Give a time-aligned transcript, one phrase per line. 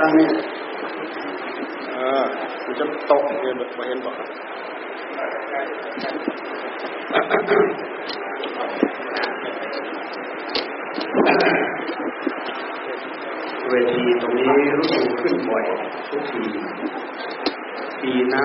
[0.00, 0.28] ตั้งนี่
[1.92, 2.24] เออ
[2.64, 4.14] มันจะตกเนี่ยแบบเห็นบอก
[13.68, 14.48] เวทีตรงนี้
[14.78, 15.64] รู้สึกขึ้นบ่อย
[16.10, 16.42] ทุกที
[18.02, 18.44] ปีหน้า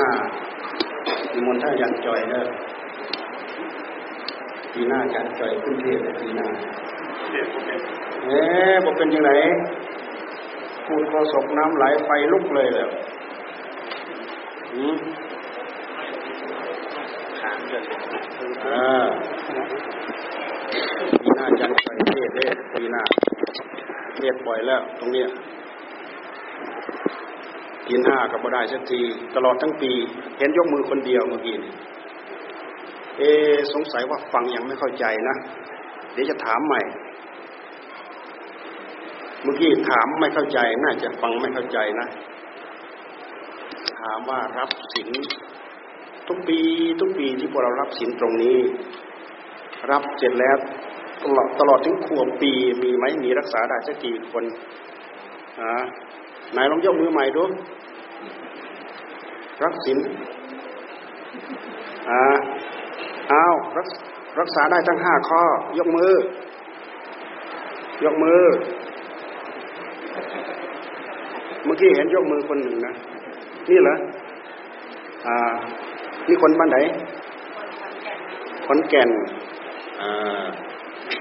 [1.32, 2.46] มีมนท่ายันจอยเนอะ
[4.82, 6.48] ปีหน้าจันจอยขึ้นเทศปีหน้า
[8.26, 9.32] เอ๊ะบอกเป็นยังไง
[10.86, 12.90] พูดโคศกน้ำไหลไฟลุกเลยเลย
[14.74, 14.98] อืม
[18.66, 19.06] อ่า
[21.22, 23.02] ปีหน้าจันจอยเทศเด้ปีหน้า
[24.16, 25.28] เทศบ่อยแล้ว ตรงเนี้ย
[27.88, 29.02] กินห้าก็บ่ได้สักที
[29.36, 29.92] ตลอดทั้งปี
[30.38, 31.74] เห็นยกมือคนเดียวเมื่อกี้นี่
[33.20, 33.24] เอ
[33.74, 35.36] สงสัยว่าฟังยังไม่เข้าใจนะ
[36.14, 36.82] เดี๋ยวจะถามใหม่
[39.44, 42.08] เมื่อกี้ถามไม่เข้าใจ น่าจะฟังไม่เข้าใจนะ
[44.00, 45.10] ถามว่ารับสิน
[46.28, 46.60] ทุกปี
[47.02, 48.58] ทุกปีที่พวกเรารับสินตรงนี้
[49.92, 50.58] รับเสร็จแล้ว
[51.24, 52.52] ตลอดตลอดถึงขวบปี
[52.84, 54.44] มีไหมมีรักษาได้สักกี่คน
[55.60, 55.84] อ่า
[56.56, 57.44] นายลองยกมือใหม่ดู
[59.64, 59.98] รักสิน
[62.10, 62.20] อ่า
[63.32, 63.88] อ้าวรัก
[64.40, 65.44] รักษาได้ทั้งห้าข้อ
[65.78, 66.12] ยกมือ
[68.04, 68.44] ยกมือ
[71.66, 72.94] เมื่อกี้เห็นยกมือคนหนึ่งนะ
[73.70, 73.96] นี่เหรอ
[75.28, 75.38] อ่า
[76.28, 76.78] นี่คนบ้านไหน
[78.66, 79.10] ขอนแก่น
[80.02, 80.46] อ่า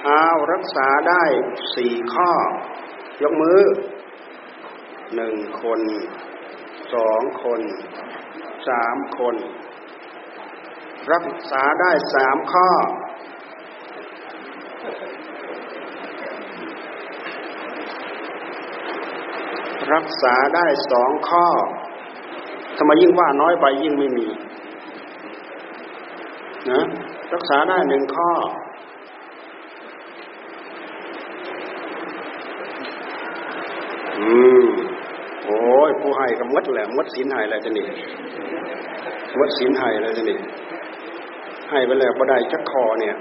[0.07, 1.23] อ้าวรักษาได้
[1.75, 2.31] สี่ข้อ
[3.23, 3.61] ยกมือ
[5.15, 5.81] หนึ่งคน
[6.95, 7.61] สองคน
[8.69, 9.35] สามคน
[11.13, 12.69] รักษาได้สามข้อ
[19.95, 21.47] รักษาได้สองข้อ
[22.79, 24.29] ทำไมยิ่งว่าน้อยไปยิ่งไม่มี
[26.71, 26.81] นะ
[27.35, 28.31] รักษาได้หนึ่งข้อ
[34.19, 34.31] อื
[34.63, 34.67] ม
[35.45, 35.59] โอ้
[35.89, 37.87] ยผู้ให้ก็มดแหละมดศีลให้แล้วจะนี่
[39.39, 40.39] มดศีลให้แล้วจะนี่
[41.71, 43.17] ให้ไปแล้วบ่ได้จักคอเนี่ย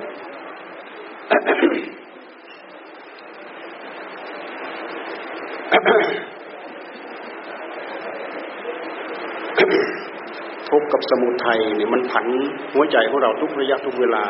[10.69, 12.27] ทุกกับสมุทัยเนี่ยมันผัน
[12.73, 14.25] หัวใจของเราทุกระยะทุกเวลา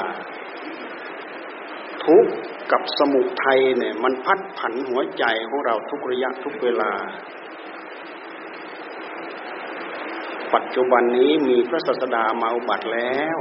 [2.06, 2.26] ทุก
[2.72, 6.92] กับสมุทัยเนี่ย มันพัดผันหัวใจของเราทุกระยะทุกเวลา
[10.54, 13.38] ปัจจุบันนี้มีพระศาสดามาอุบัติแล้ว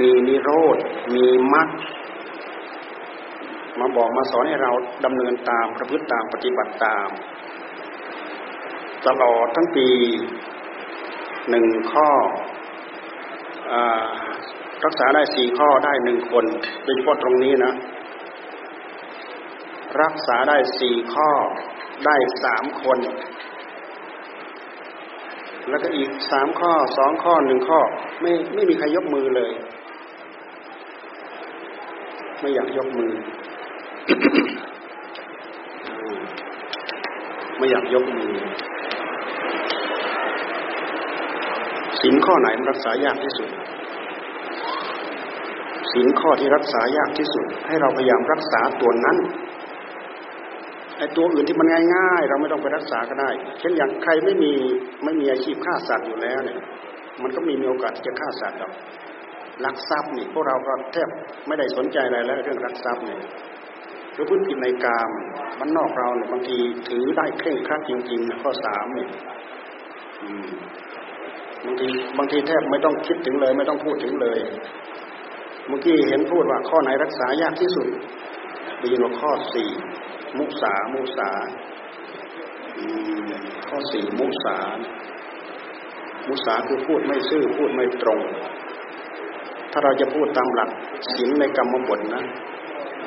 [0.00, 0.78] มีนิโรธ
[1.14, 1.68] มีมรรค
[3.78, 4.72] มาบอกมาสอนให้เรา
[5.04, 7.08] ดำเนินตามประพฤติตามปฏิบัติตาม
[9.06, 9.88] ตลอดทั้งปี
[11.50, 12.08] หนึ่งข้อ
[13.72, 13.74] อ
[14.84, 16.44] รักษาได้สี่ข้อได้หนึ่งคน
[16.82, 17.72] โดยเฉพาะตรงนี้นะ
[20.02, 21.30] รักษาได้สี่ข้อ
[22.06, 22.98] ได้สามคน
[25.68, 27.80] แล้วก็อีกสามข้อสองข้อหนึ่งข้อ
[28.20, 29.52] ไม่ไม่มีใครยกมือเลย
[32.44, 33.12] ไม่อยากยกมือ
[37.58, 38.32] ไม่อยากยกมือ
[42.00, 43.48] สินข้อไหนมันรักษายากที่สุด
[45.92, 49.16] สินข้อที่รักษายากที่สุด ให้เราพยายามรักษาตัวนั้น
[50.98, 53.30] ไอ้ตัวอื่นที่มันง่าย ๆ เราไม่ต้องไปรักษาก็ได้
[53.60, 54.52] เช่นอย่างใครไม่มี
[55.04, 56.58] ไม่มีอาชีพฆ่าสัตว์อยู่แล้วเนี่ย
[57.22, 58.72] มันก็มีมีโอกาสที่จะฆ่าสัตว์หรอก
[59.64, 61.08] ลักทรัพย์นี่พวกเราก็แทบ
[61.46, 63.20] ไม่ได้สนใจอะไรแล้วเรื่องรักทรัพย์เนี่ย
[64.12, 65.10] หรือพูดผิดในกาม
[65.60, 69.08] มันนอกเราเนี่ยบางทีถือได้เคร่งครัดจริงๆนะข้อสามเนี่ย
[71.64, 71.88] บางที
[72.18, 74.40] บางทีแทบไม่ต้องคิดถึงเลย ไม่ต้องพูดถึงเลย
[75.68, 77.88] เมื่อกี้เห็นพูดว่าข้อไหนรักษายากที่สุด
[78.78, 79.70] ได้ยินว่าข้อสี่
[80.38, 81.30] มุสามุสา
[83.68, 84.58] ข้อสี่มุสา
[86.28, 88.20] มุสาคือพูดไม่ซื่อพูดไม่ตรง
[89.76, 90.70] ถ้าเราจะพูดตามหลัก
[91.12, 92.24] ศีลในกรรมบทนะ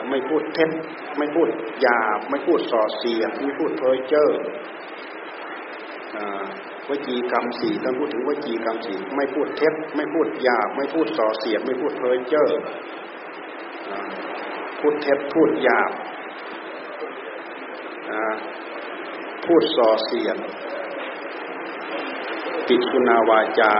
[0.10, 0.72] ไม่พูดเท็จ
[1.18, 1.48] ไม่พูด
[1.82, 4.30] หยาบไม่พูดส่อเสียดไม่พูดเพ้อเจ้อ
[6.88, 12.48] วจีกรรมสี่ต้องพูดถึงวจีกรรมสี่ไม่พูดเท็จไม่พูดหยาบไม่พูดส่อเสียดไม่พูดเพ้อเจ้อ
[14.80, 15.92] พูดเท็จพูดหยาบ
[19.46, 20.38] พูดส่อเสียด
[22.68, 23.74] ปิดคุณาวาจา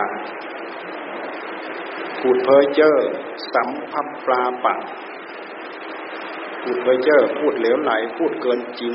[2.30, 2.94] พูดเพ้อเจ้อ
[3.54, 4.76] สัมพับปลาปะ
[6.64, 8.94] พูดเพ้อเจ้อพูดเหลวไหลพูดเกินจริง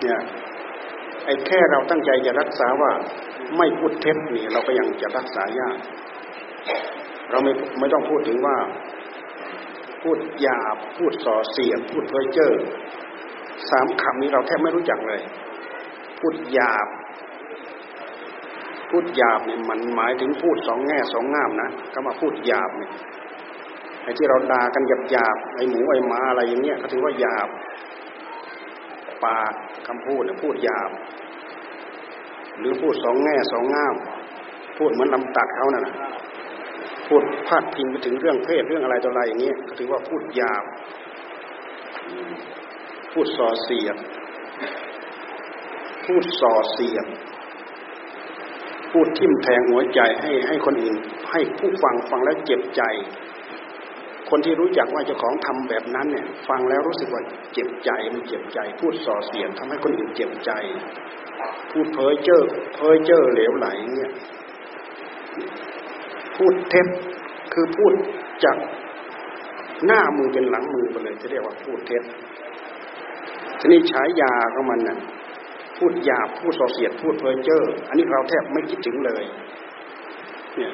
[0.00, 0.20] เนี่ย
[1.24, 2.92] ไอ้แค่เราตั้งใจจะรักษาว่า
[3.56, 5.78] ไม่พูดเท็จนี่เราก็ยังจะรักษายาก
[7.30, 8.56] เราไม่ไม่ต้องพูดถึงว่า
[10.02, 12.52] พูดหยาบพูดส่อเสียดพูดเพ้อเจ้อ
[13.70, 15.20] สามคำนี้เราแทบไม่รู้จักเลย
[16.18, 16.88] พูดหยาบ
[18.94, 22.90] พูดหยาบเนี่ยมันหมายถึงพูดสองแง่สองงามนะก็มาพูดหยาบเนี่ย
[24.02, 27.48] ไอ้ที่เราด่ากันหยาบหยาบไอ้หมูไอ้หมาอะไรอย่างเงี้ยเขาถือว่าหยาบ
[29.24, 29.52] ปาก
[29.86, 30.90] คำพูดเนี่ยพูดหยาบ
[32.58, 33.94] หรือพูดสองแง่สองงาม
[34.78, 35.94] พูดเหมือนลำตัดเขานะ่ะ
[37.08, 40.64] พูดพาดพิงไปถึงเรื่องเพศเรื่องอะไรต่ออะไรอย่างเงี้ยเขาถือว่าพูดหยาบ
[43.12, 43.96] พูดส่อเสียด
[46.06, 47.06] พูดส่อเสียด
[48.94, 50.96] พูดทิ่มแทงหัวใจให้ให้คนอื่น
[51.30, 52.82] ให้ผู้ฟังฟังแล้วเจ็บใจ
[54.30, 60.50] คนที่รู้จักว่าเจ้าของทำแบบนั้นเนี่ย ฟังแล้วรู้สึกว่าเจ็บใจมันเจ็บใจ พูดส่อเสียดทำให้คนอื่นเจ็บใจ
[61.70, 62.42] พูดเพ้อเจ้อ
[62.74, 64.12] เพ้อเจ้อเหลวไหลเนี่ย
[66.36, 66.86] พูดเท็จ
[67.52, 67.92] คือพูด
[68.44, 68.56] จาก
[69.86, 72.02] หน้ามือเป็นหลังมือไปเลยจะเรียกว่าพูดเท็จ
[73.58, 74.98] ทีนี้ฉายาของมันน่ะ
[75.84, 79.24] พูดหยาบพูดส่อเสียดพูดเพ้อเจ้ออันนี้เราแทบไม่คิดถึงเลย
[80.56, 80.72] เนี่ย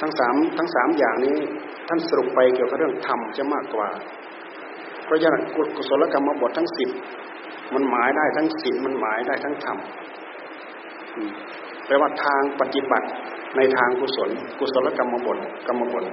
[0.00, 1.36] ทั้งสามทั้งสามอย่างนี้
[1.88, 3.88] ท่านสรุปไปเกี่ยวกับเรื่องธรรมจะมากกว่า
[5.04, 5.42] เพราะฉะนั้น
[5.76, 6.90] กุศลกรรมบททั้งสิบ
[7.74, 9.78] มันหมายได้ทั้งศีลมันหมายได้ทั้งธรรม
[11.86, 13.08] แปลว่าทางปฏิบัติ
[13.56, 16.04] ในทางกุศล กุศลกรรมบทกรรมบท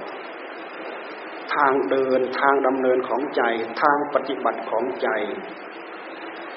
[1.54, 3.42] ทางเดินทางดำเนินของใจ
[3.82, 5.08] ทางปฏิบัติของใจ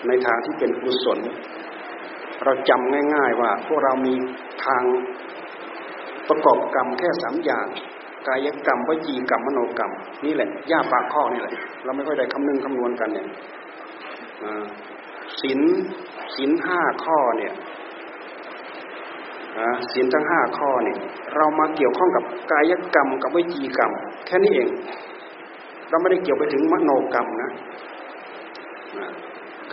[0.08, 1.20] ในทางที่เป็นกุศล
[2.44, 4.16] เราจำง่าย ๆว่า พวกเรามี
[4.66, 4.84] ทาง
[6.30, 7.68] ประกอบกรรมแค่สามอย่าง
[8.28, 9.92] กายกรรมวิจีกรรมมโนกรรม
[10.26, 11.54] นี่แหละย่าปากข้อนี่แหละ
[11.84, 13.28] เราไม่ค่อยได้คำนึงคำนวณกันเนี่ย
[15.42, 15.60] ศีล
[16.36, 17.54] ศีลห้าข้อเนี่ย
[19.92, 20.98] ศีลทั้งห้าข้อเนี่ย
[21.36, 23.92] เรามาเกี่ยวข้องกับกายกรรมกับวิจีกรรม
[24.28, 24.70] แค่นี้เอง
[25.90, 27.52] เราไม่ได้เกี่ยวไปถึงมโนกรรมนะ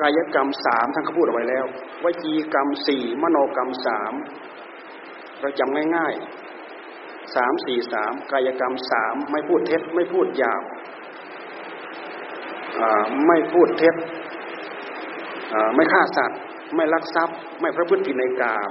[0.00, 1.64] กายกรรมสามท่านก็พูดเอาไว้แล้ว
[2.04, 4.12] วิจีกรรมสี่มโนกรรมสาม
[5.40, 10.62] เราจำง่ายๆสามสี่สามกายกรรมสามไม่พูดเท็จไม่พูดหยาบ
[13.26, 13.94] ไม่พูดเท็จ
[15.74, 16.38] ไม่ฆ่าสัตว์
[16.76, 18.70] ไม่ลักทรัพย์ ไม่ประพฤติผิดในกาม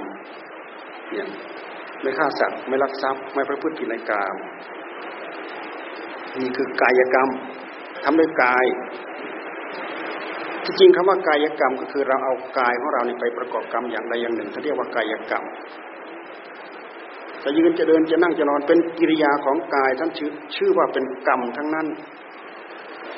[1.10, 1.28] เนี่ย
[2.02, 4.34] ไม่ฆ่าสัตว์ ไม่ลักทรัพย์ ไม่ประพฤติผิดในกาม
[6.40, 7.28] นี่คือกายกรรม
[8.04, 8.64] ทำด้วยกาย
[10.64, 15.44] ที่จริงคำว่ากายกรรมก็คือเราเอากายของเราเนี่ไปประกอบกรรมอย่างใดอย่างหนึ่งเขาเรียกว่ากายกรรม
[17.42, 21.86] จะยืนจะเดินจะนั่งจะนอนเป็นกิริยาของกายท่านชื่อชื่อว่าเป็นกรรมทั้งนั้น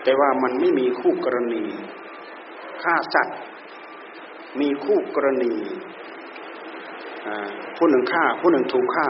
[0.05, 1.65] แต่ว่ามันไม่มีคู่กรณี
[2.83, 3.39] ฆ่าสัตว์
[4.61, 5.55] มีคู่กรณี
[7.77, 9.09] ผู้หนึ่งฆ่า ผู้หนึ่งถูกฆ่า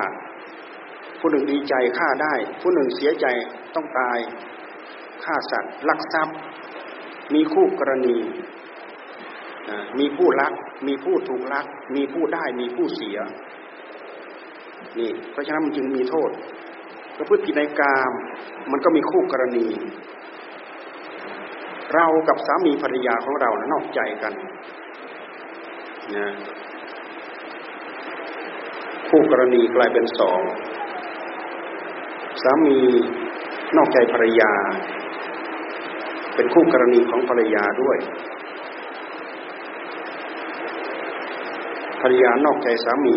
[1.21, 3.27] ผู้หนึ่งดีใจฆ่าได้ ผู้หนึ่งเสียใจ
[3.75, 4.19] ต้องตาย
[5.25, 6.37] ฆ่าสัตว์ลักทรัพย์
[7.35, 8.17] มีคู่กรณี
[9.99, 10.53] มีผู้ลัก
[10.87, 13.19] มีผู้ถูกลัก มีผู้ได้ มีผู้เสีย
[14.99, 16.31] นี่ เพราะฉะนั้นมันจึงมีโทษ
[17.17, 18.13] ประพฤติผิดในกาม
[18.73, 19.67] มันก็มีคู่กรณี
[21.95, 24.33] เรากับสามีภรรยาของเรานะนอกใจกัน
[26.17, 26.27] นะ
[29.09, 30.41] คู่กรณีกลายเป็นสอง
[32.43, 32.79] สามี
[33.77, 34.53] นอกใจภรรยา
[36.37, 37.97] เป็นคู่กรณีของภรรยาด้วย
[42.01, 43.17] ภรรยานอกใจสามี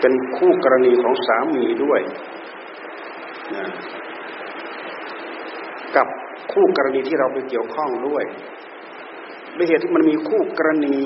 [0.00, 2.00] เป็นคู่กรณีของสามีด้วย
[3.54, 3.66] นะ
[5.96, 6.06] กับ
[6.52, 8.24] คู่กรณีที่เราไปเกี่ยวข้องด้วย
[9.56, 10.98] ด้วยเหตุที่มันมีคู่กรณี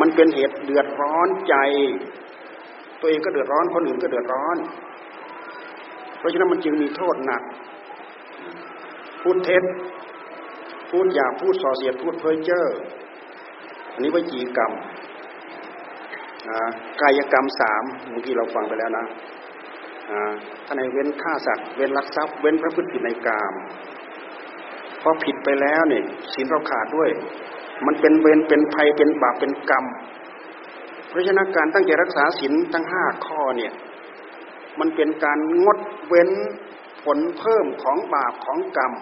[0.00, 1.54] มันเป็นเหตุเดือดร้อนใจ
[3.00, 4.56] ตัวเองก็เดือดร้อนคนอื่นก็เดือดร้อน
[6.18, 7.42] เพราะฉะนั้นมันจึงมีโทษหนัก
[9.22, 9.62] พูดเท็จ
[10.90, 12.64] พูดหยาพูดส่อเสียดพูดเพ้อเจ้อ
[13.92, 14.72] อันนี้วิจีกรรม
[17.00, 19.04] กายกรรมสามเมื่อกี้เราฟังไปแล้วนะ
[20.66, 23.54] ท่านให้เว้นฆ่าสัตว์เว้นลักทรัพย์เว้นพระพฤติผิดในกาม
[25.00, 27.10] พอผิดไปแล้วเนี่ยศีลเราขาดด้วย
[27.86, 29.84] มันเป็นเวรเป็นภัยเป็นบาปเป็นกรรม
[31.08, 33.72] เพราะฉะนั้นการตั้งใจรักษาศีลทั้งห้าข้อเนี่ย
[34.78, 36.30] มันเป็นการงดเว้น
[37.04, 38.92] ผลเพิ่มของบาปของกรรม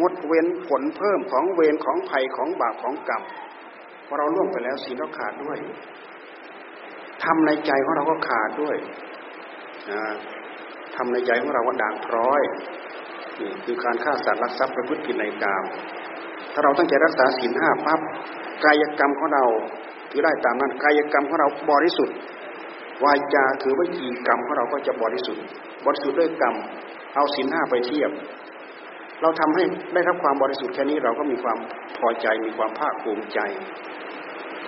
[0.00, 3.22] งดเว้นผลเพิ่มของเวรของภัยของบาปของกรรม
[4.06, 5.58] พอเราล่วงไปแล้วศีลเราขาดด้วย
[7.24, 8.76] ทำในใจของเราก็ขาดด้วย
[10.96, 12.42] ทำในใจของเราว่าด่างพร้อย
[13.40, 15.64] นี่คือการฆ่าสัตว์รักทรัพย์ประพฤติผิดในกาม
[16.52, 18.00] ถ้าเราตั้งใจรักษาศีลห้าปั๊บ
[18.64, 19.44] กายกรรมของเรา
[20.10, 22.16] ถือได้ตามนั้นกายกรรมของเราบริสุทธิ์
[23.04, 25.42] วาจาถือว่าจีกรรมของเราก็จะบริสุทธิ์
[25.84, 26.54] บริสุทธิ์ด้วยกรรม
[27.14, 28.10] เอาศีลห้าไปเทียบ
[29.22, 29.62] เราทำให้
[29.94, 31.58] ได้รับความบริสุทธิ์แค่นี้เราก็มีความ
[31.98, 33.38] พอใจมีความภาคภูมิใจ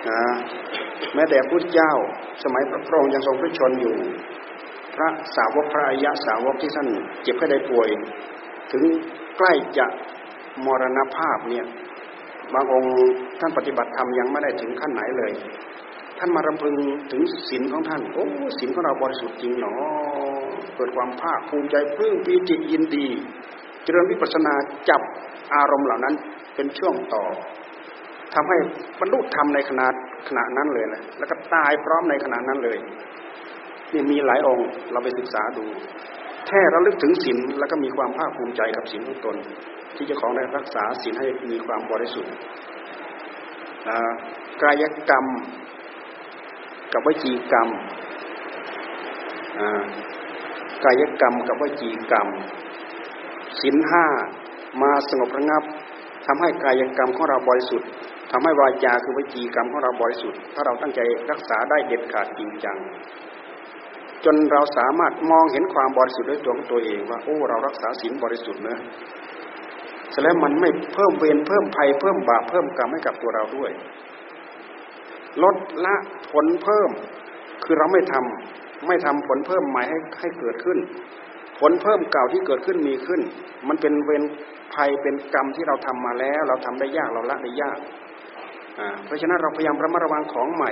[0.07, 0.21] นะ
[1.15, 1.93] แม้แต่พุทธเจ้า
[2.43, 3.95] สมัยพระองค์ยังทรงพระชนอยู่
[4.95, 6.87] พระสาวกพระอริยะสาวกที่ท่าน
[7.23, 7.89] เจ็บแค่ได้ป่วย
[8.71, 8.83] ถึง
[9.37, 9.85] ใกล้จะ
[10.65, 11.65] มรณภาพเนี่ย
[12.53, 12.93] บางองค์
[13.39, 15.31] ท่านปฏิบัติธรรมยังไม่ได้ถึงขั้นไหนเลย
[16.17, 16.75] ท่านมารำพึง
[17.11, 18.25] ถึงศีลของท่านโอ้
[18.59, 19.75] ศีลของเราบริสุทธิ์จริงหนอ
[20.75, 23.07] เกิดความภาคภูมิใจปลื้มปีติยินดี
[23.89, 24.53] เจริญวิปัสสนา
[24.89, 25.01] จับ
[25.55, 26.15] อารมณ์เหล่านั้น
[26.55, 27.23] เป็นช่วงต่อ
[28.33, 28.57] ทำให้
[28.99, 29.87] บรรลุธรรมในขณะ
[30.27, 32.77] ขณะนั้นเลยนะแล้วก็ตายพร้อมในขณะนั้นเลย
[33.93, 35.63] นี่มีหลายองค์เราไปศึกษาดู
[36.47, 39.35] แค่ระลึกถึงศีลแล้วก็มีความภาคภูมิใจกับศีลของตน
[39.95, 42.33] ที่จ้าของได้รักษาศีลให้มีความบริสุทธิ์
[44.61, 45.25] กายกรรม
[46.93, 47.69] กับวจีกรรม
[50.83, 52.29] กายกรรมกับวจีกรรม
[53.61, 54.05] ศีลห้า
[54.81, 55.63] มาสงบระงับ
[56.25, 57.87] ทำให้กายกรรมของเราบริสุทธิ์
[58.31, 60.99] ทำให้วาจาคือวิจีกรรมของเราบริสุทธิ์ ถ้าเราตั้งใจ
[61.31, 62.77] รักษาได้เด็ดขาดจริงจัง
[64.25, 68.79] จนเราสามารถมองเห็นความบริสุทธิ์ด้วยตัวของตัวเองว่าโอ้เรารักษาศีลบริสุทธิ์เนะ
[70.13, 73.71] แสดงมันไม่เพิ่มเวรเพิ่มภัยเพิ่มบาปเพิ่มกรรมให้กับตัวเราด้วย
[75.43, 75.95] ลดละ
[76.31, 76.89] ผลเพิ่ม
[77.63, 80.77] คือเราไม่ทำไม่ทำผลเพิ่มใหม่ให้ให้เกิดขึ้น
[81.59, 83.21] ผลเพิ่มเก่าที่เกิดขึ้นมีขึ้น
[83.67, 84.23] มันเป็นเวร
[84.73, 87.77] ภัยเป็นกรรมที่เราทำมาแล้ว เราทำได้ยากเราละได้ยาก
[89.05, 90.71] เพราะฉะนั้นเราพยายามระมัดระวังของใหม่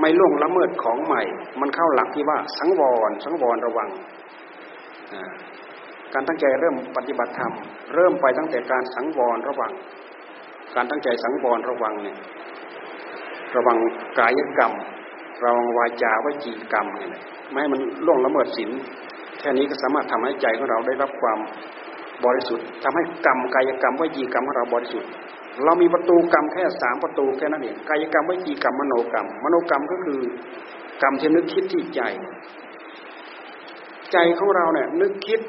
[0.00, 1.22] ไม่ล่วงละเมิดของใหม่
[1.60, 3.88] มันเข้าหลักที่ว่าสังวร สังวรระวัง
[6.12, 7.52] การตั้งใจเริ่มปฏิบัติธรรม
[7.94, 9.72] เริ่มไปตั้งแต่การสังวรระวัง
[10.74, 12.16] การตั้งใจสังวรระวังเนี่ย
[13.56, 13.76] ระวัง
[14.18, 14.72] กายกรรม
[15.44, 17.10] ระวังวาจาวจีกรรมเนี่ย
[17.50, 18.70] ไม่ให้มันล่วงละเมิดศีล
[19.42, 21.38] ค่นี้ก็สามารถทำให้ใจของเราได้รับความ
[22.24, 25.10] บริสุทธิ์ทำให้กรรมกายกรรมวจีกรรมของเราบริสุทธิ์
[25.64, 30.20] เรามีประตูกรรมแค่สามประตูแค่นั้นเองกายกรรมวจีกรรมมโนกรรม มโนกรรมก็คือ
[31.02, 32.00] กรรมที่นึกคิดที่ใจ
[34.12, 35.40] ใจของเราเนี่ยนึกคิด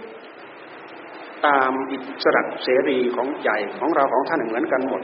[1.48, 5.02] ตามอิสระเสรีของใจของเราของท่านเหมือนกันหมด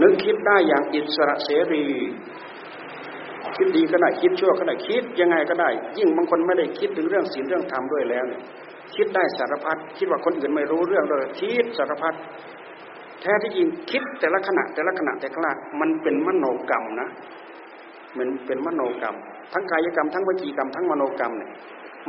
[0.00, 1.84] นึกคิดได้อย่างอิสระเสรี
[3.56, 5.68] คิดดีก็ได้คิดชั่วก็ได้คิดยังไงก็ได้
[5.98, 8.42] ยิ่งบางคนไม่ได้คิดถึงเรื่องศีลเรื่องธรรมด้วยแล้วเนี่ย
[8.96, 12.14] คิดได้สารพัดคิดว่าคนอื่นไม่รู้เรื่องเลยคิดสารพัด
[13.20, 17.08] แท้ที่จริงคิดแต่ละขณะแต่ละขณะแต่ละมันเป็นมโนกรรมนะ
[18.18, 19.16] มันเป็นมโนกรรม
[19.52, 21.50] ทั้งกายกรรมทั้งวจีกรรมทั้งมโนกรรมเนี่ย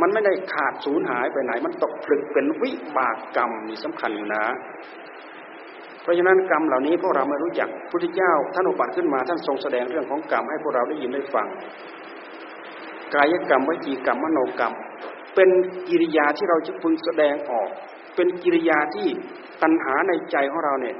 [0.02, 4.44] มันไม่ได้ขาดสูญหายไปไหน มันตกผลึกเป็นวิบากกรรมนี่สำคัญนะ
[6.02, 11.48] เพราะฉะนั้นกรรมเหล่านี้พวกเราไม่รู้จักพุทธเจ้าท่านอุบัติขึ้นมาท่านทรงแสดงเรื่องของกรรมให้พวกเราได้ยินได้ฟัง
[13.14, 14.74] กายกรรมวิจีกรรมมโนกรรม
[15.36, 15.50] เป็น
[15.90, 17.70] กิริยาที่เราจะพึงแสดงออก
[18.16, 19.08] เป็นกิริยาที่
[19.62, 20.96] ตัณหาในใจของเราเนี่ย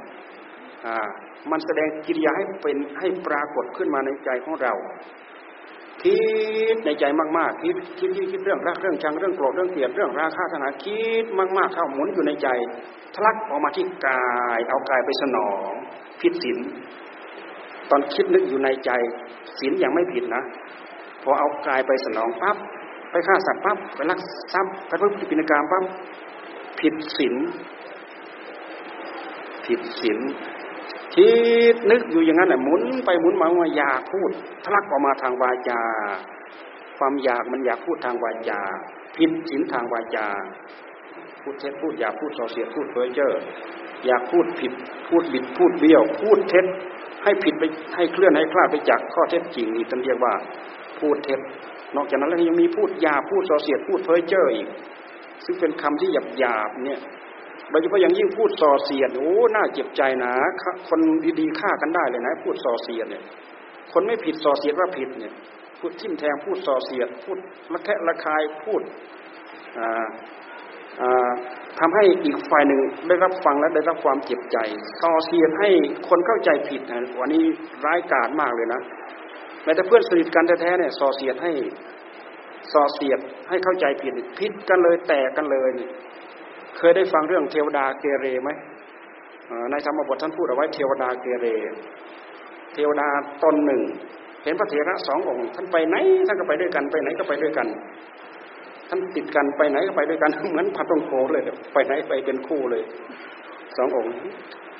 [1.50, 4.74] มันแสดงกิริยาให้เป็นให้ปรากฏขึ้นมาในใจของเรา
[6.02, 6.18] คิ
[6.74, 7.04] ดในใจ
[7.38, 12.48] มากๆคิดคิดคิดเรื่องรักเรื่องชังเรื่องโกรธเรื่องเกลียดเรื่องราคะทนาคิดมากๆเข้าหมุนอยู่ในใจ
[13.14, 14.24] ทะลักออกมาที่กา
[14.56, 15.70] ย เอากายไปสนอง
[16.20, 16.58] ผิดศีล
[17.90, 18.90] ตอนคิดนึกอยู่ในใจ
[19.58, 20.42] ศีลยังไม่ผิดนะ
[21.22, 22.56] พอเอากายไปสนองปั๊บ
[23.10, 24.20] ไปฆ่าสัตว์ปั๊บไปลัก
[24.52, 25.84] ทรัพย์ไปพึ่งปิณกรรมปั๊บ
[26.80, 27.34] ผิดศีล
[29.66, 30.18] ผิดศีล
[31.14, 31.32] คิ
[31.74, 34.30] ดนึกอยู่อย่างนั้นแหละหมุนไปหมุนมาว่าอยากพูด
[34.64, 35.80] ทะลักออกมาทางวาจา
[36.98, 38.60] ความอยากมันอยากพูดทางวาจา
[39.16, 40.26] ผิดศีลทางวาจา
[41.42, 43.32] พูดเท็จพูดอยากพูดส่อเสียพูดเพ้อเจ้อ
[44.06, 44.72] อยากพูดผิด
[45.08, 46.66] พูดบิดพูดเบี้ยว พูดเท็จ
[47.24, 47.64] ให้ผิดไป
[47.96, 50.34] ให้เคลื่อนให้คลาดไปจากข้อเท็จจริงนี่ท่านเรียกว่า
[50.98, 51.40] พูดเท็จ
[51.96, 54.68] นอกจากนั้นแล้วยังมีพูดยาพูดส่อเสียดพูดเพ้อเจ้ออีก
[55.44, 57.00] ซึ่งเป็นคำที่หยาบหยาบเนี่ย
[57.70, 60.32] โดยเฉพาะอย่างยิ่งพูดส่อเสียดโอ้น่าเจ็บใจนะ
[60.88, 61.00] คน
[61.40, 63.22] ดีๆฆ่ากันได้เลยนะ พูดส่อเสียดเนี่ย
[63.92, 65.32] คนไม่ผิดส่อเสียดว่าผิดเนี่ย
[65.78, 67.38] พูดทิ่มแทงพูดส่อเสียด พูด
[67.72, 68.82] ละแคะละคายพูด
[71.80, 74.58] ทำให้อีกฝ่ายหนึ่งได้รับฟังและได้รับความเจ็บใจ
[75.00, 75.70] ส่อเสียดให้
[76.08, 77.44] คนเข้าใจผิดนะวันนี้
[77.84, 78.80] ร้ายกาจมากเลยนะ
[79.64, 81.52] แม้แต่เพื่อนสนิทกันแท้ๆเนี่ยส่อเสียดให้
[82.72, 85.90] ส่อเสียดให้เข้าใจผิดผิดกันเลยแตกกันเลยเนี่ย
[86.78, 88.50] เคยได้ฟังเรื่องเทวดาเกเรไหม
[89.70, 91.46] ในธรรมบทท่านพูดเอาไว้เทวดาเกเร
[92.74, 93.08] เทวดา
[93.42, 93.82] ตนหนึ่ง
[94.44, 97.66] เห็นพระเถระสององค์ท่านไปไหนท่านก็ไปด้วยกันไปไหนก็ไปด้วยกัน
[98.90, 101.42] ท่านติดกันไปไหนก็ไปด้วยกันเหมือนพัดตงโคเลย
[101.72, 102.82] ไปไหนไปเป็นคู่เลย
[103.76, 104.12] สององค์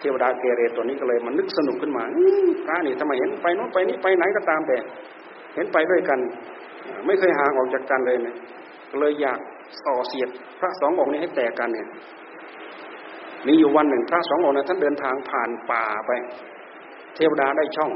[0.00, 2.04] เทวดาเกเรตัวนี้ก็เลยมันนึกสนุกขึ้นมา
[2.66, 4.76] พระนี่ทำไมเห็นไปโน้นไปนี้ไปไหนก็ตามแต่
[5.54, 6.18] เห็นไปด้วยกัน
[7.06, 8.36] ไม่เคยห่างออกจากกันเลยเนี่ย
[8.98, 9.38] เลยอยาก
[9.82, 10.28] ส่อเสียด
[10.60, 11.86] พระสององค์นี้ให้แตกกันเนี่ย
[13.46, 16.10] มีอยู่วันหนึ่งพระสององค์นั้นท่านเดินทางผ่านป่าไป
[17.14, 17.90] เทวดาได้ช่อง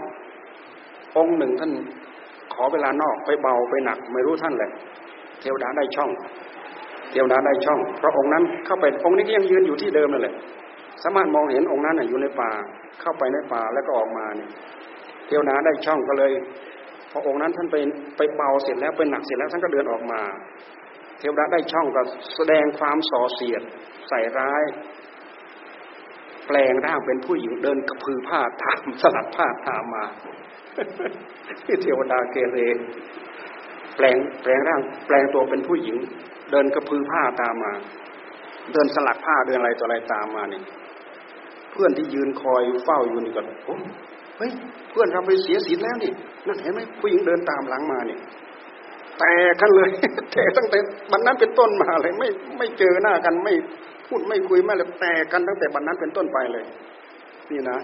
[1.16, 1.73] องค์หนึ่งท่าน
[2.54, 4.71] ขอเวลานอกไปเบาไปหนัก ไม่รู้ท่านแหละ
[5.41, 6.11] เทวดาได้ช่อง
[7.11, 10.35] เทวดาได้ช่อง เพราะองค์นั้นเข้าไปองค์นี้ก็ยังยืนอยู่ที่เดิมนั่นแหละ
[11.03, 12.50] สามารถมองเห็นองค์นั้นอยู่ในป่า
[13.00, 14.50] เข้าไปในป่าแล้วก็ออกมาเนี่ย
[15.26, 16.33] เทวดาได้ช่องก็เลย
[17.11, 17.76] พอองค์นั้นท่านไป
[18.17, 20.23] ไปเบาเสร็จแล้วไปหนักเสร็จแล้วท่านก็เดินออกมา
[21.19, 22.03] เทวดาได้ช่องก็
[22.37, 23.62] แสดงความส่อเสียด
[24.09, 24.62] ใส่ร้าย
[26.47, 30.05] แปลงร่างเป็นผู้หญิงเดินกระพือผ้าตามสลัดผ้าตามมา
[31.64, 32.59] ที่เทวดาเกเร
[33.97, 35.97] แปลงแปลงร่างแปลงตัวเป็นผู้หญิง
[36.51, 37.73] เดินกระพือผ้าตามมา
[38.73, 40.63] เดินสลัดผ้าเดินอะไรต่ออะไรตามมานี่
[41.73, 43.77] เพื่อนที่ยืนคอยเฝ้าอยู่นี่ก็โอ้
[44.39, 44.51] เฮ้ย
[44.91, 46.13] เพื่อนเราไปเสียศีลแล้วนี่
[46.47, 48.21] นั่นเห็นไหมผู้หญิงเดินตามหลังมาเนี่ย
[49.19, 49.91] แต่กันเลย
[50.33, 50.79] แต่ตั้งแต่
[51.13, 53.55] บันนั้นเป็นต้นมาเลย ไม่ไม่เจอหน้ากันไม่
[54.09, 56.65] พูดไม่คุยไม่เลยแต่กันตั้งแต่บันนั้นเป็นต้นไปเลย
[57.51, 57.79] นี่นะ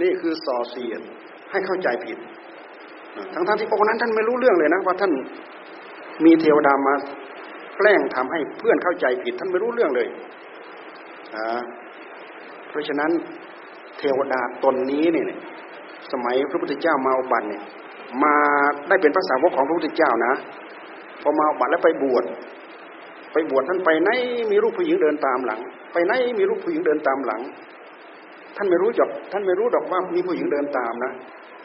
[0.00, 1.00] นี่คือส่อเสียด
[1.50, 2.18] ให้เข้าใจผิด
[3.34, 5.12] ทั้งท่านที่องค์นั้นท่านไม่รู้เรื่องเลยนะว่าท่าน
[6.24, 6.94] มีเทวดามา
[7.76, 10.08] แกล้งทำให้เพื่อนเข้าใจผิด ท่านไม่รู้เรื่องเลย
[12.68, 13.10] เพราะฉะนั้น
[13.98, 15.26] เทวดาตนนี้เนี่ย
[16.12, 17.62] สมัยพระพุทธเจ้ามาอุบัติเนี่ย
[18.22, 18.34] มา
[18.88, 20.32] ได้เป็นพระสาวกของพระพุทธเจ้านะ
[21.22, 22.24] พอมาอุบัติแล้วไปบวช
[23.32, 24.10] ไปบวชท่านไปไหน
[24.50, 25.60] มีรูปผู้หญิงเดินตามหลัง
[25.92, 27.40] ไปไหนมีรูปผู้หญิงเดินตามหลัง
[28.56, 31.12] ท่านไม่รู้จบท่านไม่รู้ดอกว่ามีผู้หญิงเดินตามนะ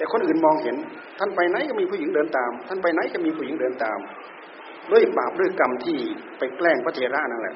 [0.02, 0.76] แต่คนอื่นมองเห็น
[1.20, 4.00] ท่านไปไหนก็มีผู้หญิงเดินตาม ท่านไปไหนก็มีผู้หญิงเดินตาม
[4.92, 5.98] ด้วยบาปด้วยกรรมที่
[6.38, 7.56] ไปแกล้งพระเทระนั่นแหละ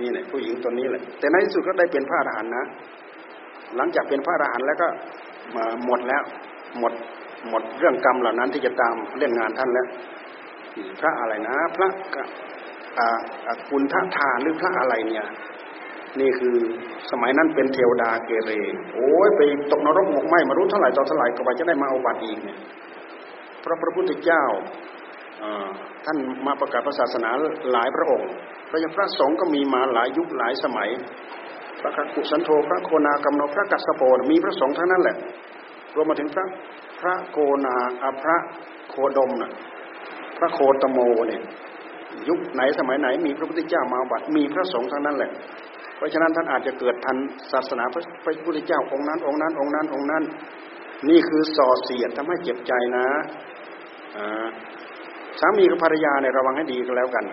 [0.00, 2.64] นี่แหละผู้หญิงตัวนี้แหละ แต่ในที่สุดก็ได้เป็นพระอรหันต์นะ
[3.76, 4.88] หลังจากเป็นพระอรหันต์แล้วก็
[5.56, 6.22] มาหมดแล้ว
[6.78, 6.92] หมด
[7.48, 9.86] หมดเรื่องกรรมเหล่านั้นที่จะตามเล่นงานท่านแล้ว
[11.00, 11.88] พระอะไรนะ พระ
[13.70, 15.26] กุณฑทานหรือพระอะไรเนี่ย
[16.20, 16.56] นี่คือ
[17.10, 18.50] สมัยนั้นเป็นเทวดาเกเร
[18.94, 22.58] โอ้ยไปตกนรกหมกไหมมารู้เท่าไหร่ต่อเท่าไหร่ก็ว่าจะได้มาเอาบัตรอีกเนี่ย
[23.64, 24.44] พระพระพุทธเจ้า
[26.04, 27.28] ท่านมาประกาศศาสนา
[27.72, 28.30] หลายพระองค์
[28.68, 30.88] พระยพระสงฆ์ก็มีมาหลายยุคหลายสมัย
[31.80, 35.16] พระกุสันโธพระโคนากัมโนพระกัสโปมีพระสงฆ์ทั้งนั้นแหละ
[35.94, 36.46] รวมมาถึงพระ
[37.00, 38.36] พระโกนาอพระ
[38.88, 39.50] โคดมนะ
[40.38, 40.98] พระโคตโม
[41.28, 41.42] เนี่ย
[42.28, 45.32] ยุคไหนสมัยไหนมีพระพุทธเจ้ามาบัติมีพระสงฆ์ทั้งนั้นแหละ
[45.96, 47.16] เพราะฉะนั้นท่านอาจจะเกิดทัน
[47.52, 48.02] ศาสนาพระ
[48.44, 50.24] พุทธเจ้าองค์นั้นองค์นั้นองค์นั้นองค์นั้น
[51.08, 53.06] นี่คือส่อเสียดทำให้เจ็บใจนะ
[55.40, 57.24] สามีกับภรรยาเนี่ยระวังให้ดีก็แล้วกัน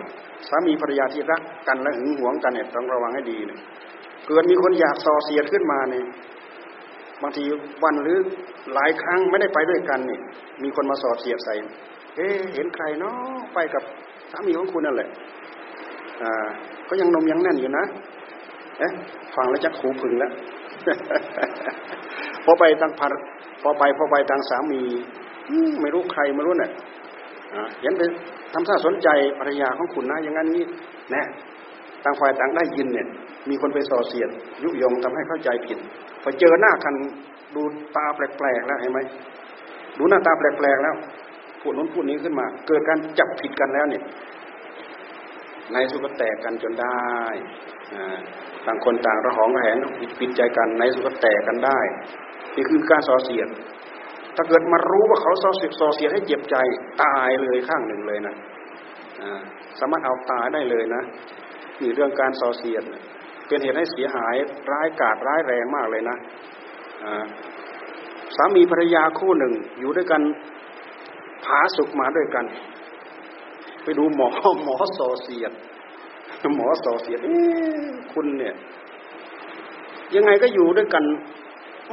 [0.50, 3.60] สามีภรรยาที่รักกันและหึงหวงกันเนี่ยต้องระวังให้ดีเนี่ย
[4.28, 6.06] เกิดมีคนอยากส่อเสียดขึ้นมาเนี่ย
[7.22, 7.44] บางที
[7.84, 8.18] วันหรือ
[8.74, 10.22] หลายครั้งไม่ได้ไปด้วยกันเนี่ย
[10.64, 11.54] มีคนมาส่อเสียดใส่
[12.16, 13.16] เอ๊เห็นใครเนาะ
[13.54, 13.84] ไปกับ
[14.32, 15.10] สามีของคุณนั่นแหละ
[16.22, 16.48] อ่า
[16.90, 17.86] ก็ยังนมยังแน่นอยู่นะ
[19.36, 20.32] ฟังแล้วจะขูพึงแล้ว
[22.46, 23.12] พอไปตั้งพัน
[23.62, 24.82] พอไปพอไปตั้งสามี
[25.82, 26.72] ไม่รู้ใครไม่รู้เนี่ย
[27.82, 28.02] เห็นไป
[28.54, 29.10] ทำท่าสนใจ
[29.40, 30.64] ภรรยาของคุณนะอย่างนั้นนี้
[31.12, 31.24] แน่
[32.04, 33.08] ต่างฝ่ายต่างได้ยินเนี่ย
[33.50, 34.30] มีคนไปส่อเสียด
[34.64, 35.78] ยุยงทำให้เข้าใจผิด
[36.22, 36.94] พอเจอหน้ากัน
[37.56, 37.62] ดู
[37.96, 39.00] ตาแปลกๆแล้วเห็นไหม
[39.98, 40.96] ดูหน้าตาแปลกๆแล้ว
[41.62, 44.04] พูดนู้นพูดนี้ขึ้นมา เกิดการจับผิดกันแล้วเนี่ย
[45.72, 46.98] ในสุดก็แตกกันจนได้
[48.66, 49.78] ต่างคนต่างระหองระแหง
[50.20, 51.80] ผิดใจกันในสุดก็แตกกันได้
[52.56, 53.48] นี่คือการส่อเสียด
[54.36, 56.56] ถ้าเกิดมารู้ว่าเขาส่อเสียส่อเสียดให้เจ็บใจ
[57.04, 58.36] ตายเลยข้างหนึ่งเลยนะ
[59.80, 61.04] สามารถเอาตายได้เลยนะ
[61.82, 62.84] มีเรื่องการส่อเสียด
[63.48, 64.36] เป็นเหตุให้เสียหาย
[64.72, 66.18] ร้ายกาจร้ายแรงมากเลยนะ
[68.36, 70.22] สามีภรรยาคู่หนึ่ง อยู่ด้วยกัน
[71.46, 72.46] ผาสุกมาด้วยกัน
[73.84, 74.28] ไปดูหมอ
[74.64, 75.52] หมอส่อเสียด
[76.56, 77.20] หมอส่อเสียด
[78.14, 78.56] คุณเนี่ย
[80.16, 81.04] ยังไงก็อยู่ด้วยกัน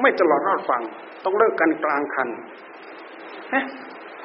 [0.01, 0.83] ไม่ตลอดรอดฟัง
[1.25, 2.29] ต้องเลิกกันกลางคัน
[3.51, 3.61] เฮ้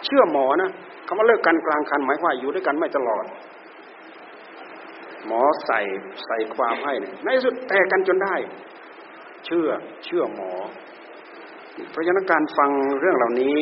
[0.05, 0.69] เชื่อหมอนะ
[1.07, 3.25] คำว่าเลิกกันกลางคันหมายว่าอยู่ด้วยกันไม่ตลอด
[5.25, 5.79] หมอใส่
[6.25, 8.35] ใส่ความให้ในสุดแตกกันจนได้
[9.45, 9.67] เชื่อ
[10.05, 10.51] เชื่อหมอ
[11.91, 13.57] เพราะฉะนั้นการฟังเรื่องเหล่านี้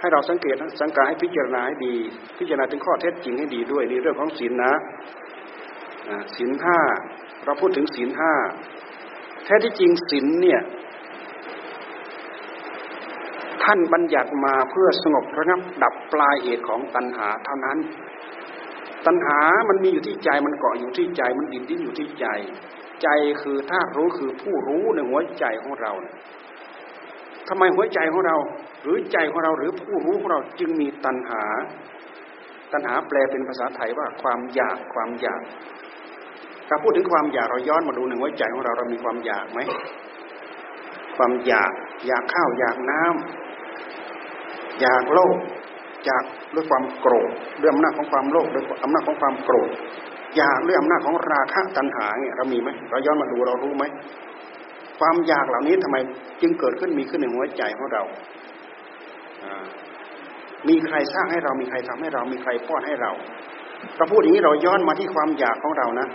[0.00, 1.94] ให้เราสังเกตสังการให้พิจารณาให้ดี
[2.38, 4.72] พิจารณาถึงข้อเท็จจริงให้ดีด้วยในเรื่องของศีลนะ
[6.36, 6.78] ศีลห้า
[7.44, 8.32] เราพูดถึงศีลห้า
[9.44, 10.60] แท้ที่จริงศีลเนี่ย
[13.62, 17.78] ท่านบัญญัติมาเพื่อสงบระงับดับปลายเหตุของตัณหาเท่านั้น
[19.06, 22.26] ตัณหามันมีอยู่ที่ใจมันเกาะอยู่ที่ใจมันดิ้นดิ้นอยู่ที่ใจ
[23.02, 23.08] ใจ
[23.42, 25.92] คือธาตุรู้คือผู้รู้ในหัวใจของเรา
[27.48, 28.36] ทำไมหัวใจของเรา
[28.82, 31.44] หรือใจของเราหรือผู้รู้ของเราจึงมีตัณหา
[32.72, 35.42] ตัณหาแปลเป็นภาษาไทยว่าความอยากความอยาก
[36.72, 39.60] ถ้าพูดถึงความอยากเราย้อนมาดูในหัวใจของเราเรามีความอยากไหม
[41.16, 41.72] ความอยาก
[42.06, 45.36] อยากข้าวอยากน้ำอยากโลภ
[46.06, 47.30] อยากด้วยความโกรธ
[47.60, 49.70] ด้วยอำนาจของความโลภด้วยอำนาจของความโกรธ
[50.36, 53.84] อยากด้วยอำนาจของราคะตัณหาเนี่ยเรามีไหมเราย้อนมาดูเรารู้ไหม
[55.00, 55.96] ความอยากเหล่านี้ทำไม
[56.40, 58.02] จึงเกิดขึ้นมีขึ้นในหัวใจของเรา
[60.68, 63.10] มีใครสร้างให้เรามีใครทำให้เรามีใครป้อนให้เรา
[63.96, 66.08] เราพูดอย่างนี้เราย้อนมาที่ความอยากของเรานะ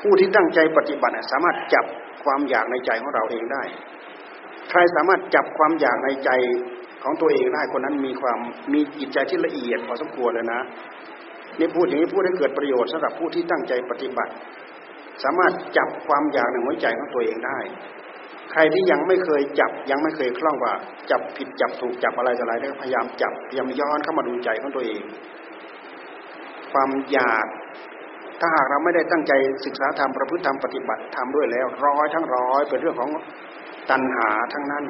[0.00, 1.84] ผู้ที่ตั้งใจปฏิบัติสามารถจับ
[2.24, 3.62] ความอยากในใจของเราเองได้
[4.70, 6.30] ใครสามารถจับความอยากในใจ
[7.02, 8.38] ของตัวเองได้คนนั้นมีความ
[8.72, 10.60] มีจิตใจที่ละเอียดพอสมควรเลยนะ
[11.58, 14.32] นี่พูดอย่างนี้พูดให้เกิดประโยชน์สำหรับผู้ที่ตั้งใจปฏิบัติ
[15.24, 17.58] สามารถจับความอยากในหัวใจของตัวเองได้
[18.52, 20.72] ใครที่ยังไม่เคยจับยังไม่เคยคล่องว่า
[21.10, 25.02] จับผิดจับถูกจับอะไรอะไรได้พยายามจับพยายามย้อนเข้ามาดูใจของตัวเอง
[26.72, 27.46] ความอยาก
[28.40, 29.32] ถ้าหากเราไม่ได้ตั้งใจ
[29.64, 33.10] ศึกษาธรรมประพฤติธรรมปฏิบัติธรรมด้วยแล้ว ร้อยทั้งร้อยเป็นเรื่องของ
[33.90, 34.84] ตัณหาทั้งนั้น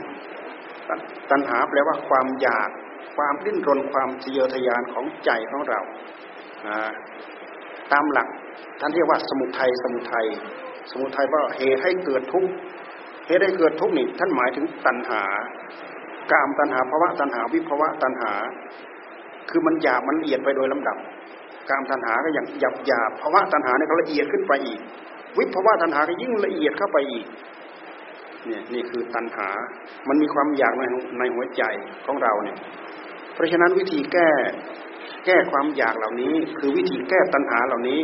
[1.30, 2.68] ตัณหาแปลว่าความอยาก
[3.16, 5.80] ความดิ้นรนความทะเยอทะยานของใจของเรา
[7.92, 8.28] ตามหลัก
[8.80, 10.26] ท่านเรียกว่าสมุทัยสมุทัย
[10.90, 12.50] สมุทัยว่าเหตุให้เกิดทุกข์
[13.26, 15.22] เหตุให้เกิดทุกข์นี่ท่านหมายถึงตัณหา
[16.32, 18.32] กามตัณหาภาวะตัณหาวิภาวะตัณหา
[19.50, 20.96] คือมันหยาบมันละเอียดไปโดยลำดับ
[21.70, 24.80] กามตัณหาก็อย่างหยาบหยาบภาวะตัณหาเนี่ยละเอียดขึ้นไปอีก
[25.38, 27.26] วิภาวะตัณหาก็ยิ่งละเอียดเข้าไปอีก
[28.46, 29.48] เนี่ยนี่คือตัณหา
[30.08, 30.82] มันมีความอยากใน
[31.18, 31.62] ในหัวใจ
[32.06, 32.58] ของเราเนี่ย
[33.34, 34.30] เพราะฉะนั้นวิธีแก้
[35.26, 38.00] แก้ความอยากเหล่านี้ คือวิธีแก้ตัณหาเหล่านี้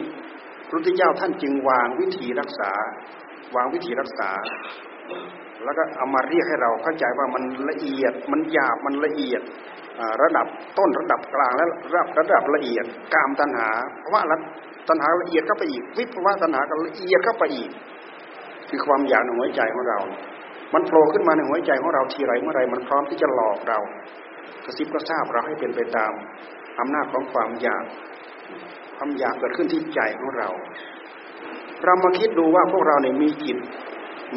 [0.68, 2.70] พระพุทธเจ้าท่านจึงวางวิธีรักษา
[3.56, 4.30] วางวิธีรักษา
[5.64, 9.42] แล้วก็เอามาเรียกให้เราเข้าใจว่ามันละเอียด มันหยาบ มันละเอียด
[10.22, 10.46] ระดับ
[10.78, 14.22] ต้นระดับกลางและระดับระดับละเอียดกามตัณหาเพราะว่า
[14.88, 17.70] ตัณหาละเอียดเข้าไปอีก วิภวะตัณหาก็ละเอียดเข้าไปอีก
[18.68, 19.98] คือความอยากในหัวใจของเรา
[20.74, 23.78] มันโผล่ขึ้นมาในหัวใจของเราทีไรเมื่อไรมันพร้อมที่จะหลอกเรา
[24.64, 26.12] กระซิบกระซาบเราให้เป็นไปตาม
[26.78, 27.84] อำนาจของความอยาก
[28.96, 30.48] ความอยากเกิดขึ้นที่ใจของเรา
[31.84, 33.58] เรามาคิดดูว่าพวกเราเนี่ยมีจิต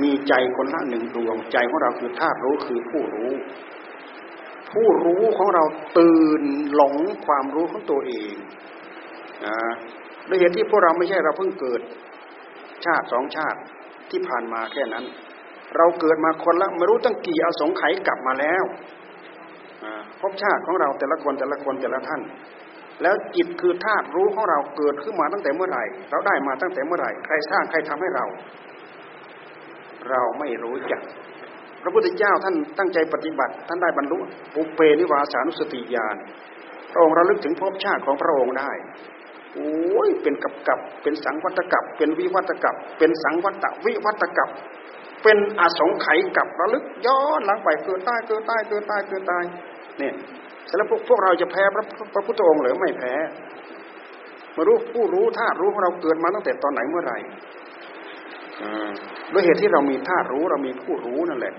[0.01, 3.31] มีใจคนละหนึ่งดวงใจของเราคือธาตุรู้คือผู้รู้
[4.73, 5.63] ผู้รู้ของเรา
[5.99, 6.41] ตื่น
[6.73, 8.33] หลงความรู้ของตัวเอง
[9.45, 9.57] นะ
[10.27, 11.81] ด้วยเหตุที่พวกเราไม่ใช่เราเพิ่งเกิด
[12.85, 13.59] ชาติสองชาติ
[14.11, 15.05] ที่ผ่านมาแค่นั้น
[15.77, 18.63] เราเกิดมาคนละไม่รู้ตั้งกี่อสงไขยกลับมาแล้ว
[20.19, 22.21] ภพชาติของเราแต่ละคนแต่ละคนแต่ละท่าน
[23.01, 28.25] แล้วจิตคือธาตุรู้ของเราเกิดขึ้นมาตั้งแต่เมื่อไหร่ เราได้มาตั้งแต่เมื่อไหร่ ใครสร้างใครทำให้เรา
[30.09, 31.01] เราไม่รู้จัก
[31.83, 34.17] พระพุทธเจ้าท่านตั้งใจปฏิบัติ ท่านได้บรรลุ
[34.53, 36.15] ปุเปนิวาสานุสติญาณ
[36.91, 38.71] พระองค์ระลึกถึงภพชาติของพระองค์ได้
[39.55, 44.49] โอ้ยเป็นกับกับเป็นสังวัตกับ เป็นวิวัตกับ เป็นสังวัตวิวัตกับ
[45.23, 49.43] เป็นอสงไขยกับระลึกย้อนหลังไปเกิดตายเกิดตายเกิดตายเกิดตาย
[49.99, 50.13] เนี่ย
[50.77, 53.13] แล้วพวกพวกเราจะแพ้พระพระพุทธองค์หรือไม่แพ้
[54.55, 57.17] มารู้ผู้รู้ธาตุรู้ของเราเกิดมาตั้งแต่ตอนไหนเมื่อไหร่
[59.33, 61.53] ด้วยเหตุที่เรามีธาตุรู้เรามีผู้รู้นั่นแหละ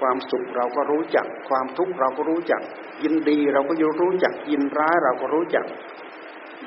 [0.00, 2.60] ความสุขเราก็รู้จัก ความทุกข์เราก็รู้จัก
[3.02, 5.64] ยินดีเราก็รู้จัก ยินร้ายเราก็รู้จัก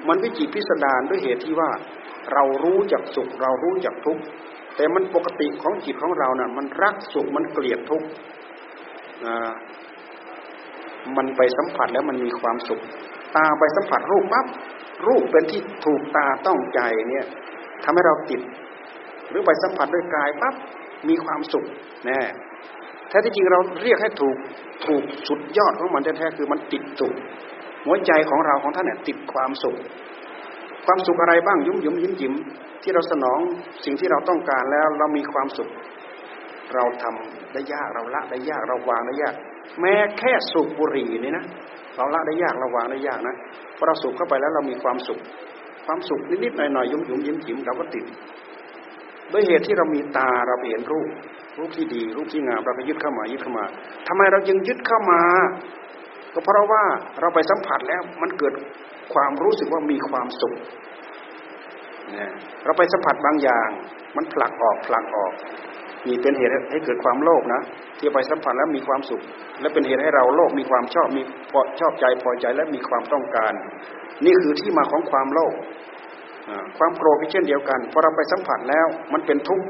[0.08, 1.70] มันวิจิตพิสดารด้วยเหตุที่ว่า
[2.34, 4.24] เรารู้จักสุขเรารู้จักทุกข์
[4.76, 8.08] แต่มันปกติของจิตของเรานะ่ะ มันรักสุขมันเกลียดทุกข์
[11.18, 12.82] มันไปสัมผัสแล้วมันมีความสุข
[13.36, 14.46] ตาไปสัมผัสรูปปั๊บ
[15.08, 17.26] รูปเป็นที่ถูกตาต้องใจเนี่ย
[17.84, 18.42] ทำให้เราติด
[19.30, 20.56] หรือไปสัมผัสด้วยกายปั๊บ
[21.10, 21.66] มีความสุข
[22.06, 22.20] แน่
[23.10, 24.38] แท้ที่จริงเราเรียกให้ถูก
[24.86, 27.14] ถูกสุดยอดของมันแท้ๆคือมันติดตุก
[27.86, 29.78] หัวใจของเราของท่านเนี่ยติดความสุข
[30.86, 32.34] ความสุขอะไรบ้างยุ่มยุ่มยิ้มยิ้ม
[32.84, 33.40] ที่เราสนอง
[33.86, 35.70] สิ่งที่เราต้องการแล้วเรามีความสุข
[36.76, 39.36] เราทำได้ยากเราละได้ยากเราวางได้ยาก
[39.82, 41.46] แม้แค่สูบบุหรี่นี่นะ
[41.96, 43.36] เราละได้ยากเราวางได้ยากนะ
[43.78, 45.20] พอเราสูบเข้าไปแล้วเรามีความสุข
[45.86, 48.06] ความสุขนิดๆหน่อยๆยุ่มยุ่มยิ้มยิ้มเราก็ติด
[49.32, 51.10] ด้วยเหตุที่เรามีตาเราเห็นรูป
[51.58, 53.66] รูปที่ดี รูปที่งามเราก็ยึดเข้ามายึดเข้ามา
[54.08, 55.22] ทำไมเราจึงยึดเข้ามา
[56.34, 56.84] ก็เพราะว่า
[57.20, 58.54] เราไปสัมผัสแล้วมันเกิด
[59.14, 60.56] ความรู้สึกว่ามีความสุข
[62.66, 63.70] เราไปสัมผัสบางอย่าง
[64.16, 65.34] มันผลักออกผลักออก
[66.08, 67.62] มีเป็นเหตุให้เกิดความโลภนะ
[67.98, 69.22] ที่ไปสัมผัสแล้วมีความสุข
[69.62, 73.54] และเป็นเหตุให้เราโลภมีความชอบมีพอชอบใจพอใจและมีความต้องการ
[74.26, 75.54] นี่คือที่มาของความโลภ
[76.78, 79.66] ความโกรธก็เช่นเดียวกันพอเราไปสัมผัสแล้วมันเป็นทุกข์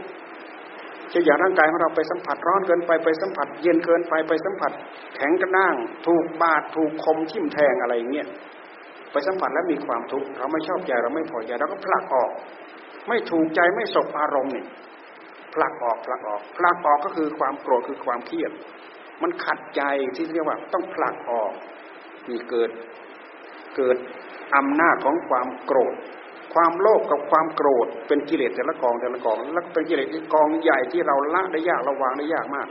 [1.10, 4.72] เช่นอย่างร่างกายของเราไปสัมผัสร้อนเกินไปไปสัมผัส เย็นเกินไปไปสัมผัส
[5.16, 5.76] แข็งกระด้าง
[6.08, 8.28] ถูกบาดถูกคมทิ่มแทงอะไรอย่างเงี้ย
[9.12, 12.32] ไปสัมผัสแล้วมีความทุกข์เราไม่ชอบใจเราไม่พอใจเราก็ผลักออก
[13.08, 14.66] ไม่ถูกใจไม่สบอารมณ์นี่
[15.54, 18.52] ผลักออกผลักออกผลักออกก็คือความโกรธคือความเครียด
[19.22, 19.82] มันขัดใจ
[20.16, 21.52] ที่เรียกว่าต้องผลักออก
[22.30, 22.70] นี่เกิด
[23.78, 23.98] เกิด
[24.56, 25.96] อำนาจของความโกรธ
[26.54, 32.68] ความโลภกับความโกรธเป็นกิเลสแต่ละกองแต่ละกองแล้วเป็นกิเลสที่กองใหญ่ที่เราละได้ยากเราวางได้ยากมาก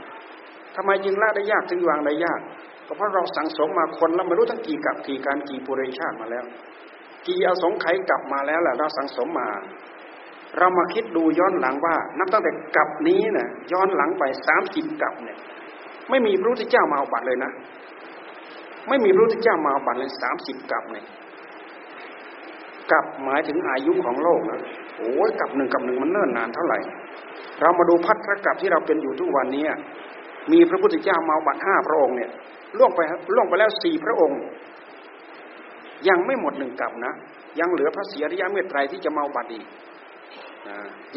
[0.75, 2.39] ทำไมจึงละได้ยากถึงวางได้ยาก
[2.87, 6.45] ก็เพราะเราสังสมมาคนเราไม่รู้ทั้งกี่กับกี่การกี่ปุเรชาติมาแล้ว
[7.27, 9.49] กี่อสงไขยกลับมาแล้วแหละเราสังสมมา
[10.57, 15.37] เรามาคิดดูย้อนหลังว่า นับตั้งแต่กับนี้น่ะย้อนหลังไปสามสิบกับเนี่ย
[16.09, 17.51] ไม่มีพระพุทธเจ้ามาเอาบัตรเลยนะ
[18.87, 21.05] ไม่มีพระพุทธเจ้ามาเอาบัตรเลยสามสิบกับเนี่ย
[22.91, 24.59] กับหมายถึงอายุของโลกนะ
[24.97, 26.79] โอ้ยกับหนึ่งกับหนึ่งมันเนิ่นนานเท่าไหร่
[27.61, 29.65] เรามาดูพัทธกับที่เราเป็นอยู่ทุกวันนี้
[30.51, 32.31] มีพระพุทธเจ้ามาบัตรห้าพระองค์เนี่ย
[32.77, 32.99] ล่วงไป
[33.33, 34.39] ล่วงไปแล้วสี่พระองค์
[36.07, 37.13] ยังไม่หมดหนึ่งกับนะ
[37.59, 39.65] ยังเหลือพระเสียริยะเมตไตรที่จะมาบัตรอีก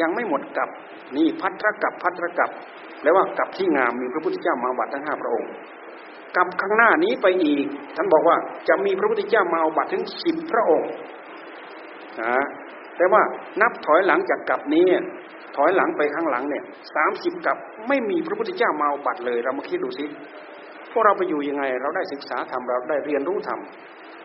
[0.01, 0.69] ยังไม่หมดกับ
[1.17, 2.51] นี่พัทธกับพัทธกับ
[3.03, 5.51] แล้วว่ากับที่งามมีพระพุทธเจ้ามาบัตรทั้งห้าพระองค์
[6.37, 8.37] กับข้างหน้านี้ไปอีก ท่านบอกว่า
[8.69, 10.89] จะมีพระพุทธเจ้ามาบัตรถึงสิบพระองค์
[12.21, 12.45] นะ
[12.97, 13.23] แต่ว่า
[13.61, 14.87] นับถอยหลังจากกลับนี้
[15.57, 17.57] ถอยหลังไปข้างหลังเนี่ยสามสิบกลับ
[17.89, 20.05] ไม่มีพระพุทธเจ้ามาบัตรเลย เรามาคิดดูสิ
[20.93, 23.61] พวกเราไปอยู่ยังไง เราได้ศึกษาธรรมเราได้เรียนรู้ธรรม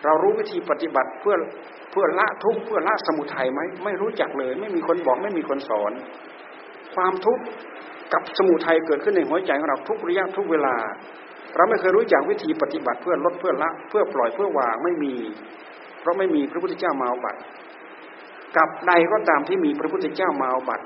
[0.04, 1.36] เรารู้วิธีปฏิบัติเพื่อ
[1.92, 5.92] เพื่อละทุกข์เพื่อละสมุทัยไหมไม่รู้จักเลย ไม่มีคนบอกไม่มีคนสอน
[6.96, 7.44] ความทุกข์
[8.14, 10.76] กับสมุทัยเกิดขึ้นในหัวใจของเราทุกระยะทุกเวลา
[11.56, 15.14] เราไม่เคยรู้จักวิธีปฏิบัติเพื่อลดเพื่อละ เพื่อปล่อยเพื่อวางไม่มี
[16.02, 17.40] เพราะไม่มีพระพุทธเจ้ามาบัตร
[18.56, 20.86] กับใดก็ตามที่มีพระพุทธเจ้ามาบัตร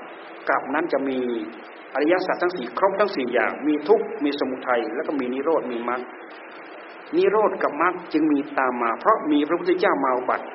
[0.49, 1.19] กับนั้นจะมี
[1.93, 6.01] อริยสัจทั้งสี่ครบทั้งสี่อย่าง มีทุกข์มีสมุทัยแล้วก็มีนิโรธมีมรรค
[7.17, 10.45] นิโรธกับมรรคจึงมีตามมา เพราะมีพระพุทธเจ้ามาบัตร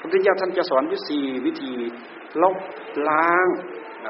[0.00, 1.72] พระพุทธเจ้าท่านจะสอนวิธีวิธี
[2.42, 2.56] ลบ
[3.08, 3.46] ล้าง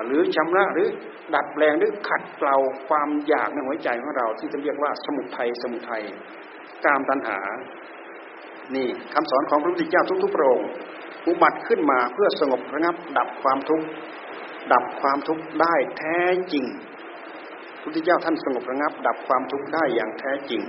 [0.07, 0.89] หรือชำระหรือ
[1.35, 2.57] ดัดแปลงหรือขัดเกลา
[2.89, 6.03] ความอยากในหัวใจของเรา ที่จะเรียกว่าสมุทัยสมุทัย
[6.85, 7.39] กามตัณหา
[8.75, 10.69] นี่คำสอนของพระพุทธเจ้าทุกๆพระองค์
[11.29, 13.87] อุบัติขึ้นมาเพื่อสงบระงับ ดับความทุกข์
[14.73, 16.19] ดับความทุกข์ได้แท้
[16.53, 16.65] จริง
[17.83, 20.63] พุทธเจ้าท่านสงบระงับ ดับความทุกข์ได้อย่างแท้จริง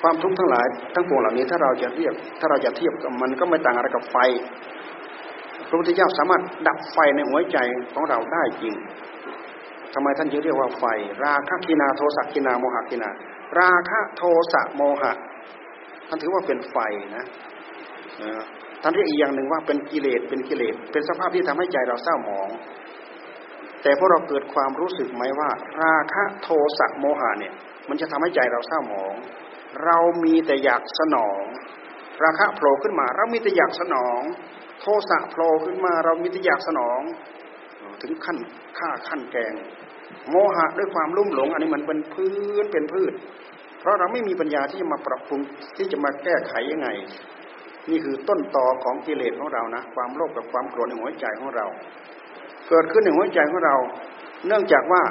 [0.00, 4.16] ความทุกข์ทั้งหลายทั้งปวงเหล่านี้ถ้าเราจะเทียบถ้าเราจะเทียบกับมันก็ไม่ต่างอะไรกับไฟ
[5.68, 7.58] พระพุทธเจ้าสามารถดับไฟในหัวใจ
[7.94, 8.74] ของเราได้จริง
[9.94, 10.84] ทำไมท่านจึงเรียกว่าไฟ
[11.24, 13.10] ราคะกินาโทสะกินาโมหะกินา
[13.60, 15.12] ราคะโทสะโมหะ
[16.08, 16.76] ท่านถือว่าเป็นไฟ
[17.16, 17.26] นะ
[18.84, 22.48] ท่านเรียกอีกอย่างหนึ่งว่าเป็นกิเลสเป็นกิเลส เป็นสภาพที่ทำให้ใจเราเศร้าหมอง
[23.82, 25.50] แต่พวกเราเกิดความรู้สึกไหมว่า
[25.82, 27.54] ราคะโทสะโมหะเนี่ย
[27.88, 29.14] มันจะทำให้ใจเราเศร้าหมอง
[29.84, 31.42] เรามีแต่อยากสนอง
[32.24, 34.20] ราคะโผล่ขึ้นมา เรามีแต่อยากสนอง
[34.80, 37.00] โทสะโผล่ขึ้นมา เรามีแต่อยากสนอง
[38.02, 38.38] ถึงขั้น
[38.78, 39.54] ฆ่าขั้นแกง
[40.30, 43.12] โมหะด้วยความลุ่มหลง อันนี้มันเป็นพื้นเป็นพืช
[43.80, 45.40] เพราะเราไม่มีปัญญาที่จะมาปรับปรุง
[45.76, 46.88] ที่จะมาแก้ไขยังไง
[47.90, 51.66] นี่คือต้นตอของกิเลสของเรานะ ความโลภกับความโกรธในหัวใจของเรา
[52.68, 53.76] เกิดขึ้นในหัวใจของเรา
[54.46, 55.02] เนื่องจากว่า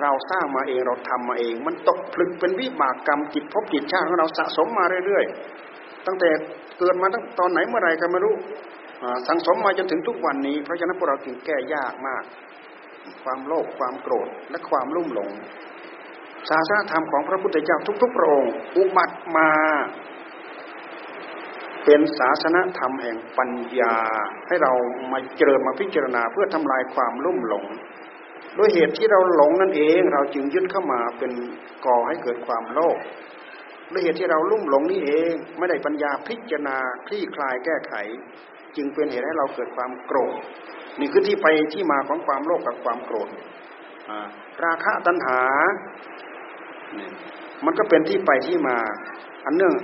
[0.00, 6.28] เราสร้างมาเองเราทำมาเอง มันตกผลึกเป็นวิบากกรรมจิตภพจิตชาติของเราสะสมมาเรื่อยๆ ตั้งแต่
[6.78, 8.34] เกิดมาตั้งตอนไหนเมื่อไรก็ไม่รู้
[9.28, 12.24] สังสมมาจนถึงทุกวันนี้ เพราะฉะนั้นพวกเราจึงแก้ยากมาก
[13.24, 15.30] ความโลภความโกรธและความลุ่มหลง
[16.48, 19.50] ศาสนาธรรมของพระพุทธเจ้าทุกๆพระองค์ อุบัติมา
[21.86, 23.96] เป็นศาสนธรรมแห่งปัญญา
[24.48, 24.72] ให้เรา
[25.12, 27.64] มาเจริญมาพิจารณาเพื่อทำลายความลุ่มหลง
[28.58, 31.32] ด้วยเหตุที่เราหลงนั่นเอง เราจึงยึดเข้ามาเป็น
[31.86, 32.98] ก่อให้เกิดความโลภ
[33.92, 37.94] ด้วยเหตุที่เราลุ่มหลงนี่เองไม่ได้ปัญญาพิจารณาคลี่คลายแก้ไข
[38.76, 40.36] จึงเป็นเหตุให้เราเกิดความโกรธ
[41.00, 43.28] นี่คือที่ไปที่มาของความโลภกับความโกรธ
[44.64, 45.40] ราคะตัณหา
[47.64, 48.76] มันก็เป็นที่ไปที่มา
[49.44, 49.74] อันเนื่อง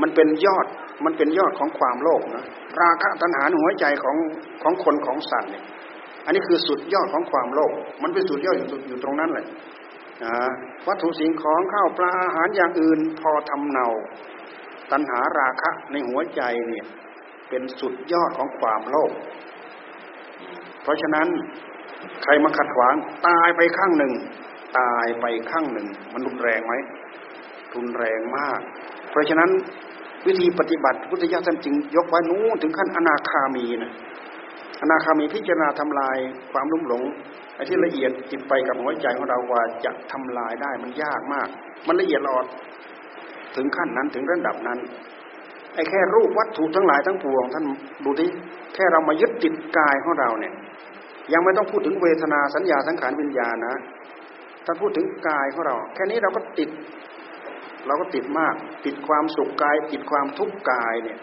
[0.00, 0.66] มันเป็นยอด
[1.04, 2.44] มันเป็นยอดของความโลภนะ
[2.80, 4.16] ราคะตัณหาหัวใจของ
[4.62, 5.64] ของคนของสัตว์เนี่ย
[6.24, 9.46] อันนี้คือสุดยอดของความโลภมันเป็นสุดยอดอยู่อยู่ตรงนั้นเลย
[10.24, 10.32] นะ
[10.86, 13.86] วัตถุสิ่งของข้าวปลาอาหารอย่างอื่นพอทำเนา
[14.92, 16.86] ตัณหาราคะในหัวใจเนี่ย
[17.48, 19.12] เป็นสุดยอดของความโลภ
[20.82, 21.28] เพราะฉะนั้น
[22.22, 22.94] ใครมาขัดขวาง
[23.26, 24.12] ตายไปข้างหนึ่ง
[24.78, 26.74] ตายไปข้างหนึ่ง มันรุนแรงไหม
[27.74, 28.60] รุนแรงมาก
[29.10, 29.50] เพราะฉะนั้น
[30.28, 33.92] วิธีปฏิบัติพุทธิยถาท่านจึงยกไว้นู้นถึงขั้นอนาคามีนะ
[34.82, 36.16] อนาคามีพิจารณาทำลาย
[36.52, 37.02] ความลุ่มหลง
[37.54, 41.48] ไอ้ที่ละเอียดจิตไปกับหัวใจของเราว่าจะทำลายได้มันยากมาก
[41.86, 42.46] มันละเอียดลอด
[43.56, 44.78] ถึงขั้นนั้นถึงระดับนั้น
[45.74, 47.64] ไอ้แค่รูปวัตถุทั้งหลายทั้งปวง ท่าน
[48.04, 48.26] ดูดิ
[48.74, 50.54] แค่เรามายึดติดกายของเราเนี่ย
[51.32, 53.76] ยังไม่ต้องพูดถึงเวทนาสัญญาสังขารวิญญาณนะ
[54.64, 56.70] ถ้าพูดถึงกายของเรา แค่นี้เราก็ติด
[57.88, 61.18] เราก็ติดมาก ติดความสุขกาย ติดความทุกข์กายเนี่ย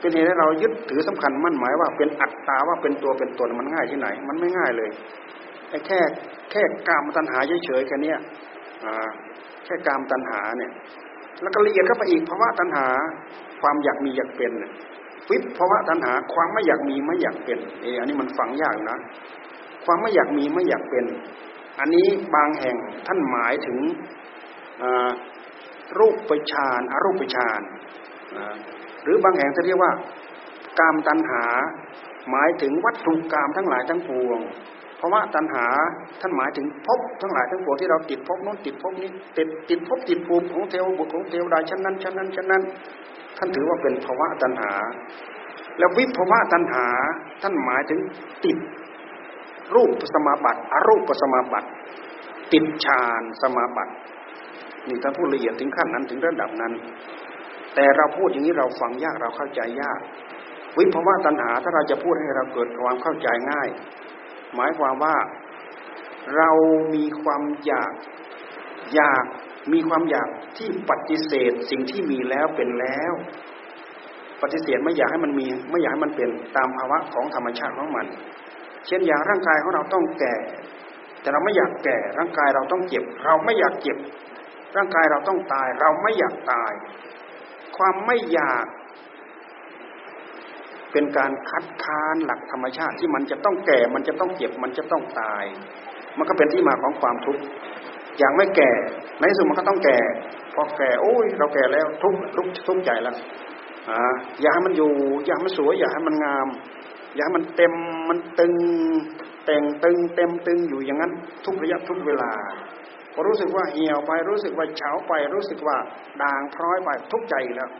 [0.00, 4.90] เป็นเหตุให้เรายึดถือสำคัญมั่นหมายว่าเป็นอัตตาว่าเป็นตัวเป็นตนมันง่ายที่ไหน มันไม่ง่ายเลย
[5.70, 6.00] ไอ้แค่
[6.50, 8.14] แค่กามตัณหาเฉยๆแค่นี้
[8.84, 9.08] อ่า
[9.64, 10.72] แค่กามตัณหาเนี่ย
[11.42, 12.86] แล้วก็ละเอียดเข้าไปอีกภาวะตัณหา
[13.60, 14.52] ความอยากมีอยากเป็น
[15.30, 18.98] วิภาวะตัณหา ความไม่อยากมีไม่อยากเป็นเอออันนี้มันฝังยากนะ
[19.84, 21.04] ความไม่อยากมีไม่อยากเป็น
[21.80, 23.78] อันนี้บางแห่งท่านหมายถึง
[25.98, 27.60] รูปปฌานอรูปฌาน
[29.02, 29.92] หรือบางแห่งท่านเรียกว่า
[30.78, 31.44] กามตัณหา
[32.30, 34.40] หมายถึงวัตถุกรรมทั้งหลายทั้งปวง
[34.96, 35.66] เพราะว่าตัณหา
[36.20, 42.62] ท่านหมายถึงภพทั้งหลายทั้งปวงที่เราติดภพนู้นติดภพนี้ติดติดภพติดภูมิของเทวบุตรของเทวดาชั้นนั้นชั้นนั้นชั้นนั้น
[43.38, 44.72] ท่านถือว่าเป็นภาวะตัณหา
[45.78, 46.86] แล้ววิภาวะตัณหา
[47.42, 48.00] ท่านหมายถึง
[48.44, 48.58] ติด
[49.74, 51.68] รูปสมาบัติอรูปสมาบัติ
[52.52, 53.92] ติดฌานสมาบัติ
[54.86, 56.72] นี่ท่านพูดละเอียดถึงขั้นนั้นถึงระดับนั้น
[57.74, 60.00] แต่เราพูดอย่างนี้เราฟังยากเราเข้าใจยาก
[60.78, 63.68] วิภาวะตัณหาถ้าเราจะพูดให้เราเกิดความเข้าใจง่าย
[64.54, 65.16] หมายความว่า
[66.36, 66.50] เรา
[66.94, 67.92] มีความอยาก
[68.94, 69.24] อยาก
[69.72, 73.12] มีความอยากที่ปฏิเสธสิ่งที่มีแล้วเป็นแล้ว
[74.42, 78.06] ปฏิเสธไม่อยากให้มันมี ไม่อยากให้มันเป็นตามภาวะของธรรมชาติของมัน
[78.86, 80.34] เช่นอย่างร่างกายของเราต้องแก่
[81.20, 83.96] แต่เราไม่อยากแก่ร่างกายเราต้องเจ็บ เราไม่อยากเจ็บ
[84.76, 86.72] ร่างกายเราต้องตาย เราไม่อยากตาย
[87.76, 88.66] ความไม่อยาก
[90.92, 95.44] เป็นการคัดค้านหลักธรรมชาติที่มันจะต้องแก่ มันจะต้องเจ็บ มันจะต้องตาย
[96.18, 97.42] มันก็เป็นที่มาของความทุกข์
[98.18, 98.70] อย่างไม่แก่
[99.20, 99.98] ในสุดมันก็ต้องแก่
[100.54, 103.16] พอแก่โอ้ย เราแก่แล้วทุกข์ทุกทุกข์ใจแล้ว
[103.88, 104.92] อ่าอยาให้มันอยู่
[105.26, 106.48] อยาให้มันสวย อยาให้มันงาม
[107.14, 107.72] อยาให้มันเต็ม
[108.08, 108.54] มันตึง
[109.44, 111.12] แต่งตึงเต็มตึงอยู่อย่างนั้น
[111.44, 112.32] ทุกระยะทุกเวลา
[113.26, 115.76] รู้สึกว่าเหี่ยวไปรู้สึกว่าเฉาไป รู้สึกว่า
[116.22, 117.70] ด่างพร้อยไปทุกใจแล้ว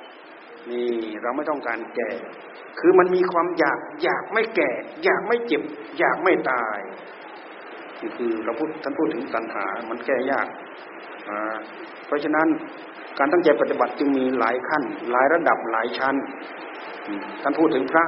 [0.70, 0.90] นี่
[1.22, 2.10] เราไม่ต้องการแก่
[2.78, 4.70] คือมันมีความอยากอยากไม่แก่
[5.04, 5.62] อยากไม่เจ็บ
[5.98, 6.78] อยากไม่ตาย
[8.00, 10.48] นี่คือเราพูดท่านพูดถึงตัณหา มันแก้ยาก
[12.06, 12.46] เพราะฉะนั้น
[13.18, 16.14] การตั้งใจปฏิบัติจึงมีหลายขั้น หลายระดับหลายชั้น
[17.42, 18.04] ท่านพูดถึงพระ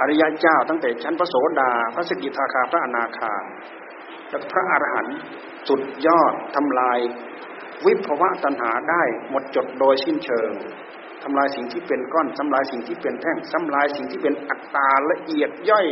[0.00, 3.34] อริยเจ้าตั้งแต่ชั้นพระโสดา พระสกิทาคาพระอนาคา
[4.34, 5.16] แล้วพระอรหันต์
[5.68, 6.98] สุดยอดทำลาย
[7.86, 10.50] วิภวะตัณหาได้หมดจดโดยสิ้นเชิง
[11.22, 15.86] ทำลายสิ่งที่เป็นก้อนทำลายสิ่งที่เป็นแท่งทำลายสิ่งที่เป็นอัตตาละเอียดย่อย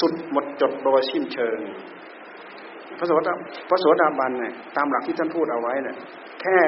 [0.00, 1.58] สุดหมดจดโดยสิ้นเชิง
[2.98, 3.34] พระโสดา
[3.68, 5.96] พระโสดาบันเนี่ยตามหลักที่ท่านพูดเอาไว้เนี่ย
[6.42, 6.58] แค่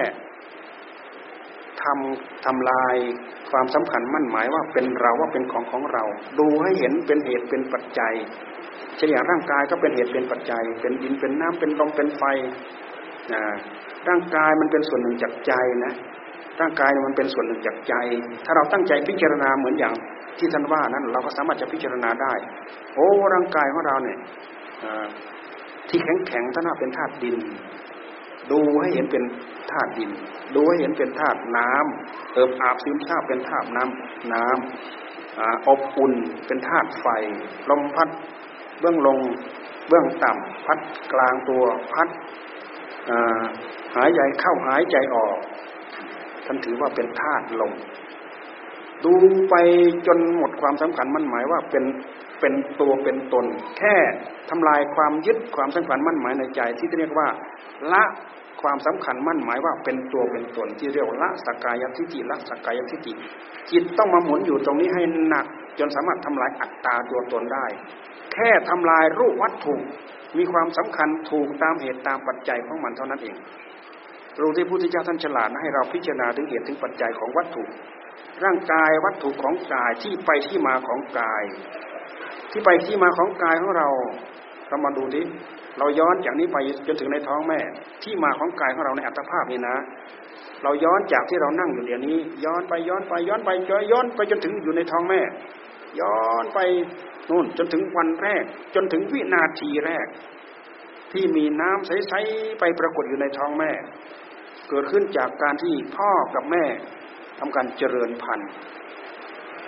[1.85, 2.97] ทำทำลาย
[3.51, 6.05] ความสำคัญมั่นหมายว่าเป็นเราว่าเป็นของของเรา
[6.39, 8.15] ดูให้เห็นเป็นเหตุเป็นปัจจัย
[8.97, 12.23] เช่นอย่างร่างกายก็เป็นเหตุเป็นปัจจัย เป็นดินเป็นน้ำเป็นลมเป็นไฟ
[14.09, 15.53] ร่างกายมันเป็นส่วนหนึ่งจากใจ
[15.85, 15.93] นะ
[16.61, 17.95] ร่างกายมันเป็นส่วนหนึ่งจากใจ
[18.45, 19.95] ถ้าเราตั้งใจพิจารณาเหมือนอย่าง
[20.39, 22.35] ที่ท่านว่านั้น เราก็สามารถจะพิจารณาได้
[22.95, 24.19] โอ้ร่างกายของเราเนี่ย
[25.89, 27.39] ที่แข็งแข็งท่านว่าเป็นธาตุดิน
[28.53, 29.25] ดูให้เห็นเป็น
[29.73, 30.11] ธาตุดิน
[30.55, 36.15] ดูให้เห็นเป็นธาตุน้ำเอิบอาบซึมซาบเป็นธาตุน้ำน้ำอบอุ่น
[36.47, 37.07] เป็นธาตุไฟ
[37.71, 38.09] ลมพัด
[38.81, 39.19] เบื้องลง
[39.89, 40.79] เบื้องต่ำพัด
[41.13, 42.09] กลางตัวพัด
[43.97, 45.37] หายใจเข้าหายใจออก
[46.47, 47.73] ท่านถือว่าเป็นธาตุลม
[49.05, 49.15] ดู
[49.51, 49.55] ไป
[50.07, 51.85] จนหมดความสำคัญมั่นหมายว่าเป็น
[52.41, 53.47] เป็นตัวเป็นตน
[53.79, 53.97] แค่
[54.51, 57.29] ทำลายความยึดความสำคัญมั่นหมายในใจที่เรียกว่า
[57.93, 58.05] ละ
[58.63, 63.13] ความสำคัญมั่นหมายว่าเป็นตัวเป็นตนที่เรียกว่าละสกายทิฏฐิละสกายทิฏฐิ
[63.71, 65.47] จิตต้องมาหมุนอยู่ตรงนี้ให้หนัก
[65.79, 67.67] จนสามารถทำลายอัตตาตัวตนได้
[68.33, 69.75] แค่ทำลายรูปวัตถุ
[70.39, 73.37] มีความสำคัญถูกตามเหตุตามปัจจัยของมันเท่านั้นเอง
[74.41, 77.63] รู้ที่พุทธเจ้าท่านฉลาดให้เราพิจารณาถึงเหตุถึงปัจจัยของวัตถุ
[78.45, 81.43] ร่างกายวัตถุของกายที่ไปที่มาของกาย
[82.51, 83.89] ที่ไปที่มาของกายของเรา
[84.69, 85.23] เรามาดูดิ
[85.81, 86.57] เราย้อนจากนี้ไป
[86.87, 87.61] จนถึงในท้องแม่
[88.03, 89.77] ที่มาของกายของเราในอัตภาพนี่นะ
[90.63, 93.51] เราย้อนจากที่เรานั่งอยู่เดี๋ยวนี้ ย้อนไปย้อนไปย้อนไป
[93.93, 95.21] ย้อนไปจนถึงอยู่ในท้องแม่
[96.01, 96.59] ย้อนไป
[97.31, 100.07] นู่นจนถึงวันแรก จนถึงวินาทีแรก
[101.13, 103.71] ที่มีน้ำใสๆไปปรากฏอยู่ในท้องแม่
[104.69, 106.65] เกิดขึ้นจากการที่พ่อกับแม่
[107.41, 108.49] ทำการเจริญพันธุ์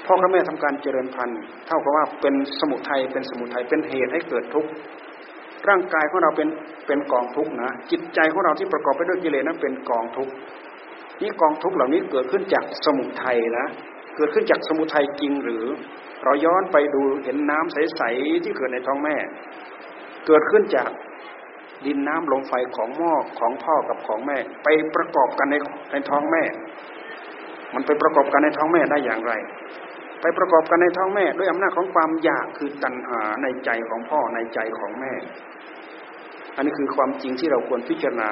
[0.07, 4.71] พ่อกับแม่ทำการเจริญพันธุ์ เท่ากับว่าเป็นสมุทัยเป็นสมุทัยเป็นเหตุให้เกิดทุกข์
[5.69, 6.49] ร่างกายของเราเป็น
[6.87, 10.33] เป็นกองทุกข์นะจิตใจของเราที่ประกอบไปด้วยกิเลสนั้นเป็นกองทุกข์
[11.23, 13.67] นี่กองทุกข์เหล่านี้เกิดขึ้นจากสมุทัยนะ
[14.17, 15.65] เกิดขึ้นจากสมุทัยจริงหรือ
[16.25, 19.17] เราย้อนไปดูเห็นน้ำใสๆที่เกิดในท้องแม่
[20.27, 20.89] เกิดขึ้นจาก
[21.87, 25.55] ดินน้ำลมไฟของหม้อของพ่อกับของแม่ ไปประกอบกันใน
[25.93, 26.43] ในท้องแม่
[27.75, 29.33] มันไปประกอบกันในท้องแม่ได้อย่างไร
[30.23, 35.13] ไปประกอบกันในท้องแม่ ด้วยอำนาจของความอยากคือตัณหาในใจของพ่อในใจของแม่
[36.57, 38.31] อันนี้คือความจริงที่เราควรพิจารณา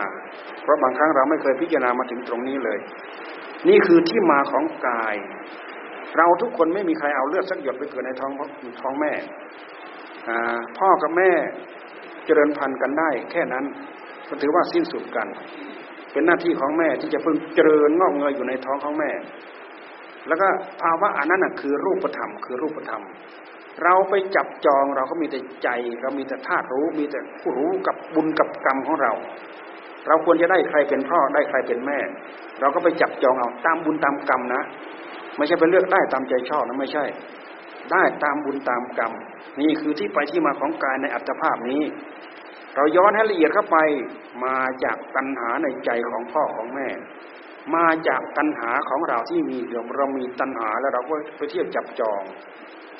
[0.62, 2.78] เพราะบางครั้งเราไม่เคยพิจารณามาถึงตรงนี้เลย
[3.68, 5.14] นี่คือที่มาของกาย
[6.16, 8.32] เราทุกคนไม่มีใครเอาเลือดสักหยดไปเกิดในท้อง
[8.80, 9.12] ท้องแม่
[10.78, 11.30] พ่อกับแม่
[12.24, 13.64] เจริญพันธุ์กันได้ แค่นั้น
[14.28, 15.26] ก็ถือว่าสิ้นสุดกัน
[16.12, 19.10] เป็นหน้าที่ของแม่ที่จะเพึงเจริญงอกเงยอยู่ในท้องของแม่
[20.30, 20.48] แล้วก็
[20.82, 23.02] ภาวะอันนั้นคือรูปธรรม คือรูปธรรม
[23.84, 25.68] เราไปจับจองเราก็มีแต่ใจ
[26.02, 29.12] เรามีแต่ธาตุรู้ มีแต่ผู้รู้กับบุญกับกรรมของเรา
[30.06, 31.98] เราควรจะได้ใครเป็นพ่อได้ใครเป็นแม่
[32.60, 34.62] เราก็ไปจับจองเอาตามบุญตามกรรมนะ
[35.36, 37.04] ไม่ใช่ไปเลือกได้ตามใจชอบนะไม่ใช่
[37.92, 39.12] ได้ตามบุญตามกรรม
[39.60, 41.82] นี่คือที่ไปที่มาของกายในอัตภาพนี้
[42.76, 43.78] เราย้อนให้ละเอียดเข้าไป
[44.44, 46.88] มาจากตัณหาในใจของพ่อของแม่
[47.74, 52.22] มาจากตัณหาของเราที่มีเดี๋ยวเรามีตัณหาแล้วเราก็ไปเที่ยวจับจอง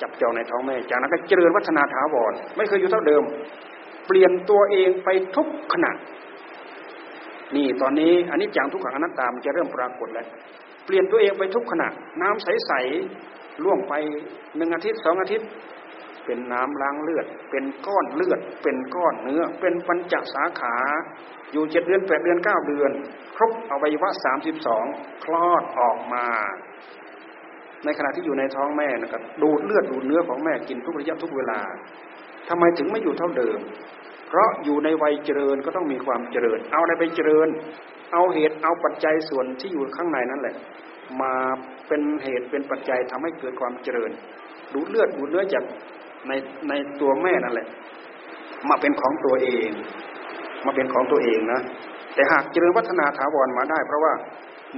[0.01, 3.23] จับจองในท้องแม่จากนั้นก็เจริญวัฒนาถาวรไม่เคยอยู่เท่าเดิม
[4.07, 5.91] เปลี่ยนตัวเองไปทุกขณะ
[7.55, 10.27] นี่ตอนนี้อันนี้จังทุกขังอนัตตามันจะเริ่มปรากฏแล้ว
[10.85, 11.87] เปลี่ยนตัวเองไปทุกขณะ
[12.21, 13.93] น้ำใสๆล่วงไป
[14.57, 15.47] หนึ่งอาทิตย์สองอาทิตย์
[16.25, 20.75] เป็นน้ำล้างเลือด เป็นก้อนเลือด เป็นก้อนเนื้อ เป็นปัญจสาขา
[21.51, 22.91] อยู่เจ็ดเดือนแปดเดือนเก้าเดือน
[23.35, 24.85] ครบอวัยวะสามสิบสอง
[25.23, 26.27] คลอดออกมา
[27.85, 31.59] ในขณะที่อยู่ในท้องแม่นะครับดูดเลือดดูดเนื้อของแม่กินทุกระยะทุกเวลา
[32.49, 33.59] ทำไมถึงไม่อยู่เท่าเดิม
[34.27, 37.47] เพราะอยู่ในวัยเจริญก็ต้องมีความเจริญ เอาอะไรไปเจริญ
[38.11, 40.55] เอาเหตุเอาปัจจัยส่วนที่อยู่ข้างในนั่นแหละ
[41.21, 41.33] มา
[41.87, 44.11] เป็นเหตุเป็นปัจจัยทำให้เกิดความเจริญ
[44.73, 45.63] ดูดเลือดดูดเนื้อจาก
[46.27, 46.31] ใน
[46.69, 47.67] ในตัวแม่นั่นแหละ
[48.69, 49.69] มาเป็นของตัวเอง
[50.65, 51.61] มาเป็นของตัวเองนะ
[52.13, 54.13] แต่หากเจริญวัฒนาถาวรมาได้ เพราะว่า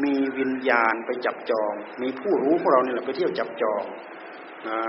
[0.04, 3.84] มีวิญญาณไปจับจอง มีผู้รู้ของเราเนี่ยไปเที่ยวจับจอง
[4.70, 4.80] นะ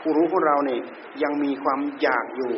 [0.00, 0.80] ผู้รู้ของเราเนี่ย
[1.22, 2.52] ยังมีความอยากอยู่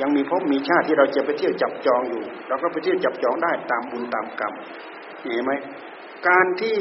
[0.00, 4.52] ยังมีภพมีชาติที่เราจะไปเที่ยวจับจองอยู่ เราก็ไปเที่ยวจับจองได้ตามบุญตามกรรม
[5.20, 5.52] เห็นไหม
[6.28, 6.78] การที่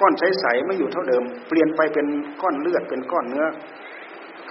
[0.00, 2.06] ก้อนใสๆไม่อยู่เท่าเดิม เปลี่ยนไปเป็น
[2.42, 3.46] ก้อนเลือดเป็นก้อนเนื้อ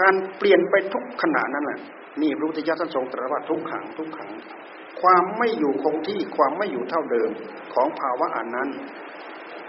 [0.01, 1.79] การเปลี่ยนไปทุกขณะนั้นแหละ
[2.21, 4.29] นี่พระพุทธเจ้าท่านทรงตรัสว่าทุกขังทุกขัง
[5.01, 7.29] ความไม่อยู่คงที่ความไม่อยู่เท่าเดิม
[7.73, 8.69] ของภาวะอันนั้น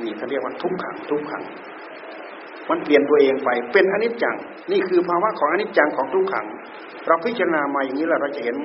[0.02, 1.44] นี่เขาเรียกว่าทุกขังทุกขัง
[2.70, 4.36] มันเปลี่ยนตัวเองไปเป็นอนิจจัง
[4.72, 6.46] นี่คือภาวะของอนิจจังของทุกขัง
[7.06, 8.56] เราพิจารณามาอย่างนี้แล้วเราจะเห็น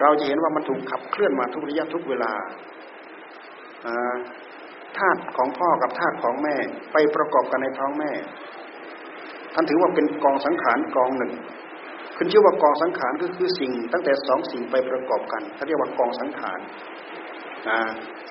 [0.00, 2.32] เราจะเห็นว่ามันถูกขับเคลื่อนมาทุกระยะทุกเวลา
[4.98, 6.56] ธาตุของพ่อกับธาตุของแม่
[6.92, 8.10] ไปประกอบกันในท้องแม่
[9.54, 11.32] ท่านถือว่าเป็นกองสังขารกองหนึ่ง
[12.16, 16.58] ขึ้นชื่อว่ากองสังขารก็คือสิ่ง ตั้งแต่สองสิ่งไปประกอบกันเขาเรียกว่ากองสังขาร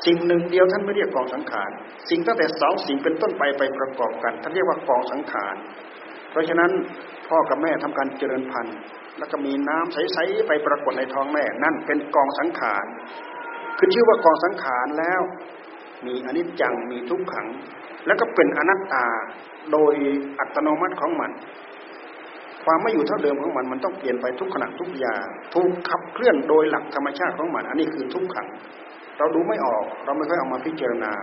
[0.05, 1.69] สิ่งหนึ่งเดียวท่านไม่เรียกกองสังขาร
[2.09, 5.55] สิ่งตั้งแต่สองสิ่งเป็นต้นไปไปประกอบกันท่านเรียกว่ากองสังขาร
[6.31, 6.71] เพราะฉะนั้น
[7.27, 8.77] พ่อกับแม่ทำการเจริญพันธุ์
[9.19, 12.85] แล้วก็มีน้ำใสๆไปปรากฏในท้องแม่นั่นเป็นกองสังขาร
[13.77, 15.21] คือชื่อว่ากองสังขารแล้ว
[16.05, 17.47] มีอนิจจังมีทุกขัง
[18.05, 19.05] แล้วก็เป็นอนัตตา
[19.71, 19.93] โดย
[20.39, 21.31] อัตโนมัติของมัน
[22.63, 25.25] ความไม่อยู่เท่าเดิมของมันมันต้องเปลี่ยนไปทุกขณะทุกอย่าง
[25.55, 28.47] ถูกขับเคลื่อนโดยหลักธรรมชาติของมัน อันนี้คือทุกขัง
[29.17, 31.13] เราดูไม่ออกเราไม่ค่อยเอามาพิจารณา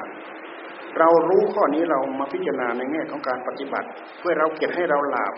[0.98, 5.32] เรารู้ข้อนี้เรามาพิจารณาในแง่ของการปฏิบัติ เพื่อเราเก็บให้เราหลับ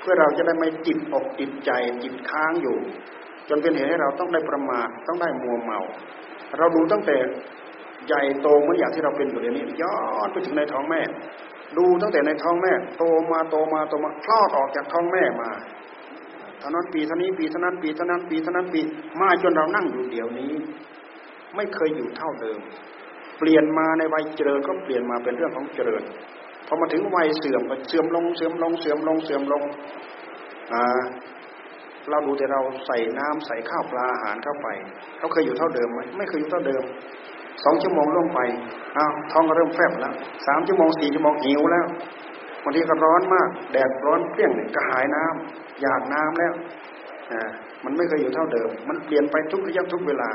[0.00, 1.70] เพื่อเราจะได้ไม่จิตอกจิตใจ
[2.02, 2.78] จิตค้างอยู่
[3.48, 5.80] จนเป็นเหตุให้เราต้องได้ประมาทต้องได้มัวเมา
[6.58, 7.16] เราดูตั้งแต่
[8.10, 9.94] ใหญ่โตเหมือนอย่างที่เราเป็นอยู่เดี๋ยวนี้ย้อ
[10.26, 11.00] นไปถึงในท้องแม่
[11.76, 15.50] ดูตั้งแต่ในท้องแม่ โตมาโตมาโตมาคลอดออกจากท้องแม่มา
[16.60, 18.80] ท่านั้นปีท่านี้ปีท่านั้นปีท่านั้นปีท่านั้นปี
[19.20, 20.52] มาจนเรานั่งอยู่เดี๋ยวนี้
[21.56, 22.60] ไม่เคยอยู่เท่าเดิม
[23.38, 26.02] เปลี่ยนมาในวัยเจริญก็เปลี่ยนมาเป็นเรื่องของเจริญ
[26.66, 29.62] พอมาถึงวัยเสื่อมก็เสื่อมลงเสื่อมลงเสื่อมลงเสื่อมลง
[30.72, 31.00] อ่า
[32.10, 34.68] เราดูแต่เราใส่น้ำใส่ข้าวปลาอาหารเข้าไป
[35.18, 36.82] เขาเคยอยู่เท่าเดิมไหมไม่เคยอยู่เท่าเดิม
[37.64, 38.40] สองชั่วโมงล่วงไป
[38.96, 40.14] อ้าวท้องก็เริ่มแฟบแล้ว
[40.46, 41.86] สามชั่วโมงสี่ชั่วโมงหิวแล้ว
[42.62, 46.52] บางทีก็ร้อนมาก แดดร้อนเปรี้ยงกระหายน้ำอยากน้ำแล้ว
[47.84, 50.30] มันไม่เคยอยู่เท่าเดิม มันเปลี่ยนไปทุกระยะทุกเวลา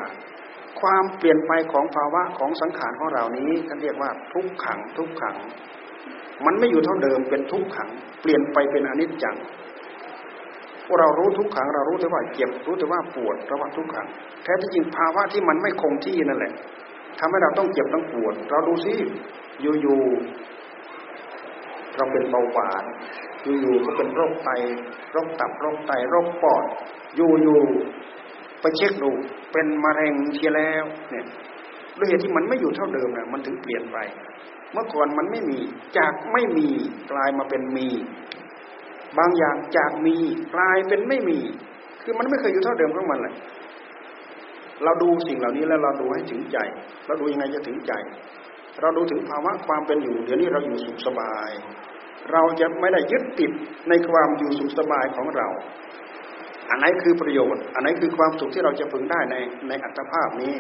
[0.82, 5.36] ความเปลี่ยนไปของภาวะของสังขารของเรานี้ท่านเรียกว่าทุกขังทุกขัง
[6.46, 7.90] มันไม่อยู่เท่าเดิมเป็นทุกขัง
[8.22, 9.36] เปลี่ยนไปเป็นอนิจจัง
[10.86, 14.08] พวกเรารู้ทุกขังเรารู้แต่ว่าเจ็บรู้แต่ว่าปวดเราว่าทุกขัง
[14.44, 16.54] แท้ที่จริงภาวะที่มันไม่คงที่นั่นแหละ
[17.20, 18.94] ทำให้เราต้องเจ็บต้องปวด เราดูซิ
[19.62, 22.84] อยู่ๆเราเป็นเบาหวาน
[23.62, 24.50] อยู่ๆก็เป็นโรคไต
[25.12, 26.66] โรคตับโรคไตโรคปอด
[27.16, 29.12] อยู่ๆไปเช็คดู
[29.52, 31.26] เป็นมะเร็งเชียแล้ว เนี่ย
[31.98, 33.98] ด้วยเหตุที่มันไม่อยู่เท่าเดิมนะมันถึงเปลี่ยนไป
[34.74, 35.60] เมื่อก่อนมันไม่มี
[35.98, 36.70] จากไม่มี
[37.12, 37.88] กลายมาเป็นมี
[39.18, 40.18] บางอย่างจากมี
[40.56, 41.40] กลายเป็นไม่มี
[42.04, 43.34] คือมันไม่เคยอยู่เท่าเดิมของมันเลย
[44.84, 46.58] เราดูสิ่งเหล่านี้แล้วเราดูให้ถึงใจ
[47.06, 47.94] เราดูยังไงจะถึงใจ
[48.82, 51.52] เราดูถึงภาวะความเป็นอยู่ เดี๋ยวนี้เราอยู่สุขสบาย
[52.32, 53.52] เราจะไม่ได้ยึดติด
[53.90, 55.48] ในความอยู่สุขสบายของเรา
[56.70, 59.36] อันไหนคือประโยชน์ อันไหนคือความสุขที่เราจะพึงได้ใน
[59.68, 60.54] ในอัตภาพนี้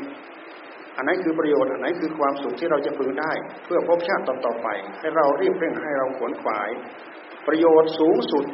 [0.97, 3.31] อันไหนคือประโยชน์ อันไหนคือความสุขที่เราจะพึงได้
[3.65, 4.67] เพื่อพบชาติต่อๆไป
[4.99, 6.69] ให้เรารีบเร่งให้เราขวนขวาย
[7.47, 8.45] ประโยชน์สูงสุด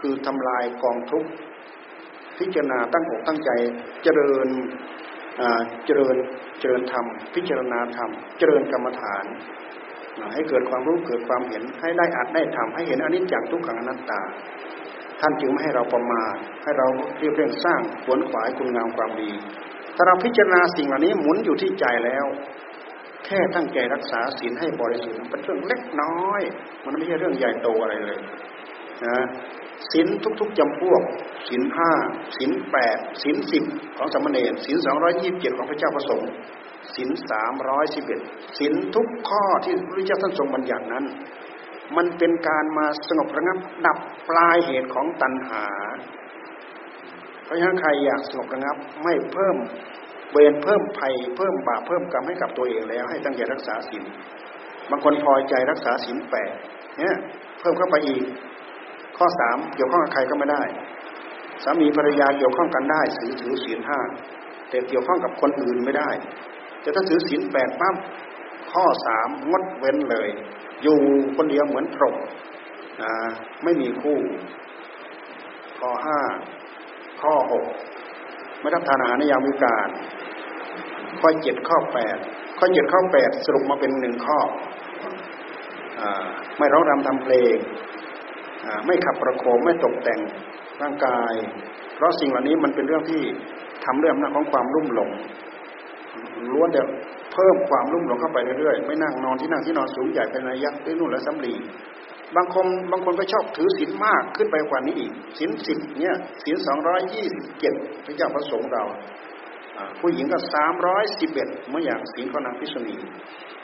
[0.00, 1.30] คือทำลายกองทุกข์
[2.38, 3.50] พิจารณาตั้งอกตั้งใจ
[4.02, 4.48] เจริญ
[5.86, 6.16] เจริญ
[6.60, 9.24] เจริญธรรม พิจารณาธรรม เจริญกรรมฐาน
[10.34, 14.20] ให้เกิดความรู้เกิดความเห็นให้ได้อัดได้ทำให้เห็นอนิจจังทุกขังอนัตตา
[15.20, 16.86] ท่านจึงไม่ให้เราประมาทให้เรา
[17.18, 19.30] เรียบเร่งสร้างขวนขวายคุณงามความดี
[19.96, 22.26] ถ้าเราพิจารณาสิ่งเหล่านี้หมุนอยู่ที่ใจแล้ว
[23.24, 26.42] แค่ตั้งใจรักษาศีลให้บริสุทธิ์เป็นเรื่องเล็กน้อย
[26.84, 28.18] มันไม่ใช่เรื่องใหญ่โตอะไรเลย
[29.06, 29.18] นะ
[29.92, 30.08] ศีล
[30.40, 31.02] ทุกๆจำพวก
[31.48, 31.90] ศีลห้า
[32.36, 33.64] ศีลแปดศีลสิบ
[33.96, 36.30] ของสมณเณรศีลสองร้อยยี่สิบเจ็ดของพระเจ้าประสงค์
[36.94, 38.20] ศีลสามร้อยสิบเอ็ด
[38.58, 41.04] ศีลทุกข้อที่พระเจ้าท่านทรงบัญญัตินั้น
[41.96, 43.98] มันเป็นการมาสงบระงับดับ
[44.28, 45.66] ปลายเหตุของตัณหา
[47.44, 49.56] เพราะฉะนั้นใครอยากสงบระงับไม่เพิ่ม
[50.32, 54.04] เวรเพิ่มภัยเพิ่มบาปเพิ่มกรรมให้กับตัวเองแล้ว ให้ตั้งใจรักษาศีล
[54.90, 56.50] บางคนพอใจรักษาศีลแปด
[56.98, 57.16] เนี่ย
[57.60, 58.22] เพิ่มเข้าไปอีก
[59.16, 60.62] ข้อสามเกี่ยวข้องกับใครก็ไม่ได้
[61.64, 64.00] สามีภรรยาเกี่ยวข้องกันได้ถือถือศีลห้า
[64.70, 66.10] แต่เกี่ยวข้องกับคนอื่นไม่ได้
[66.82, 67.94] แต่ถ้าถือศีลแปดปั๊บ
[68.72, 70.28] ข้อสามงดเว้นเลย
[70.82, 70.98] อยู่
[71.36, 72.16] คนเดียวเหมือนพรหม
[73.64, 74.18] ไม่มีคู่
[75.78, 76.20] ข้อห้า
[77.22, 77.64] ข้อหก
[78.60, 79.88] ไม่รับทานอาหารในยามวิการ
[81.20, 82.16] ข้อเจ็ดข้อแปด
[82.58, 84.38] ข้อเจ็ดข้อแปดสรุปมาเป็นหนึ่งข้อ
[86.00, 86.02] อ
[86.58, 87.56] ไม่ร้องรำทำเพลง
[88.86, 90.20] ไม่ขับประโคมไม่ตกแต่ง
[90.82, 91.34] ร่างกาย
[91.96, 93.22] เพราะสิ่งเหล่านี้มันเป็นเรื่องที่
[93.84, 95.10] ทำเรื่องหน้าของความรุ่มหลง
[96.52, 96.82] ล้วนแต่
[97.32, 101.54] เพิ่มความรุ่มหลงเข้าไปเรื่อยๆไม่นั่งนอนที่นั่งที่นอนสูงใหญ่เป็นระยะด้วยนู่นและสำลี
[102.36, 108.84] บางคนบางคนก็ชอบถือศีลมากขึ้นไปกว่านี้อีกศีลสิบเนี่ยศีลสองร้อยยี่สิบเจ็ดพระเจ้าประสงค์เรา
[110.00, 112.96] ผู้หญิงก็สามร้อยสิบเอ็ดเมื่ออย่างศีลของนางพิษณี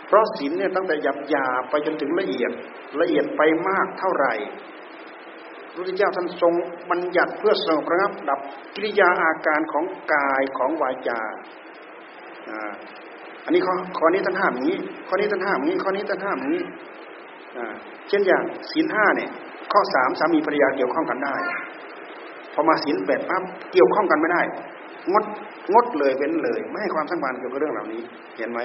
[0.07, 2.53] เพราะศีลเนี่ยตั้งแต่หยาบหยาไปจนถึงละเอียด
[3.01, 4.35] ละเอียดไปมากเท่าไหร่
[5.73, 6.55] พระพุทธเจ้าท่านทรง
[6.91, 8.41] บัญญัติเพื่อสงบระงับดับ
[8.75, 11.21] กิริยาอาการของกายของวาจา
[13.45, 16.65] อันนี้ข้อข้อนี้ท่านห้ามอย่างนี้ ข้อนี้ท่านห้ามอย่างนี้ ข้อนี้ท่านห้ามอย่างนี้
[18.09, 19.31] เช่นอย่างศีลห้าเนี่ย
[19.73, 21.35] ข้อสามสามีภรรยาเกี่ยวข้องกันได้
[22.55, 23.43] พอมาศีลแปดปั๊บ
[23.73, 24.43] เกี่ยวข้องกันไม่ได้
[25.13, 25.25] งด
[25.75, 28.03] งดเลยเว้นเลย ไม่ให้ความสำคัญเกี่ยวกับเรื่องเหล่านี้
[28.37, 28.61] เห็นไหม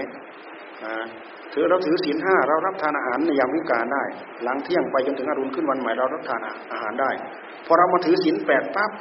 [1.57, 4.03] ถือเราถือศีลห้าเรารับทานอาหารในยามวิกาลได้
[4.43, 6.41] หลังเที่ยงไปจนถึงอรุณขึ้นวันใหม่เรารับทาน
[6.71, 7.11] อาหารได้
[7.65, 8.91] พอเรามาถือศีลแปดปั๊บ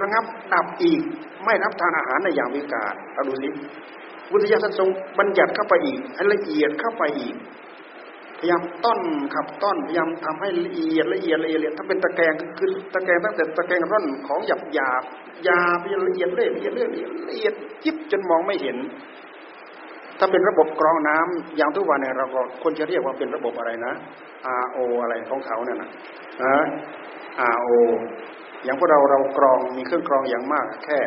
[0.00, 1.00] ระงับดับอีก
[1.44, 3.48] ไม่รับทานอาหารในยามวิกาลเราดูสิ
[4.30, 7.34] วุฒิยาท่าทรงบัญญัติเข้าไปอีกให้ละเอียดเข้าไปอีก
[8.38, 9.00] พยายามต้น
[9.34, 15.02] ขับต้นพยายามทำให้ละเอียดละเอียดละเอียดถ้าเป็นตะแกรงคือตะแกรงตั้งแต่ตะแกรงร่อนของหยาบหยาบ
[15.48, 15.60] ยา
[16.06, 17.54] ละเอียดละเอียดละเอียดละเอียด
[17.84, 18.76] ยิบจนมองไม่เห็น
[20.20, 23.92] ถ้าเป็นระบบกรองน้ำอย่างทุกวันเนี่ยเราก็คนจะเรียกว่าเป็นระบบอะไรนะ
[24.62, 25.90] RO อะไรของเขาเนี่ยนะ
[26.44, 26.56] นะ
[27.54, 27.70] RO
[28.64, 30.98] อย่างพวกเราเรากรองมีเครื่องกรองอย่างมาก แค่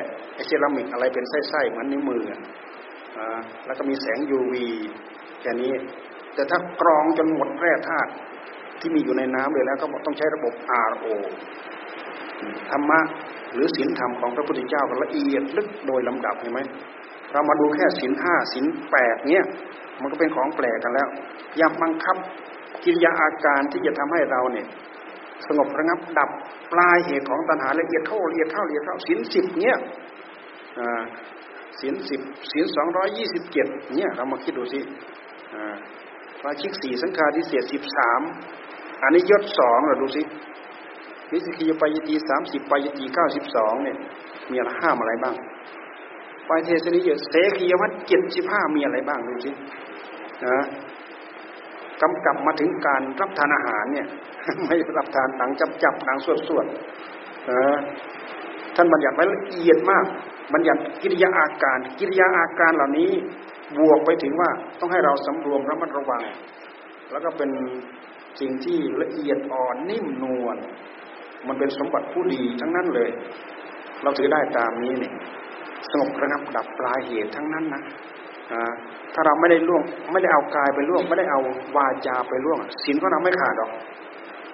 [0.45, 2.22] เซรามิกอะไรเป็นไส้ๆเหมือนนิ้วมือ
[3.66, 4.53] แล้วก็มีแสง UV
[5.41, 5.72] แค่นี้
[6.36, 8.11] แต่ถ้ากรองจนหมดแร่ธาตุ
[8.80, 10.53] ที่มีอยู่ในน้ำเลยแล้วก็ต้องใช้ระบบ
[10.91, 11.05] RO
[12.72, 12.99] ธรรมะ
[13.53, 16.59] หรือศีลธรรมของพระพุทธเจ้าละเอียดลึกโดยลำดับเห็นไหม
[17.34, 19.43] เรามาดูแค่ศีลห้าศีลแปดเนี้ย
[20.01, 21.07] มันก็เป็นของแปลกกันแล้ว
[21.59, 22.15] ย่าบังคับ
[22.84, 24.67] กิริยาอาการที่จะทำให้เราเนี่ย
[25.47, 26.29] สงบระงับดับ
[26.71, 29.75] ปลายเหตุของตัณหาละเอียดเข้าละเอียดเข้าละเอียดเข้าศีลสิบเนี้ย
[31.79, 32.21] ศีลสิบ
[32.51, 34.79] ศีลสองร้อยยี่สิบเจ็ดเนี่ยเรามาคิดดูสิ
[36.43, 38.21] ปาชิกสี่สังฆาทิเศษสิบสาม
[39.03, 40.21] อันนี้ยศสองเราดูสิ
[41.31, 43.97] วิสกิยปายตีสามสิบปายตีเก้าสิบสองเนี่ย
[44.51, 45.36] มีอะไรห้ามอะไรบ้าง
[46.48, 49.52] ปายเทศนิยเสกียวัตเจ็ดสิบห้ามีอะไรบ้างดูสิ
[50.46, 50.58] นะ
[52.02, 54.08] กำกับมาถึงการรับทานอาหารเนี่ย
[54.66, 56.66] ไม่รับทานหนังจับจับหนังสวดสวด
[58.76, 60.06] ท่านบัญญัติไว้ละเอียดมาก
[60.54, 63.12] บัญญัติกิริยาอาการ กิริยาอาการเหล่านี้
[63.80, 66.24] บวกไปถึงว่าต้องให้เราสำรวมระมัดระวัง
[67.12, 67.50] แล้วก็เป็น
[68.39, 70.58] สิ่งที่ละเอียดอ่อนนิ่มนวล
[71.48, 73.10] มันเป็นสมบัติผู้ดีทั้งนั้นเลย
[74.04, 75.14] เราถือได้ตามนี้เนี่ย
[75.91, 77.84] สงบระงับดับปลายเหตุทั้งนั้นนะ
[79.13, 81.39] ถ้าเราไม่ได้ล่วงไม่ได้เอากายไปล่วง ไม่ได้เอา
[81.75, 83.71] วาจาไปล่วงศีลของเราไม่ขาดหรอก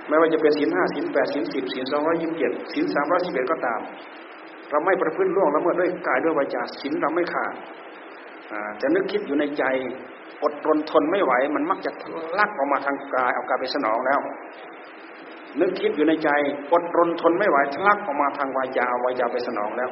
[0.08, 3.80] ไม่ว่าจะเป็นศีลห้าศีลแปดศีลสิบศีลสองร้อยยี่สิบเจ็ดศีลสามร้อยสิบเอ็ดก็ตาม
[4.70, 7.54] เราไม่ประพฤติล่วงละเมิดด้วยกายด้วยวาจาศีลเราไม่ขาด
[8.82, 9.64] จะนึกคิดอยู่ในใจ
[10.44, 11.92] อดทนทนไม่ไหว มันมักจะ
[12.40, 14.20] ลักออกมาทางกายเอากายไปสนองแล้ว
[15.60, 16.30] นึกคิดอยู่ในใจ
[16.72, 19.90] อดรนทนไม่ไหวทะลักออกมาทางวายาวายาไปสนองแล้ว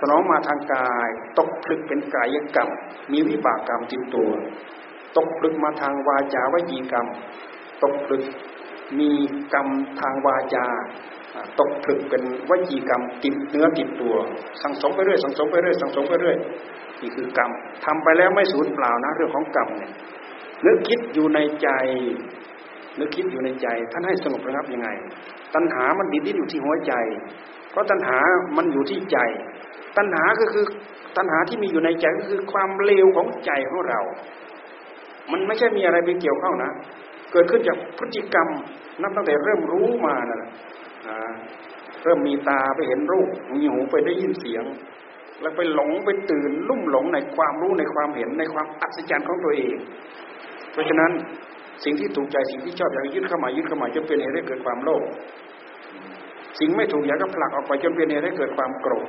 [0.00, 2.68] สนองมาทางกาย ตกผลึกเป็นกายกรรม
[3.12, 4.30] มีวิบากกรรมติดตัว
[5.16, 7.06] ตกผลึกมาทางวาจาวจีกรรม
[7.82, 8.24] ตกผลึก
[8.98, 9.10] มี
[9.54, 9.68] กรรม
[10.00, 10.66] ทางวาจา
[11.60, 14.14] ตกผลึกเป็นวจีกรรมติดเนื้อติดตัว
[14.62, 16.36] สังสมไปเรื่อยสังสมไปเรื่อยสังสมไปเรื่อย
[17.00, 17.50] นี่คือกรรม
[17.84, 19.92] ทำไปแล้วไม่สูญเปล่านะเรื่องของกรรมเนี่ย
[20.66, 21.68] นึกคิดอยู่ในใจ
[22.98, 24.88] นึกคิดอยู่ในใจ ท่านให้สงบระงับยังไง
[25.54, 26.92] ตัณหามันดิ้นดิ้นอยู่ที่หัวใจ
[27.70, 28.18] เพราะตัณหา
[28.56, 29.18] มันอยู่ที่ใจ
[29.96, 30.64] ตัณหาก็คือ
[31.16, 34.00] ตัณหาที่มีอยู่ในใจก็คือความเลวของใจของเรา
[35.32, 36.72] มันไม่ใช่มีอะไรไปเกี่ยวข้องนะ
[37.32, 38.48] เกิดขึ้นจากพฤติกรรม
[39.02, 40.50] นับตั้งแต่เริ่มรู้มานะ
[42.04, 44.64] เริ่มมีตาไปเห็นรูป มีหูไปได้ยินเสียง
[45.40, 49.76] แล้วไปหลงไปตื่นลุ่มหลงในความรู้ในความเห็นในความอัศจรรย์ของตัวเอง
[50.72, 51.12] เพราะฉะนั้น
[51.84, 55.04] สิ่งที่ถูกใจสิ่งที่ชอบอยากยึดเข้ามายึดเข้ามาจนเป็นเหตุให้เกิดความโลภ
[56.58, 59.08] สิ่งไม่ถูกอยากก็ผลักออกไปจนเป็นเหตุให้เกิดความโกรธ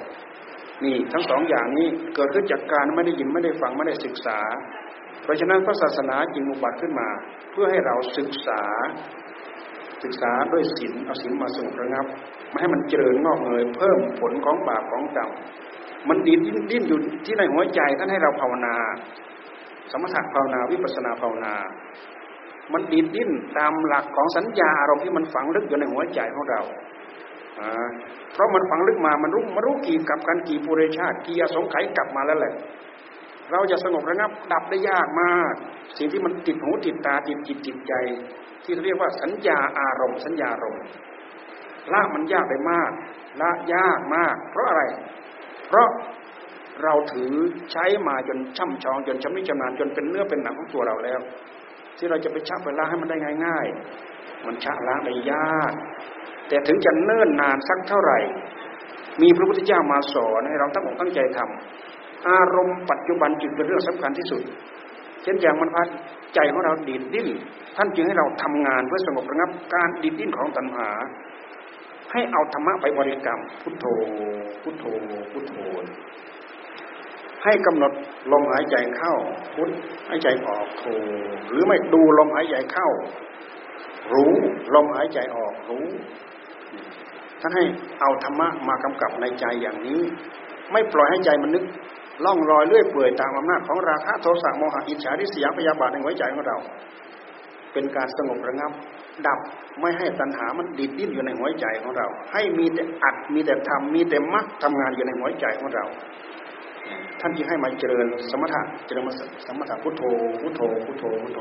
[0.83, 4.39] นี่ทั้งสองอย่างนี้เกิดขึ้นจากการไม่ได้ยินไม่ได้ฟังไม่ได้ศึกษา
[5.23, 7.09] เพราะฉะนั้นพระศาสนาจึงอุบัติขึ้นมา
[7.51, 8.61] เพื่อให้เราศึกษา
[10.03, 12.05] ศึกษาด้วยศีลเอาศีลมาสงบระงับ
[12.49, 15.29] ไม่ให้มันเจริญงอกเงยเพิ่มผลของบาปของกรรม
[16.09, 16.39] มันดิ้น
[16.71, 18.75] ดิ้นอยู่ที่ในหัวใจท่านให้เราภาวนา
[19.91, 21.53] สมถะภาวนาวิปัสนาภาวนา
[22.73, 26.61] มันดิดดิ้นตามหลักของสัญญาอารมณ์ที่มันฝังลึกอยู่ในหัวใจของเรา
[28.33, 32.53] เพราะมันฝังลึกมา มันรู้มารู้กี่กับกันกี่ปุเรชาติกี่อสงไขยกลับมาแล้วแหละ
[33.51, 35.53] เราจะสงบระงับดับได้ยากมาก
[35.97, 37.93] สิ่งที่มันติดหูติดตาติดจิตติดใจ
[38.63, 40.83] ที่เรียกว่าสัญญาอารมณ์สัญญาอารมณ์
[41.93, 42.91] ละมันยากไปมาก
[43.41, 44.83] ละยากมาก เพราะอะไร
[45.67, 45.87] เพราะ
[46.83, 47.33] เราถือ
[47.71, 51.19] ใช้มาจนช่ำชองจนชำนิชำนาญจนเป็นเนื้อเป็นหนังของตัวเราแล้ว
[51.97, 53.65] ที่เราจะไปชักไปล้างให้มันได้ง่าย
[54.05, 55.73] ๆ มันชักล้างได้ยาก
[56.47, 58.19] แต่ถึงจะเนิ่นนานสักเท่าไหร่
[59.21, 64.41] มีพระพุทธเจ้ามาสอนให้เราตั้งอกตั้งใจทำอารมณ์ปัจจุบันจึงเป็นเรื่องสำคัญที่สุด
[65.23, 65.87] เช่นอย่างมันพัด
[66.35, 67.27] ใจของเราดีดดิ้น
[67.75, 70.89] ท่านจึงให้เราทำงานเพื่อสงบระงับการดีดดิ้นของตัณหา
[72.11, 73.85] ให้เอาธรรมะไปบริกรรม พุทโธ
[74.61, 74.85] พุทโธ
[75.31, 75.53] พุทโธ
[77.47, 77.91] ให้กำหนด
[78.31, 79.13] ลมหายใจเข้า
[79.55, 79.69] พุท
[80.07, 80.83] หายใจออกโท
[81.49, 82.89] หรือไม่ดูลมหายใจเข้า
[84.13, 84.31] รู้
[84.75, 85.85] ลมหายใจออกรู้
[87.41, 87.63] ท่านให้
[87.99, 90.01] เอาธรรมะมากำกับในใจอย่างนี้
[90.71, 91.63] ไม่ปล่อยให้ใจมันนึก
[92.25, 96.57] ล่องลอยเลื่อยเปื่อยตามอำนาจของราคะโทสะโมหะอิจฉาริษยาพยาบาทในหัวใจของเรา
[97.73, 98.71] เป็นการสงบระงับ
[99.27, 99.39] ดับ
[99.81, 105.85] ไม่ให้ตัณหามันดิดดิ้นอยู่ในหัวใจของเรา ให้มีแต่อัดมีแต่ทำมีแต่มักทำงานอยู่ในหัวใจของเรา
[107.21, 109.03] ท่านจึงให้มาเจริญสมถะเจริญ
[109.47, 110.01] สมถะพุทโธ
[110.41, 111.39] พุทโธพุทโธพุทโธ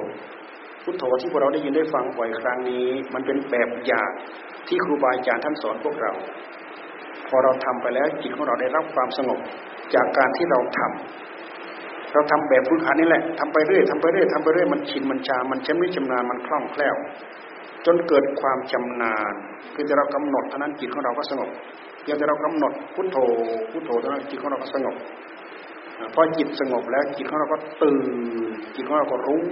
[0.85, 4.11] พุทโธที่พวกเราได้ยินได้ฟังบ่อยครั้งนี้ มันเป็นแบบอย่าง
[4.69, 6.13] ที่ครูบาอาจารย์ท่านสอนพวกเรา
[7.29, 9.39] พอเราทำไปแล้วจิตของเราได้รับความสงบ
[9.95, 16.97] จากการที่เราทำเราทำแบบพื้นฐานนี่แหละทำไปเรื่อยทำไปเรื่อยทำไปเรื่อยมันชินมันชา มันชำนิชำนาญมันคล่องแคล่ว
[17.87, 19.35] จนเกิดความชำนาญ
[19.75, 21.51] คือจะเรากำหนดเท่านั้นจิตของเราก็สงบ
[22.03, 23.17] เพียงแต่เรากำหนดพุทโธ
[23.71, 24.95] พุทโธเท่านั้นจิตของเราก็สงบ
[26.15, 28.09] พอจิตสงบแล้วจิตของเราก็ตื่น
[28.77, 29.43] จิตของเราก็รู้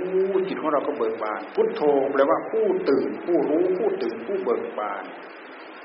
[0.48, 5.04] จิตของเราก็เบิกบาน พุทโธแปลว่าผู้ตื่น ผู้รู้ผู้ตื่นผู้เบิกบาน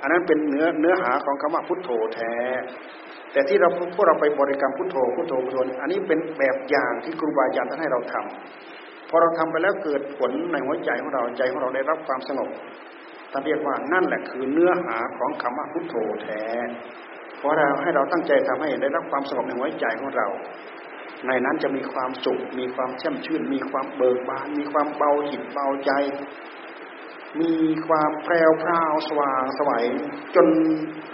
[0.01, 2.35] อันนั้นเป็นเนื้อเนื้อหาของคำว่าพุทโธแท้
[3.31, 12.49] แต่ที่เราพวกเราไปบริกรรมพุทโธพุทโธพุทโธอันนี้เป็นแบบอย่างที่ครูบาอาจารย์ท่านให้เราทำพอเราทำไปแล้วเกิดผลในหัวใจของเราใจของเราได้รับความสงบ
[13.31, 16.43] ท่านเรียกว่านั่นแหละคือเนื้อหาของคำว่าพุทโธแท้
[17.41, 20.27] พราะเราให้เราตั้งใจทำให้ได้รับความสงบในหัวใจของเรา
[21.27, 25.91] ในนั้นจะมีความสุข มีความแช่มชื่น มีความเบิกบาน มีความเบาจิตเบาใจ
[27.41, 27.53] มี
[27.87, 29.85] ความแปรวพราวสว่างสวัย
[30.35, 30.47] จน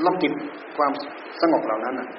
[0.02, 0.34] เราติด
[0.78, 0.92] ความ
[1.42, 2.10] สงบเหล่านั้นอะ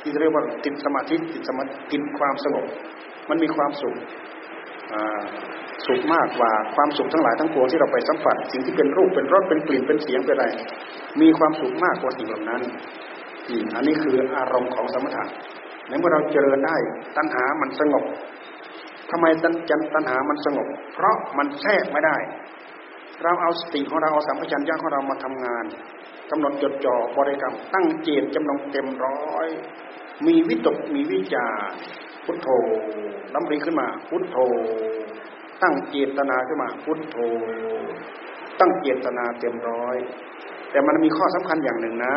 [0.00, 1.62] ที่เรียกว่าติดสมาธิติดสมา
[1.92, 2.66] ติดความสงบ
[3.28, 3.96] มันมีความสุข
[5.86, 10.46] สุขมากกว่าความสุขทั้งหลายทั้งปวงที่เราไปสัมผัส สิ่งที่เป็นรูปเป็นรสเป็นกลิ่นเป็นเสียงเป็นอะไร
[11.20, 12.62] มีความสุขมากกว่าสิ่งเหล่านั้น
[13.74, 15.24] อันนี้คืออารมณ์ของสมถะ
[15.88, 16.76] ในเมื่อเราเจริญได้
[17.16, 18.04] ตัณหามันสงบ
[19.10, 19.54] ทำไมตัณ
[19.94, 22.16] ตัณหามันสงบ เพราะมันแทรกไม่ได้
[23.22, 25.64] เราเอาสติของเราเอาสัมผัสัญญาของเรามาทำงาน
[26.30, 29.48] กำหนดจดจ่อบริกรรม ตั้งเจตจำนงเต็มร้อย
[30.26, 31.46] มีวิตกมีวิจา
[32.24, 32.48] พุทโธ
[33.34, 34.36] ลำรีขึ้นมาพุทโธ
[35.62, 37.16] ตั้งเจตนาขึ้นมาพุทโธ
[38.60, 39.96] ตั้งเจตนาเต็มร้อย
[40.70, 42.14] แต่มันมีข้อสำคัญอย่างหนึ่งนะ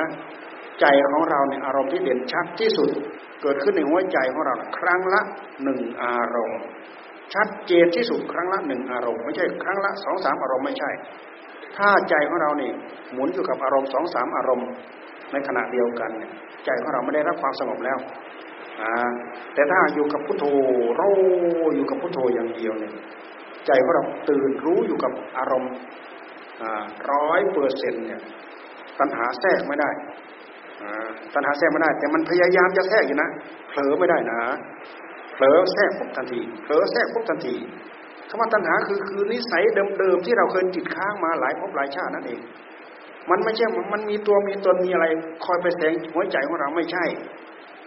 [0.81, 2.89] ใจของเราเนี่ยอารมณ์ที่เด่นชัดที่สุด
[3.41, 5.21] เกิดขึ้นในหัวใจของเราครั้งละ
[5.63, 6.59] หนึ่งอารมณ์
[7.33, 10.89] ชัดเจนที่สุดครั้งละหนึ่งอารมณ์ไม่ใช่ครั้งละสองสามอารมณ์ไม่ใช่
[11.77, 12.73] ถ้าใจของเราเนี่ย
[13.13, 14.67] หมุนอยู่กับอารมณ์สองสามอารมณ์
[15.31, 16.31] ในขณะเดียวกันเนี่ย
[16.65, 17.97] ใจของเราไม่ได้รับความสงบแล้ว
[19.53, 20.45] แต่ถ้าอยู่กับพุทโธ
[20.97, 21.07] เรา
[21.75, 22.93] อยู่กับพุทโธอย่างเดียวเนี่ย
[23.67, 25.71] ใจของเราตื่นรู้อยู่กับอารมณ์
[27.11, 28.21] ร้อยเปอร์เซ็นต์เนี่ย
[28.99, 29.89] ตัณหาแทรกไม่ได้
[31.33, 33.29] ตัณหาแทรกไม่ได้ แต่มันพยายามจะแทรกอยู่นะ
[33.69, 34.39] เผลอไม่ได้นะ
[35.35, 37.55] เผลอแทรกปุ๊บทันทีเผลอแทรกปุ๊บทันที
[38.29, 39.63] คำว่าตัณหาคือคือนิสัย
[39.99, 42.39] เดิมๆที่เราเคยติดค้างมาหลายภพหลายชาตินั่นเอง
[43.29, 45.05] มันไม่ใช่มันมีตัวมีตนมีอะไร
[45.45, 47.05] คอยไปแสงหัวใจของเราไม่ใช่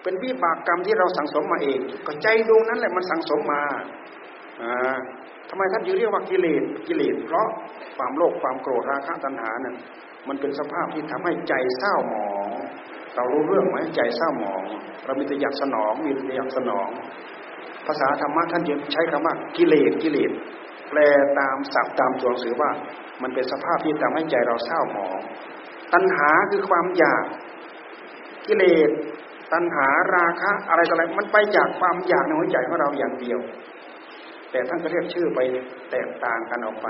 [0.02, 3.62] เป็นวิบากกรรมที่เราสั่งสมมาเอง ก็ใจดวงนั้นแหละมันสั่งสมมา
[4.60, 4.96] อ่า
[5.48, 7.46] ทำไมท่านจึงเรียกว่ากิเลสกิเลสเพราะ
[7.96, 9.74] ความโลภความโกรธราคะตัณหาเนี่ย
[10.28, 12.48] มันเป็นสภาพที่ทำให้ใจเศร้าหมอง
[13.14, 14.62] เรารู้เรื่องไหมใจเศร้าหมอง
[15.04, 16.88] เรามีแต่อยากสนอง มีแต่อยากสนอง
[17.86, 20.30] ภาษาธรรมะท่านจึงใช้คำว่ากิเลสกิเลส
[20.88, 20.98] แปล
[21.38, 22.70] ตามศัพท์ตามตัวหนังสือว่า
[23.22, 25.18] มันเป็นสภาพที่ทำให้ใจเราเศร้าหมอง
[25.92, 27.24] ตัณหาคือความอยาก
[28.46, 28.90] กิเลส
[29.52, 33.40] ตัณหาราคะอะไรต่ออะไรมันไปจากความอยากในหัวใจของเราอย่างเดียว
[34.50, 35.40] แต่ท่านก็เรียกชื่อไป
[35.90, 36.88] แตกต่างกันออกไป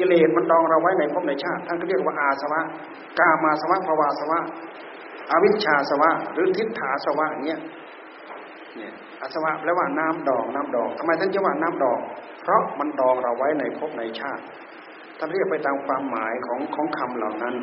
[0.00, 2.60] กิเลสมันดองเราไว้ในภพในชาติท่านก็เรียกว่าอาสวะ
[3.18, 4.38] กามาสวะภวาสวะ
[5.30, 7.60] อวิชชาสวะ หรือทิฏฐาสวะเนี้ย
[8.76, 12.00] เนี่ยอาสวะแปลว่าน้ำดองน้ำดองทำไมท่านจะว่าน้ำดอง
[12.42, 14.42] เพราะมันดองเราไว้ในภพในชาติ
[15.18, 17.54] ท่านเรียกไปตามความหมายของของคำเหล่านั้น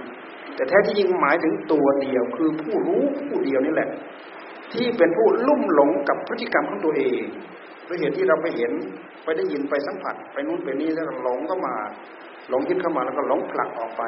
[0.55, 3.89] แต่แท้ที่จริงหมายถึงตัวเดียวคือผู้รู้ผู้เดียวนี่แหละ
[4.73, 7.21] ที่เป็นผู้ลุ่มหลงกับพฤติกรรมของตัวเอง
[7.88, 8.73] ด้วยเหตุที่เราไปเห็น
[9.23, 11.75] ไปได้ยินไปสัมผัส ไปนู้นไปนี่แล้วหลงก็มา
[12.49, 14.03] หลงยึดเข้ามาแล้วก็หลงผลักออกไป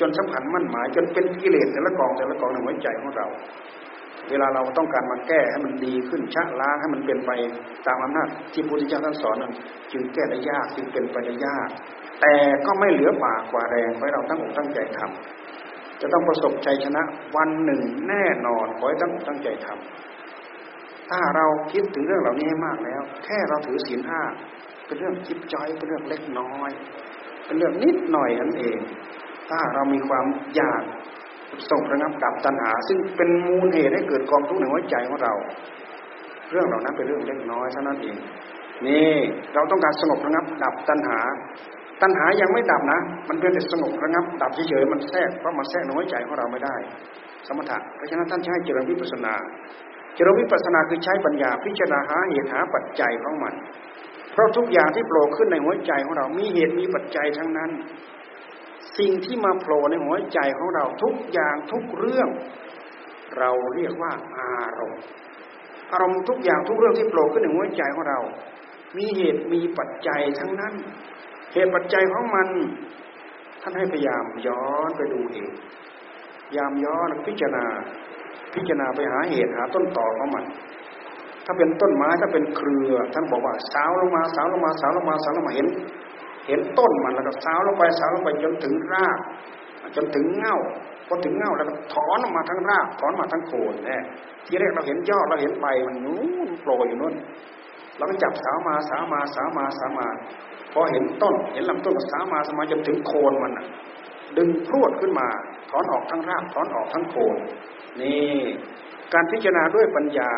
[0.00, 3.26] จนสัมผัสมั่นหมาย จนเป็นกิเลสแต่ละกองแต่ละกองในหัวใจของเรา
[4.30, 7.30] เวลาเราต้องการมาแก้ให้มันดีขึ้นชะล้างให้มันเป็นไป
[7.86, 9.52] ตามอำนาจที่พระพุทธเจ้าท่านสอนนั้น
[9.92, 11.68] จึงแก้ได้ยากจึงเป็นไปได้ยาก
[12.20, 12.34] แต่
[12.66, 17.02] ก็ไม่เหลือป่ากว่าแรงไว้เราตั้งอกตั้งใจทำจะต้องประสบชัยชนะ
[17.36, 24.20] วันหนึ่งแน่นอนขอให้ตั้งอกตั้งใจทำถ้าเราคิดถึงเรื่องเหล่านี้มากแล้ว แค่เราถือศีลห้า
[24.86, 26.70] เป็นเรื่องจิบจอยเป็นเรื่องเล็กน้อย
[27.46, 28.78] เป็นเรื่องนิดหน่อยนั่นเอง
[29.48, 30.24] ถ้าเรามีความ
[30.56, 30.82] อยาก
[31.70, 35.32] ส่งระงับดับตัณหา ซึ่งเป็นมูลเหตุให้เกิดกองทุกข์ในหัวใจของเรา
[36.50, 38.16] เรื่องเหล่านั้นเป็นเรื่องเล็กน้อยเท่านั้นเอง
[38.86, 39.14] นี่
[39.54, 41.18] เราต้องการสงบระงับดับตัณหา
[42.02, 46.76] ตัณหายังไม่ดับนะ มันเป็นแต่สงบระงับดับเฉยๆมันแทรกเพราะมันแทรกในหัวใจของเราไม่ได้
[47.46, 49.34] สมถะเพราะฉะนั้นท่านใช้เจริญวิปัสนา
[50.14, 53.54] เจริญวิปัสนาคือใช้ปัญญาพิจารณาหาเหตุหาปัจจัยของมัน
[54.34, 57.70] เพราะทุกอย่างที่โผล่ขึ้นในหัวใจของเรามีเหตุมีปัจจัยทั้งนั้น
[58.98, 62.28] สิ่งที่มาโผล่ในหัวใจของเราทุกอย่างทุกเรื่อง
[63.38, 65.00] เราเรียกว่าอารมณ์
[65.92, 68.20] อารมณ์ทุกอย่างทุกเรื่องที่โผล่ขึ้นในหัวใจของเรา
[68.96, 70.74] มีเหตุมีปัจจัยทั้งนั้น
[71.52, 72.48] เหตุปัจจัยของมัน
[73.62, 75.50] ท่านให้พยายามย้อนไปดูเอง
[76.56, 77.66] ยามย้อนพิจารณา
[78.54, 80.44] พิจารณาไปหาเหตุหาต้นต่อของมัน
[81.46, 85.68] ถ้าเป็นต้นไม้ถ้าเป็นเครือ ท่านบอกว่าสาวลงมาสาวลงมาสาวลงมาสาวลงมาเห็น
[86.48, 89.18] เห็นต้นมันแล้วก็สาวลงไปสาวลงไปจนถึงราก
[89.96, 90.56] จนถึงเง่า
[91.08, 93.98] พอถึงเง่าแล้วก็ถอนออกมาทั้งรากถอนมาทั้งโคนแน่
[94.46, 97.14] ที่แรกเราเห็นยอดเราเห็นใบมันนู้นโผล่อยู่นู้น
[97.96, 100.06] เราก็จับสาวมาสาวมาสาวมาสาวมา
[100.72, 103.52] พอเห็นต้น เห็นลำต้นสามาสามาจนถึงโคนมัน
[104.36, 105.28] ดึงพรวดขึ้นมา
[105.70, 107.36] ถอนออกทั้งรากถอนออกทั้งโคน
[108.00, 108.18] นี่
[109.12, 110.32] การพิจารณาด้วยปัญญา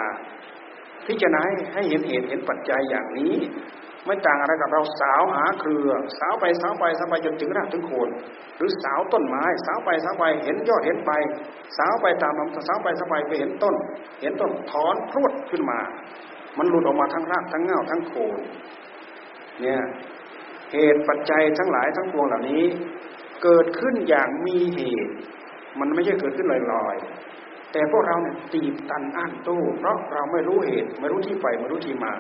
[1.07, 1.41] พิจารณา
[1.75, 3.35] ให้เห็นเหตุเห็นปัจจัยอย่างนี้
[4.07, 8.09] ไม่ต่างอะไรกับเราสาวหาเครือสาวไปสาวไปสาวไปจนถึงรากถึงโคน
[8.57, 11.11] หรือสาวต้นไม้สาวไปสาวไปเห็นยอดเห็นใบ
[11.79, 13.75] สาวไปตามลำสาวไปสาวไปไปเห็นต้น
[14.23, 15.81] เห็นต้นถอนพรวดขึ้นมา
[16.59, 18.39] มันหลุดออกมาทั้งรากทั้งเงาทั้งโคน
[19.61, 19.81] เนี่ย
[20.71, 22.65] เหเหตุปัจจัยทั้งหลายทั้งปวงเหล่านี้
[23.43, 25.13] เกิดขึ้นอย่างมีเหตุ
[25.81, 27.26] มันไม่ใช่เกิดขึ้นลอยๆ
[27.77, 32.13] แต่พวกเราเนี่ยตีบตันอั้นตู้ เพราะเราไม่รู้เหตุ ไม่รู้ที่ไปไม่รู้ที่มา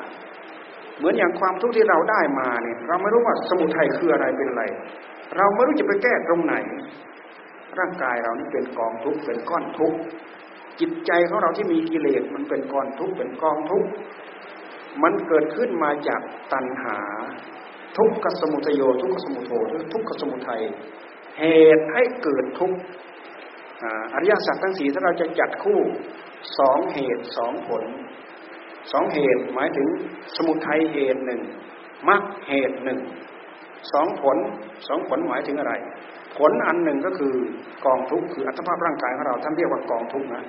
[0.98, 4.64] เหมือนอย่างความทุกข์ที่เราได้มาเนี่ยเราไม่รู้ว่าสมุทัยคืออะไรเป็นอะไร
[5.36, 6.54] เราไม่รู้จะไปแก้ตรงไหน
[7.78, 9.98] ร่างกายเรานี่เป็นกองทุกข์เป็นก้อนทุกข์
[10.80, 13.88] จิตใจของเราที่มีกิเลสมันเป็นกองทุกข์เป็นกองทุกข์
[15.02, 16.20] มันเกิดขึ้นมาจาก
[16.52, 16.98] ตัณหา
[17.98, 19.52] ทุกขสมุทโย ทุกขสมุทโธ
[19.92, 20.62] ทุกขสมุทัย
[21.40, 21.44] เห
[21.76, 22.78] ตุให้เกิดทุกข์
[24.14, 25.80] อริยสัจทั้งสี่ถ้าเราจะจัดคู่
[26.58, 27.84] สองเหตุสองผล
[28.92, 29.88] สองเหตุหมายถึง
[30.36, 31.40] สมุทัยเหตุหนึ่ง
[32.08, 33.00] มรรคเหตุหนึ่ง
[33.92, 34.36] สองผล
[34.88, 35.72] สองผลหมายถึงอะไร
[36.38, 37.34] ผลอันหนึ่งก็คือ
[37.86, 40.44] กองทุกข์คืออัตภาพร่างกายของเราท่านเรียกว่ากองทุกข์นะ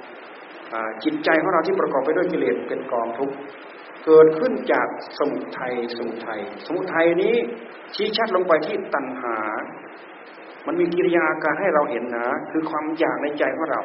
[1.04, 3.36] จิตใจของเราที่ประกอบไปด้วยกิเลสเป็นกองทุกข์
[4.06, 4.88] เกิดขึ้นจาก
[5.20, 7.36] สมุทัยสมุทัยสมุทัยนี้
[7.96, 9.38] ชี้ชัดลงไปที่ตัณหา
[10.68, 13.82] มันมีกิริยาการให้เราเห็นนะ คือความอยากในใจของเรา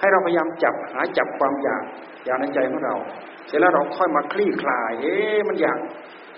[0.00, 1.84] ให้เราพยายามจับหาจับความอยาก
[2.24, 2.94] อยากในใจของเรา
[3.46, 5.78] เสร็จแล้วเราค่อยมาคลี่คลาย เอ๊ะมันอยาก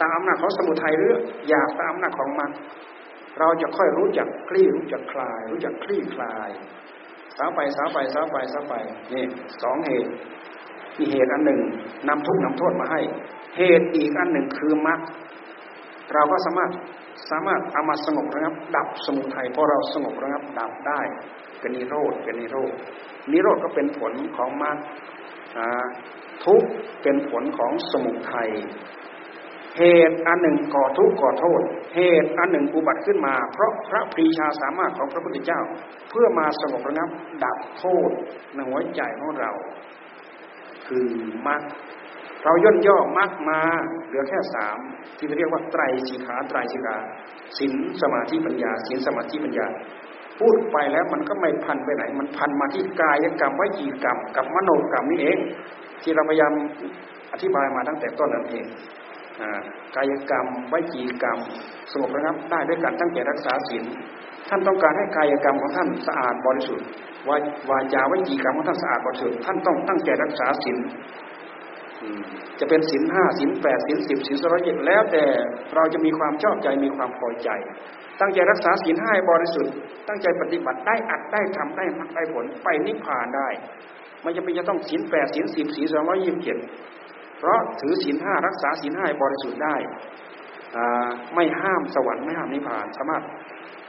[0.03, 1.15] ตามหน้าของสมุทัยหรือ
[1.49, 2.51] อยากตามหน้าของมัน
[3.39, 6.51] เราจะค่อยรู้จักคลี่รู้จักคลาย รู้จักคลี่คลาย
[7.37, 8.75] สาวไปสาวไปสาวไปสาวไป
[9.13, 9.25] นี่
[9.63, 10.13] สองเหตุ
[10.99, 11.61] มีเหตุอันหนึ่ง
[12.09, 13.01] นำทุกข์นำโทษมาให้
[13.59, 15.01] เหตุอีกอันหนึ่งคือมรรค
[16.15, 16.71] เราก็สามารถ
[17.31, 21.01] สามารถเอามาสงบระงับ ดับสมุทัยเพอเราสงบระงับดับได้
[21.61, 22.73] เป็นนิโรธเป็นนิโรธ
[23.33, 24.79] นิโรธก็เป็นผลของมรรค
[26.45, 26.63] ทุก
[27.03, 28.51] เป็นผลของสมุทัย
[29.79, 31.63] เหตุอันหนึ่งก่อทุกข์ก่อโทษ
[31.95, 35.61] เหตุอันหนึ่งอุบัติขึ้นมา เพราะพระปรีชาสามารถของพระพุทธเจ้า
[36.11, 37.09] เพื่อมาสงบระงับ
[37.45, 38.11] ดับโทษ
[38.55, 39.53] ในหัวใจของเรา
[40.87, 41.09] คือ
[41.47, 41.63] มรรค
[42.45, 43.61] เราย่นย่อมรรคมา
[44.07, 44.79] เหลือแค่สาม
[45.19, 46.97] ที่เรียกว่าไตรสิขาไตรสิกา
[47.59, 49.67] ศีลสมาธิปัญญาศีลสมาธิปัญญา
[50.39, 55.39] พูดไปแล้วมันก็ไม่พันไปไหน มันพันมาที่กายกรรมวิจีกรรม กับมโนกรรมนี่เอง
[56.03, 56.53] ที่เราพยายาม
[57.33, 58.67] อธิบายมาตั้งแต่ต้นนั่นเอง
[59.97, 61.39] กายกรรมวิจีกรรม
[61.93, 63.85] สงบระงับได้ด้วยการตั้งใจรักษาศีล
[64.49, 66.87] ท่านต้องการให้กายกรรมของท่านสะอาดบริสุทธิ์
[67.29, 67.37] วา
[67.71, 70.79] วาจาวิจีกรรมของท่านสะอาดบริสุทธิ์ท่านต้องตั้งใจรักษาศีล
[72.61, 75.25] จะเป็นศีลห้าศีลแปดศีลสิบศีลสร้อยยิแล้วแต่
[75.75, 77.49] เราจะมีความชอบใจมีความพอใจ
[78.21, 79.75] ตั้งใจรักษาศีลห้าบริสุทธิ์
[80.09, 83.49] ตั้งใจปฏิบัติได้อัดได้ทำได้มักได้ผลไปนิพพานได้
[84.23, 86.59] ไม่จำเป็นจะต้องศีลแปดศีลสิบศีลสองร้อยยี่สิบเจ็ด
[87.39, 89.77] เพราะถือศีลห้ารักษาศีลห้าบริสุทธิ์ได้
[91.35, 93.23] ไม่ห้ามสวรรค์ไม่ห้ามนิพพาน สามารถ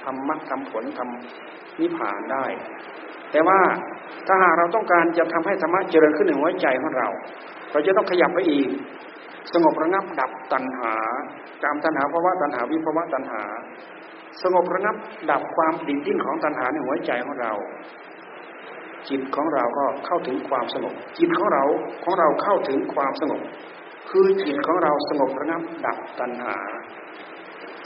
[0.03, 2.45] ทำมรรคทำผลทำนิพพานได้
[3.31, 3.59] แต่ว่า
[4.27, 7.09] ถ้าหากเราต้องการจะทำให้ธรรมะเจริญขึ้นในหัวใจของเรา
[7.71, 8.69] เราจะต้องขยับไปอีก
[9.53, 10.93] สงบระงับดับตัณหา
[11.63, 13.41] กามตัณหาภาวะตัณหาวิภาวะตัณหา
[14.43, 14.95] สงบระงับ
[15.31, 17.53] ดับความดิ้นดิ้นของตัณหาในหัวใจของเรา
[19.09, 21.63] จิตของเราก็เข้าถึงความสงบ จิตของเรา
[22.03, 23.41] ของเราเข้าถึงความสงบ
[24.09, 26.55] คือจิตของเราสงบระงับดับตัณหา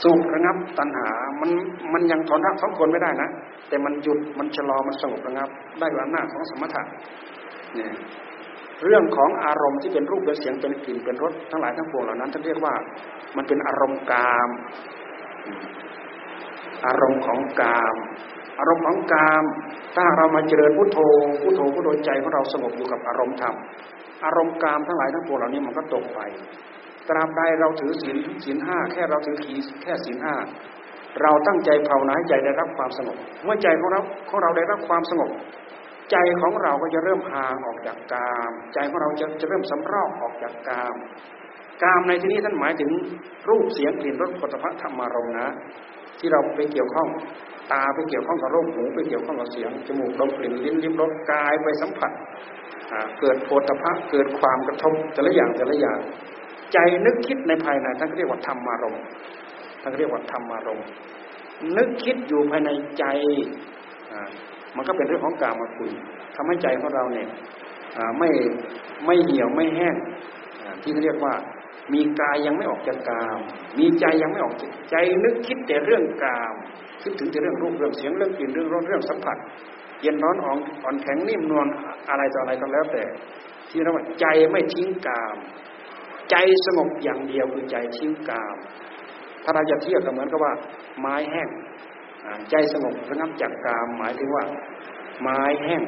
[0.02, 1.08] สงบระงับตัณหา
[1.40, 1.50] มัน
[1.92, 3.30] มันยังถอนรักของคนไม่ได้นะ
[3.68, 6.82] แต่มันหยุด มันชะลอ มันสงบระงับ ได้ด้วยอำนาจของสมถะ
[7.74, 7.92] เนี่ย
[8.84, 12.74] เรื่องของอารมณ์ที่เป็นรูปเป็นเสียงเป็นกลิ่นเป็นรสทั้งหลายทั้งปวงเหล่านั้นท่านเรียกว่า
[13.36, 14.48] มันเป็นอารมณ์กาม
[16.86, 17.94] อารมณ์ของกาม
[18.58, 19.44] อารมณ์ของกาม
[19.96, 20.98] ถ้าเรามาเจริญพุทโธ
[21.42, 23.54] พุทโธพุทโธใจของเราสงบอยู่กับอารมณ์ธรรม
[24.24, 26.20] อารมณ์กามทั้งหลายทั้งปวงเหล่านี้มันก็ตกไป
[27.08, 30.34] ตราบใดเราถือศีลศีลห้าแค่เราถือขีแค่ศีลห้า
[31.22, 35.30] เราตั้งใจภาวนาให้ใจได้รับความสงบ เมื่อใจของเราของเราได้รับความสงบ
[36.10, 40.94] ใจของเราก็จะเริ่มห่างออกจากกาม ใจของเราจะจะเริ่มสำรอกออกจากกาม
[41.82, 42.90] กามในที่นี้ท่านหมายถึง
[43.48, 45.48] รูปเสียงกลิ่นรสผลิภัณฑ์ธรรมารมนะ
[46.18, 47.08] ที่เราไปเกี่ยวข้อง
[47.72, 52.12] ตาไปเกี่ยวข้องกับรูปหูไปเกี่ยวข้องกับเสียงจมูกดมกลิ่นลิ้นลิ้มรสกายไปสัมผัส
[53.20, 55.98] เกิดโพธพะเกิดความกระทบแต่ละอย่างแต่ละอย่าง
[56.72, 58.96] ใจนึกคิดในภายในท่านเรียกว่าธรรมารม
[59.82, 60.80] ท่านเรียกว่าธรรมารม
[61.76, 63.04] นึกคิดอยู่ภายในใจ
[64.76, 65.90] มันก็เป็นเรื่องของกามาคุณ
[66.36, 67.28] ทำให้ใจของเราเนี่ย
[68.18, 68.28] ไม่
[69.06, 69.96] ไม่เหี่ยวไม่แห้ง
[70.82, 71.34] ที่เรียกว่า
[71.94, 73.38] มีกายยังไม่ออกจากกาม
[73.78, 76.54] มีใจยังไม่ออกจากใจนึกคิดแต่เรื่องกาม
[77.02, 79.36] คิดถึงแต่เรื่องรูปเรื่องเสียงเรื่องกลิ่นเรื่องรสเรื่องสัมผัส
[80.02, 81.66] เย็นร้อนอ่อนอ่อนแข็งนิ่มนวล
[82.10, 83.04] อะไรต่ออะไรก็แล้วแต่
[83.70, 85.36] ที่เราว่าใจไม่ทิ้งกาม
[86.30, 88.56] ใจสงบอย่างเดียวคือใจทิ้งกาม
[89.44, 90.52] ถ้าเราจะเทียบก็เหมือนกับว่า
[91.00, 91.48] ไม้แห้ง
[92.50, 94.44] ใจสงบระงับจากกามหมายถึงว่า
[95.22, 95.82] ไม้แห้ง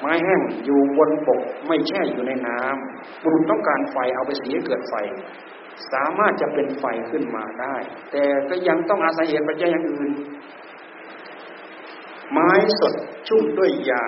[0.00, 4.94] ไม้แห้งอยู่บนบกไม่แช่อยู่ในน้ำบุรุษต้องการไฟเอาไปสีให้เกิดไฟ
[5.92, 7.76] สามารถจะเป็นไฟขึ้นมาได้
[8.12, 10.10] แต่ก็ยังต้องอาศัยเหตุปัจจัยอย่างอื่น
[12.32, 12.50] ไม้
[12.80, 12.94] สด
[13.28, 14.04] ชุ่มด้วยยา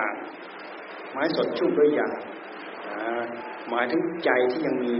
[1.11, 2.07] ไม้สดชุ่มด้วยยา
[3.69, 4.97] หมายถึงใจที่ยังมี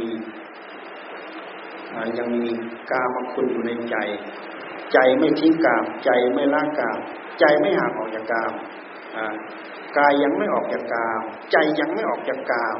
[2.19, 2.51] ยังมี
[2.91, 3.95] กามคุณอยู่ในใจ
[4.93, 6.99] ใจไม่ทิ้งกาม ใจไม่ละกาม
[7.39, 8.51] ใจไม่ห่างออกจากกาม
[9.97, 11.21] กายยังไม่ออกจากกาม
[11.51, 12.77] ใจยังไม่ออกจากกาม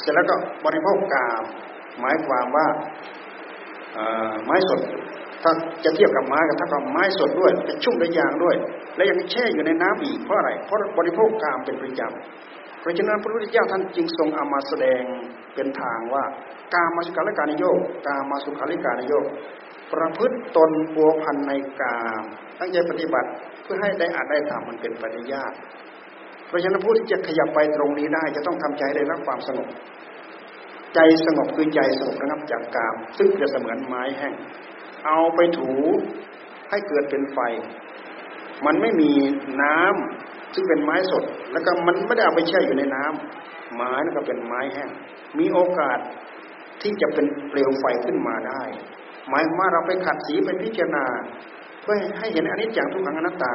[0.00, 0.34] เสร็จแล้วก็
[0.64, 1.42] บริโภคกาม
[2.00, 2.66] หมายความว่า
[4.44, 4.80] ไม้สด
[5.42, 5.52] ถ้า
[5.84, 8.56] จะเทียบกับไม้กับถ้ากับไม้สดด้วยจะชุ่มด้วยยางด้วย
[8.96, 15.02] และยังแช่อยู่ในน้ำอีกเพราะอะไรเพราะบริโภคกามเป็นประจำเพราะฉะนั้นพระพุทธเจ้าท่านจึงทรงเอามาแสดง
[15.54, 16.24] เป็นทางว่า
[16.74, 19.26] กามาสุขาริการโยกกามาสุขาริการโยก
[19.92, 22.24] ประพฤติตนปัวพันในกาม
[22.58, 23.30] ตั้งใจปฏิบัติ
[23.62, 25.52] เพื่อให้ได้อาจได้ทำมันเป็นปฏิญาณ
[26.46, 29.68] เพราะฉะนั้นผู้ที่จะขยับไปตรงนี้ได้ จะต้องทำใจได้รับความสงบ
[30.94, 34.34] ใจสงบคือใจสงบระงับจากกาม ซึ่งจะเสมือนไม้แห้ง
[35.06, 35.72] เอาไปถู
[36.70, 37.38] ให้เกิดเป็นไฟ
[38.66, 39.12] มันไม่มี
[39.62, 44.90] น้ำซึ่งเป็นไม้สด แล้วก็มันไม่ได้เอาไปแช่อยู่ในน้ำไม้นั่นก็เป็นไม้แห้ง
[45.38, 45.98] มีโอกาส
[46.82, 48.62] ที่จะเป็นเปลวไฟขึ้นมาได้
[49.28, 51.04] หมายว่าเราไปขัดสีไปพิจารณา
[51.82, 53.54] เพื่อให้เห็นอนิจจังทุกขังอนัตตา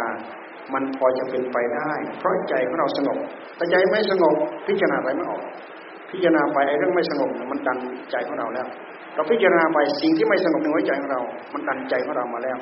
[0.73, 3.19] มันพอจะเป็นไปได้ เพราะใจของเราสงบ
[3.55, 4.35] แต่ใจไม่สงบ
[4.67, 5.43] พิจารณาอะไรไม่ออก
[6.11, 7.77] พิจารณาไปไอ้เรื่องไม่สงบมันดัน
[8.11, 8.67] ใจของเราแล้ว
[9.15, 11.21] เราพิจารณาไปสิ่งที่ไม่สงบในหัวใจของเรา
[11.53, 12.57] มันดันใจของเรามาแล้ว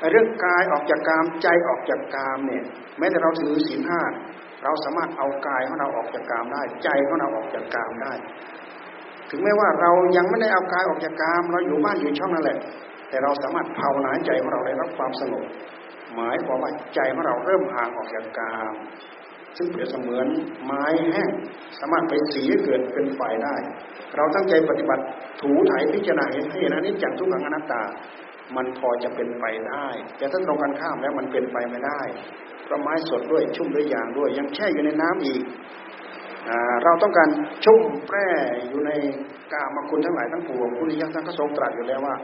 [0.00, 2.64] ไอ้เรื่องกายออกจากกามใจออกจากกามเนี่ย
[2.98, 4.02] แม้แต่เราถือศีลห้า
[4.64, 8.12] เราสามารถเอากายของเราออกจากกามได้ ใจของเราออกจากกามได้
[9.30, 12.58] ถึงแม้ว่าเรายังไม่ได้เอากายออกจากกาม เราอยู่บ้านอยู่ช่องนั่นแหละ
[13.08, 15.44] แต่เราสามารถภาวนาใจของเราได้รับความสงบ
[16.14, 18.74] หมายความว่าใจของเราเริ่มห่างออกจากกาม
[19.56, 20.26] ซึ่งเปรียบเสมือน
[20.64, 21.30] ไม้แห้ง
[21.78, 23.56] สามารถไปสีให้เกิดเป็นไฟได้
[24.16, 25.02] เราตั้งใจปฏิบัติ
[25.40, 27.82] ถูถ่ายพิจารณาเห็นให้เห็นอนิจจังทุกขังอนัตตา
[28.56, 32.00] มันพอจะเป็นไปได้ แต่ถ้าตรงกันข้ามแล้วมันเป็นไปไม่ได้
[32.64, 35.42] เพราะไม้สดด้วยชุ่มด้วยยางด้วย ยังแช่อยู่ในน้ำอีก
[36.84, 37.28] เราต้องการ
[37.64, 38.28] ชุ่มแปร่
[38.68, 38.90] อยู่ใน
[39.52, 42.14] กามคุณทั้งหลายทั้งปวงพุทธิยถาท่านก็ทรงตรัสอยู่แล้วว่า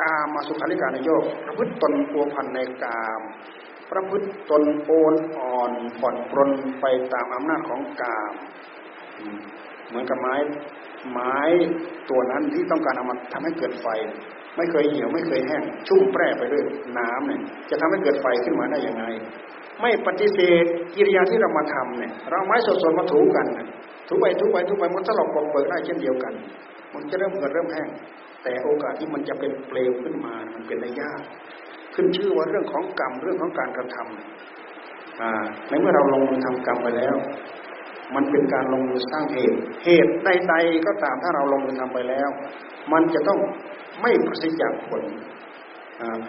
[0.00, 3.20] กามาสุขาริการนโยกประพฤติตนปัวพันในกาม
[3.90, 6.50] ประพฤติตนโอนอ่อนผ่อนปรน
[6.80, 8.32] ไปตามอำนาจของกาม
[9.88, 10.34] เหมือนกับไม้
[11.10, 11.36] ไม้
[12.10, 13.86] ตัวนั้นที่ต้องการเอามาทำให้เกิดไฟ
[14.56, 16.64] ไม่เคยเหี่ยวไม่เคยแห้ง ชุ่มแปร่ไปด้วย
[16.98, 17.40] น้ำเนี่ย
[17.70, 19.04] จะทำให้เกิดไฟขึ้นมาได้ยังไง
[19.80, 23.46] ไม่ปฏิเสธกิริยาที่เรามาทำเนี่ยเราไม้สดๆมาถูกัน
[24.08, 26.32] ถูไปถูไปถูไปมันถลอกปอกเปิดได้เช่นเดียวกัน
[26.94, 27.88] มันจะเริ่มเกิดเริ่มแห้ง
[28.42, 31.22] แต่โอกาสที่มันจะเป็นเปลวขึ้นมามันเป็นได้ยาก
[31.94, 37.16] ขึ้นชื่อว่าเรื่องของกรรมเรื่องของการกระทำในเมื่อเราลงมือทำกรรมไปแล้ว
[38.14, 42.28] มันเป็นการลงมือสร้างเหตุ เหตุใดๆก็ตามถ้าเราลงมือทำไปแล้ว
[42.92, 43.38] มันจะต้อง
[44.02, 45.02] ไม่ปราศจากผล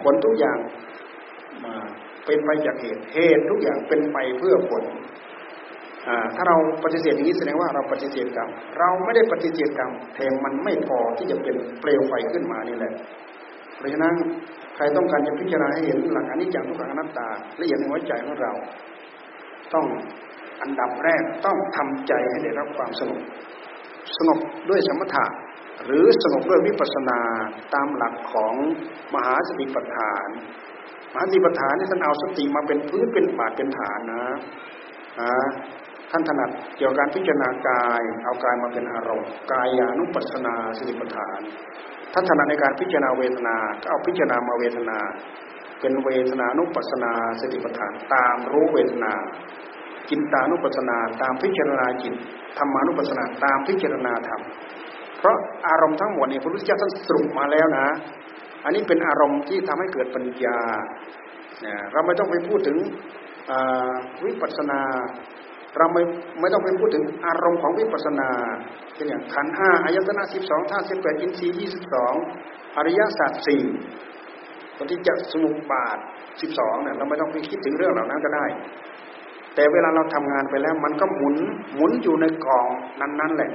[0.02, 0.58] ผลทุกอย่าง
[1.64, 1.74] มา
[2.26, 4.84] เป็นไปจากเหตุ เหตุทุกอย่างเป็นไปเพื่อผล
[6.36, 12.92] ถ้าเราปฏิเสธอย่างนี้แสดงว่าเราปฏิเสธกรรม เราไม่ได้ปฏิเสธกรรมแถมมันไม่พอที่จะเป็นเปลวไฟขึ้นมานี่แหละ
[13.76, 14.14] เพราะฉะนั้น
[14.76, 17.28] ใครต้องการจะพิจารณาให้เห็นหลักอนิจจังทุกขังอนัตตา
[17.60, 18.52] ละเอียดในหัวใจของเรา
[19.74, 19.86] ต้อง
[20.62, 23.22] อันดับแรกต้องทำใจให้ได้รับความสงบ
[24.16, 24.38] สงบ
[24.70, 25.24] ด้วยสมถะ
[25.84, 27.20] หรือสงบด้วยวิปัสสนา
[27.74, 28.54] ตามหลักของ
[29.14, 30.28] มหาสติปัฏฐาน
[31.12, 34.24] มหาสติปัฏฐานนี่ท่านเอาสติมาเป็นพื้นเป็นบาดเป็นฐานนะ
[36.10, 41.40] ท่านถนัดเกี่ยวกับการพิจารณากาย เอากายมาเป็นอารมณ์กายานุปัสสนาสติปัฏฐาน
[42.12, 44.98] ถ้านถนัดในการพิจารณาเวทนาก็เอาพิจารณามาเวทนา
[45.80, 49.12] เป็นเวทนานุปัสนาสติปัฏฐาน ตามรู้เวทนา
[50.12, 52.14] จิตตานุปัสนา ตามพิจารณาจิต
[52.58, 54.42] ธรรมานุปัสนาตามพิจารณาธรรม
[55.18, 55.36] เพราะ
[55.68, 57.86] อารมณ์ทั้งหมดเนี่พระพุทธเจ้าท่านสรุปมาแล้วนะ
[58.64, 60.58] อันนี้เป็นอารมณ์ที่ทำให้เกิดปัญญา
[61.62, 62.78] เนี่ยเราไม่ต้องไปพูดถึง
[64.24, 64.80] วิปัสนา
[65.78, 66.02] เราไม่
[66.40, 68.30] ไม่ต้องไปพูดถึงอารมณ์ของวิปัสสนา
[68.94, 72.14] เช่นอย่างขันห้าอายตนะสิบสองธาตุสิบแปดอินทรีย์ยี่สิบสอง
[72.76, 73.64] อริยสัจสี่
[74.76, 75.98] ปฏิจจสมุปบาท
[76.40, 78.46] สิบสองเนี่ยเราไม่ต้องไปคิดถึงเรื่องเหล่านั้นก็ได้
[79.54, 81.36] แต่เวลาเราทำงานไปแล้วมันก็หมุน
[81.74, 82.66] หมุนอยู่ในกอง
[83.00, 83.50] นั้นๆแหละ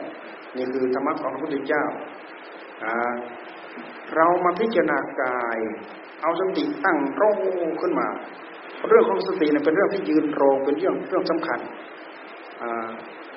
[0.57, 1.83] นี่คือธรรมะของพระพุทธเจ้า
[4.15, 5.57] เรามาพิจารณากาย
[6.21, 7.23] เอาสติตั้งโร
[7.81, 8.07] ขึ้นมา
[8.87, 11.59] เรื่องของสติเนี่ยเป็นเรื่องที่ยืนโรงเป็นเรื่องเรื่องสำคัญ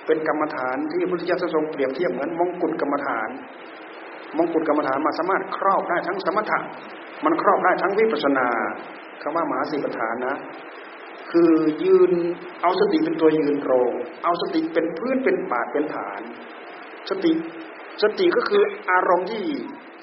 [0.07, 3.29] เป็นกรรมฐานที่พระพุทธเจ้าทรงเปรียบเทียบเหมือนมงกุฎกรรมฐาน
[4.37, 6.59] มงกุฎกรรมฐานมาสามารถครอบได้ทั้งสมถะ
[7.25, 8.47] มันครอบได้ทั้งวิปัสนา
[9.23, 10.37] คำว่ามหาสีปฐานนะ
[11.33, 11.53] คือ
[11.85, 12.13] ยืน
[12.63, 13.93] เอาสติเป็นตัวยืนโรง
[14.25, 16.21] เอาสติเป็นพื้นเป็นปาดเป็นฐาน
[17.11, 17.33] สติ
[18.03, 19.45] สติก็คืออารมณ์ที่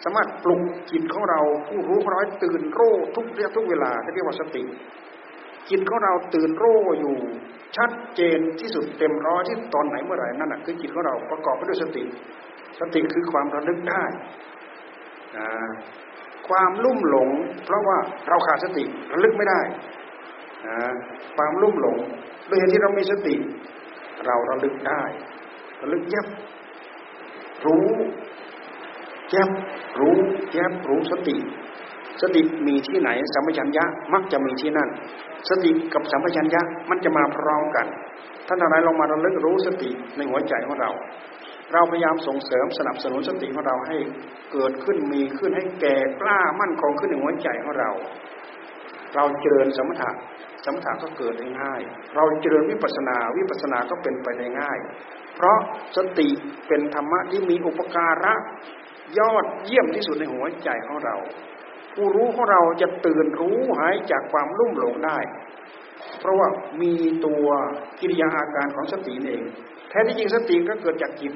[0.04, 0.62] สามารถปลุก
[0.92, 4.64] จิตของเราผู้รู้ของเราตื่นโรู้ทุกเรียกทุกเวลาเรียกว่าสติ
[5.70, 7.18] จิตของเราตื่นโรู้อยู่
[7.78, 12.04] ชัดเจนที่สุดเต็มร้อยที่ตอนไหนเมื่อไหร่นั่นแหะคือจิตของเราประกอบไปด้วยสติ
[12.80, 14.04] สติคือความระลึกได้
[16.50, 17.30] ความลุ่มหลง
[17.66, 17.98] เพราะว่า
[18.30, 19.62] เราขาดสติระลึกไม่ได้
[21.36, 21.98] ความลุ่มหลง
[22.48, 23.36] โดยเหตุที่เรามีสติ
[24.26, 25.04] เราระลึกได้
[25.82, 26.28] ระลึกยับ
[27.66, 27.86] รู้
[29.32, 29.50] แยบ
[30.00, 30.16] รู้
[30.54, 31.36] แยบรู้สติ
[32.22, 34.90] สติมีที่ไหน สัมปชัญญะมักจะมีที่นั่น
[35.50, 37.88] สติกับสัมปชัญญะมันจะมาพร้อมกัน
[38.48, 40.92] ท่านทั้งหลายลองมาระลึกรู้สติในหัวใจของเรา
[41.74, 43.98] เราพยายามส่งเสริมสนับสนุนสติของเราให้
[44.52, 47.90] เกิดขึ้นมีขึ้นให้แก่กล้ามั่นคงขึ้นในหัวใจของเรา
[49.16, 50.10] เราเจริญสมถะ
[50.66, 51.82] สมถะก็เกิดได้ง่าย
[52.16, 54.78] เราเจริญวิปัสนาวิปัสนาก็เป็นไปได้ง่าย
[55.36, 55.58] เพราะ
[55.98, 56.30] สติ
[56.68, 58.34] เป็นธรรมะที่มีอุปการะ
[59.20, 61.16] ยอดเยี่ยมที่สุดในหัวใจของเรา
[61.94, 65.20] ผู้รู้ของเราจะตื่นรู้หายจากความลุ่มหลงได้
[66.20, 66.48] เพราะว่า
[66.82, 66.94] มี
[67.26, 67.46] ตัว
[68.00, 69.44] กิริยาอาการของสติเอง
[69.90, 71.34] แท้ที่จริงสติก็เกิดจากจิต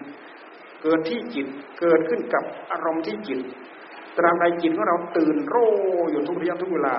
[0.83, 1.47] เกิดที่จิต
[1.79, 3.39] เกิดขึ้นกับอารมณ์ที่จิต
[4.17, 5.71] ตราบใดจิตของเราตื่นรู้
[6.11, 6.95] อยู่ทุกระยะทุกเวลา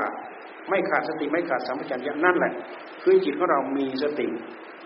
[0.69, 2.53] ไม่ขาดสติไม่ขาดสัมผัสญานั่นแหละ
[3.03, 4.27] คือจิตของเรามีสติ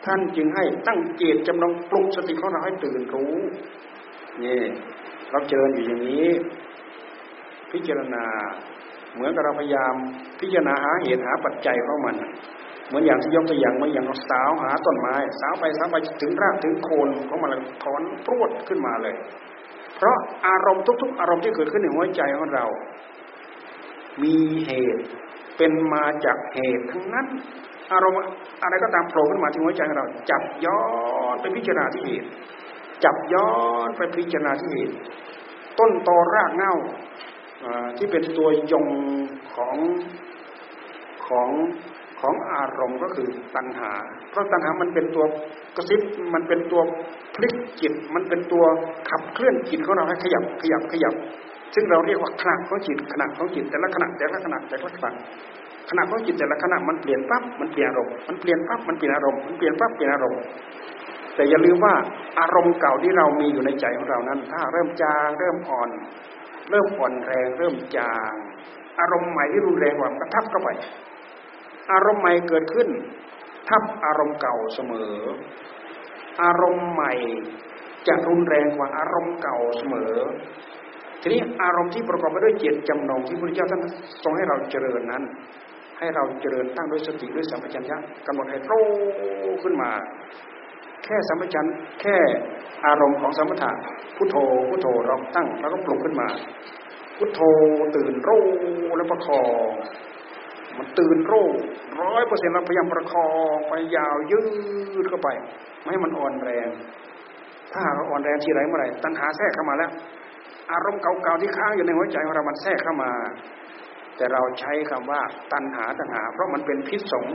[0.05, 3.35] ท่านจึงให้ตั้งเจตจำลองปลุกสติของเราให้ตื่นรู้
[4.45, 4.61] นี่
[5.31, 6.29] เราเจริญอยู่อย่างนี้
[7.73, 8.25] พิจารณา
[9.15, 9.95] เหมือนกับเราพยายาม
[10.41, 12.17] พิจารณาหาเหตุหาปัจจัยของมัน
[12.89, 17.51] เหมือนอย่างที่ยกตัวอย่างเหมือนอย่างเราสาวหาต้นไม้ สาวไปสาวไปถึงรากถึงโคนของมัน
[17.83, 19.15] ถอนพรวดขึ้นมาเลย
[19.97, 20.17] เพราะ
[20.47, 22.65] อารมณ์ทุก ๆ อารมณ์ที่เกิดขึ้นในหัวใจของเรา
[24.23, 25.05] มีเหตุ
[25.57, 27.27] เป็นมาจากเหตุทั้งนั้น
[27.93, 28.19] อารมณ์
[28.63, 30.81] อะไรก็ตามโผล่ขึ้นมาที่หัวใจของเรา จับย้อ
[31.35, 32.29] นไปพิจารณาที่เหตุ
[33.05, 33.49] จับย้อ
[33.87, 34.95] นไปพิจารณาที่เหตุ
[35.79, 36.75] ต้นตอรากเง้า
[37.97, 38.87] ที่เป็นตัวยง
[39.55, 39.77] ของ
[41.27, 41.49] ของ
[42.21, 43.93] ของอารมณ์ก็คือตัณหา
[44.31, 45.25] เพราะตัณหามันเป็นตัว
[45.77, 46.01] กระซิบ
[46.35, 46.81] มันเป็นตัว
[47.35, 48.65] พลิกจิต มันเป็นตัว
[49.11, 51.15] ขับเคลื่อนจิตของเราให้ขยับขยับขยับ
[51.79, 55.11] ซึ่งเราเรียกว่าขณะของจิตขณะของจิตแต่ละขณะแต่ละขณะแต่ละขณะ
[55.91, 60.41] ขณะของจิตแต่ละขณะมันเปลี่ยนปั๊บมันเปลี่ยนอารมณ์มันเปลี่ยนปั๊บมันเปลี่ยนอารมณ์มันเปลี่ยนปั๊บเปลี่ยนอารมณ์
[61.35, 61.95] แต่อย่าลืมว่า
[62.41, 65.91] อารมณ์เก่าที่เรามีอยู่ในใจของเรานั้น ถ้าเริ่มจางเริ่มอ่อน
[66.71, 68.33] เริ่มอ่อนแรง เริ่มจาง
[69.01, 70.69] อารมณ์ใหม่ที่รุนแรงกว่าก็ทับเข้าไป
[71.93, 72.89] อารมณ์ใหม่เกิดขึ้น
[73.69, 75.13] ทับอารมณ์เก่าเสมอ
[76.43, 77.13] อารมณ์ใหม่
[78.09, 80.13] จะรุนแรงกว่าอารมณ์เก่าเสมอ
[81.27, 83.83] ทีนี้อารมณ์ที่ประกอบไปด้วยเจตจำนงที่พระพุทธเจ้าท่าน
[84.25, 85.23] ทรงให้เราเจริญนั้น
[85.99, 87.97] ให้เราเจริญตั้งด้วยสติด้วยสัมปชัญญะ
[88.27, 88.73] กำหนดให้โต
[89.63, 89.91] ขึ้นมา
[91.05, 91.67] แค่สัมปชัญ
[92.01, 92.17] แค่
[92.87, 93.71] อารมณ์ของสมถะ
[94.17, 94.37] พุทโธ
[94.71, 96.29] พุทโธเราตั้งแล้วก็ปลุกขึ้นมา
[97.19, 97.41] พุทโธ
[97.97, 98.45] ตื่นโรู้
[98.97, 99.71] แล้วประคอง
[100.77, 101.47] มันตื่นโรู้
[102.03, 104.41] ร้อยเปอร์เซ็นต์เราพยายามประคองไปยาวยื
[105.05, 105.29] ดเข้าไป
[105.83, 106.69] ไม่ให้มันอ่อนแรง
[107.73, 109.93] ถ้าเราอ่อนแรงทีไรเมื่อไหร่ตัณหาแทรกเข้ามาแล้ว
[110.73, 113.13] อารมณ์เก่าๆที่ค้างอยู่ในหัวใจของเรามันแทรกเข้ามา
[114.17, 115.21] แต่เราใช้คำว่า
[115.53, 117.27] ตัณหาตัณหา เพราะมันเป็นพิษสง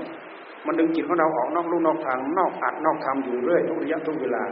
[0.66, 4.44] มันดึงจิตของเราออกนอกลู่นอกทางนอกอัดนอกทำอยู่เรื่อยทุกระยะทุกเวลา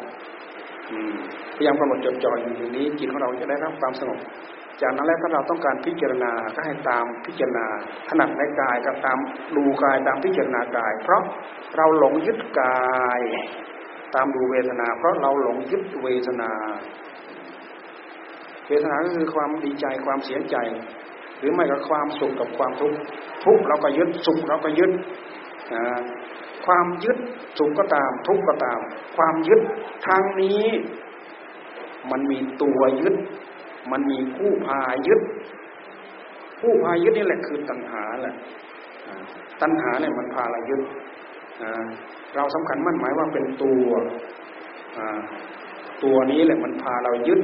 [1.55, 4.19] พยายามกำหนดจดจ่ออยู่ตรงนี้จิตของเราจะได้รับความสงบ
[4.81, 7.65] จากนั้นแล้วถ้าเราต้องการพิจารณาก็ให้ตามพิจารณา
[8.07, 9.17] ถนัดในกายก็ตาม
[9.55, 11.21] ดูกายตามพิจารณากาย เพราะ
[11.77, 13.21] เราหลงยึดกาย
[14.15, 16.51] ตามดูเวทนา เพราะเราหลงยึดเวทนา
[18.69, 20.57] เวทนาก็คือความดีใจความเสียใจ
[21.39, 22.97] หรือไม่ก็ความสุขกับความทุกข์
[23.45, 24.91] ทุกข์เราก็ยึดสุขเราก็ยึด
[26.65, 27.17] ความยึด
[27.59, 28.79] สุขก็ตาม ทุกข์ก็ตาม
[29.17, 29.61] ความยึด
[30.07, 30.63] ทางนี้
[32.11, 33.15] มันมีตัวยึด
[33.91, 35.21] มันมีผู้พายึด
[36.59, 38.35] ผู้พายึดนี่แหละคือตัณหาแหละ
[39.61, 40.81] ตัณหาเนี่ยมันพาเรายึด
[42.35, 43.85] เราสำคัญมั่นหมายว่าเป็นตัว
[46.03, 47.41] ตัวนี้แหละมันพาเรายึด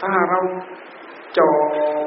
[0.00, 0.40] ถ้าเรา
[1.38, 1.50] จ่อ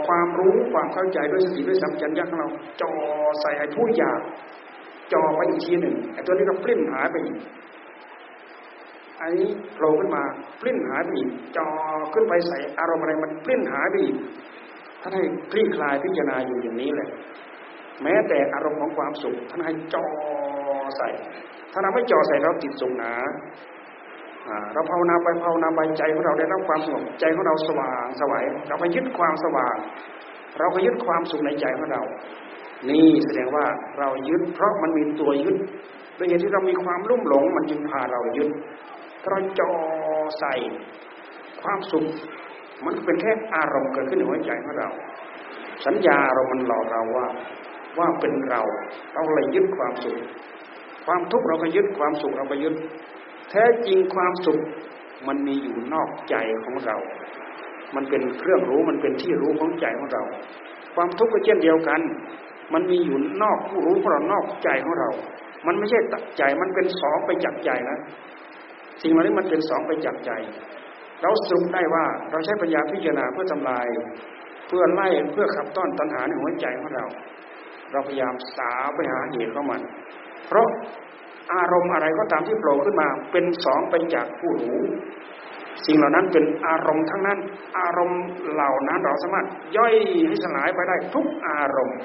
[0.08, 2.50] ความรู้ความเข้าใจด้วยสติด้วยสัมผัสยักของเรา
[2.82, 2.94] จ่อ
[3.42, 4.22] ใส่ไอ้ผู้อยาก
[5.14, 7.38] จ่อไปอีกทีหนึ่งไอ้ตัวนี้ก็ปลิ้นหายไปอีก
[9.20, 9.30] ไอ้
[9.74, 10.24] โผล่ขึ้นมา
[10.62, 11.68] ปลิ้นหายไปอีกจ่อ
[12.14, 14.16] ขึ้นไปใส่อารมณ์อะไรมันปลิ้นหายไปอีก
[15.02, 17.10] ท่านให้คลี่คลายพิจารณาอยู่อย่างนี้แหละ
[18.04, 20.06] แม้แต่อารมณ์ของความสุขท่านให้จ่อ
[20.98, 21.10] ใส่
[21.72, 23.14] ถ้าเราไม่จ่อใส่เราติดสุขหนา
[24.74, 29.76] เราภาวนาไปภาวนาไปใจของเราได้รับความสงบใจของเราสว่างสวัยเราไปยึดความสว่าง
[30.60, 32.02] เราก็ยึดความสุขในใจของเรา
[32.90, 33.66] นี่แสดงว่า
[34.00, 35.58] เรายึดเพราะมันมีตัวยึด
[36.16, 38.50] โดยเหตุที่เรามีความลุ่มหลงมันจึงพาเรายึด
[39.30, 39.72] เราจอ
[40.40, 40.54] ใส่
[41.62, 42.06] ความสุข
[42.86, 44.90] มันเป็นแค่อารมณ์เกิดขึ้นในหัวใจของเรา
[45.86, 47.28] สัญญาเรามันหลอกเราว่า
[48.00, 48.62] ว่าเป็นเรา
[49.14, 50.18] เราเลยยึดความสุข
[51.06, 52.76] ความทุกข์เราก็ยึดความสุขเราก็ยึด
[53.54, 54.60] แท้จริงความสุข
[55.28, 56.98] มันมีอยู่นอกใจของเรา
[57.96, 60.24] มันเป็นเครื่องรู้มันเป็นที่รู้ของใจของเรา
[60.96, 62.02] ความทุกข์ก็เช่นเดียวกัน
[62.74, 65.10] มันมีอยู่นอกผู้รู้ของเรานอกใจของเรา
[65.68, 67.98] มันไม่ใช่ตัดใจ มันเป็นสองไปจากใจนะ
[69.02, 70.32] สิ่งเหล่านี้มันเป็นสองไปจากใจ
[71.22, 73.86] เราสรุปได้ว่าเราใช้ปัญญาพิจารณาเพื่อทำลาย
[74.68, 77.06] เพื่อไล่เพื่อขับต้อนตัณหาในหัวใจของเรา
[77.92, 79.82] เราพยายามสาไปหาเหตุของมัน
[80.48, 80.68] เพราะ
[81.54, 84.82] อารมณ์อะไรก็ตามที่โผล่ขึ้นมา เป็นสองไปจากผู้รู้
[85.86, 87.40] สิ่งเหล่านั้นเป็นอารมณ์ทั้งนั้น
[87.80, 89.48] อารมณ์เหล่านั้นเราสามารถ
[89.78, 89.94] ย่อย
[90.28, 92.00] ให้สลายไปได้ทุกอารมณ์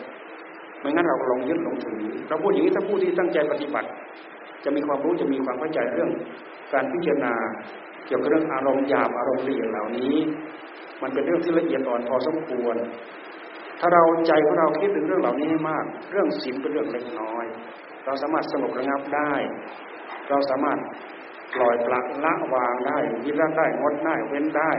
[0.81, 3.89] ไม่งั้นเราลงยึดลงถือเราพูดอย่างนี้ถ้าผู้ที่ตั้งใจปฏิบัติ
[4.65, 6.11] จะมีความรู้จะมีความเข้าใจเรื่อง
[6.73, 7.35] การพิจารณา
[8.07, 10.15] เกี่ยวกับเรื่องอารมณ์หยาบอารมณ์ละเอียดเหล่านี้
[11.03, 12.77] มันเป็นเรื่องที่ละเอียดอ่อนพอสมควร
[13.81, 17.45] ถ้าเราใจของเราคิดถึงเรื่องเหล่านี้ให้มาก เรื่องศีลเป็นเรื่องเล็กน้อย
[18.09, 19.33] เราสามารถสงบระงับได้
[20.29, 20.79] เราสามารถ
[21.57, 24.73] ปล่อยปละละวางได้ยิละได้งดได้เว้นได้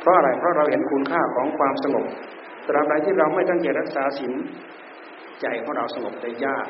[0.00, 2.06] เพราะอะไรเพราะเราเห็นคุณค่าของความสงบ
[2.66, 4.32] ตราบใดที่เราไม่ตั้งใจรักษาศีล
[5.40, 6.66] ใจของเราสงบได้ยาก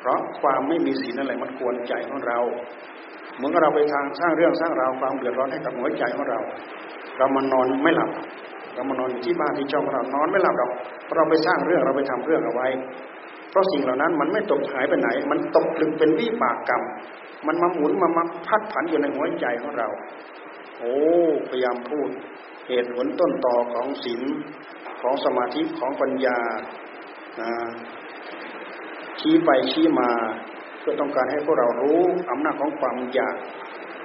[0.00, 2.38] เพราะความไม่มีศีลอะไรมันควรใจของเรา
[3.36, 6.38] เหมือนเราไปทางสร้างเรื่องสร้างราวความเดือดร้อนให้กับหัวใจของเรา
[7.18, 8.10] เรามานอนไม่หลับ
[8.74, 10.70] เรามานอนอยู่ที่บ้านที่ช่องเรานอนไม่หลับหรอก
[11.04, 12.68] เพราะเราไปสร้างเรื่องเราไปทำเรื่องเอาไว้
[13.54, 16.82] เพราะสิ่งเหล่านั้นมันไม่ตกหายไปไหน มันตกลึกเป็นวิบากกรรม
[17.46, 19.88] มันมาหมุนมามาพัดผันอยู่ในหัวใจของเรา
[20.78, 20.94] โอ้
[21.48, 22.08] พยายามพูด
[22.68, 24.22] เหตุผลต้นต่อของศีล
[25.02, 26.38] ของสมาธิของปัญญา
[29.20, 30.10] ชี้ไปชี้มา
[30.80, 32.00] เพื่อต้องการให้พวกเรารู้
[32.30, 33.36] อำนาจของความอยาก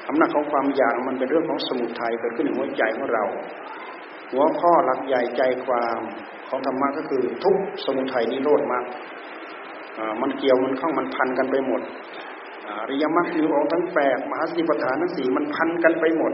[0.07, 3.23] อำนาจของความอยากมันเป็นเรื่องของสมุทัยเกิดขึ้นในหัวใจของเรา
[4.31, 5.99] หัวข้อหลักใหญ่ใจความ
[6.49, 7.55] ของธรรมะก็คือทุก
[7.85, 8.85] สมุทัยนิโรธมาก
[10.21, 11.81] มันเกี่ยวมันข้องมันพันกันไปหมด
[12.67, 16.33] อริยมรรคมีองค์ทั้งแปดมหาสติปัฏฐานทั้งสี่มันพันกันไปหมด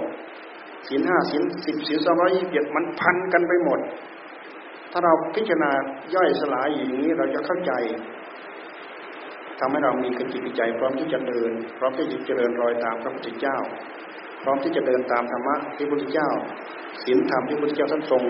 [0.87, 3.79] ศีลห้าศีลสิบศีลสองร้อยยี่สิบเจ็ดมันพันกันไปหมด
[4.91, 5.71] ถ้าเราพิจารณา
[6.15, 7.71] ย่อยสลายอย่างนี้เราจะเข้าใจ
[9.59, 13.57] ทำให้เรามีกจิตใจ พร้อมที่จะเดิน พร้อมที่จะเจริญรอยตามพระพุทธเจ้า
[14.43, 16.29] พร้อมที่จะเดินตามธรรมะที่พระพุทธเจ้า
[17.03, 18.23] ศีลธรรมที่พระพุทธเจ้าท่านทรง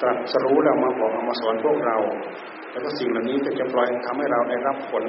[0.00, 1.96] ตรัสรู้แล้วมาบอกมาสอนพวกเรา
[2.70, 5.04] แล้วก็สิ่งเหล่านี้ก็จะปล่อยทำให้เราได้รับผล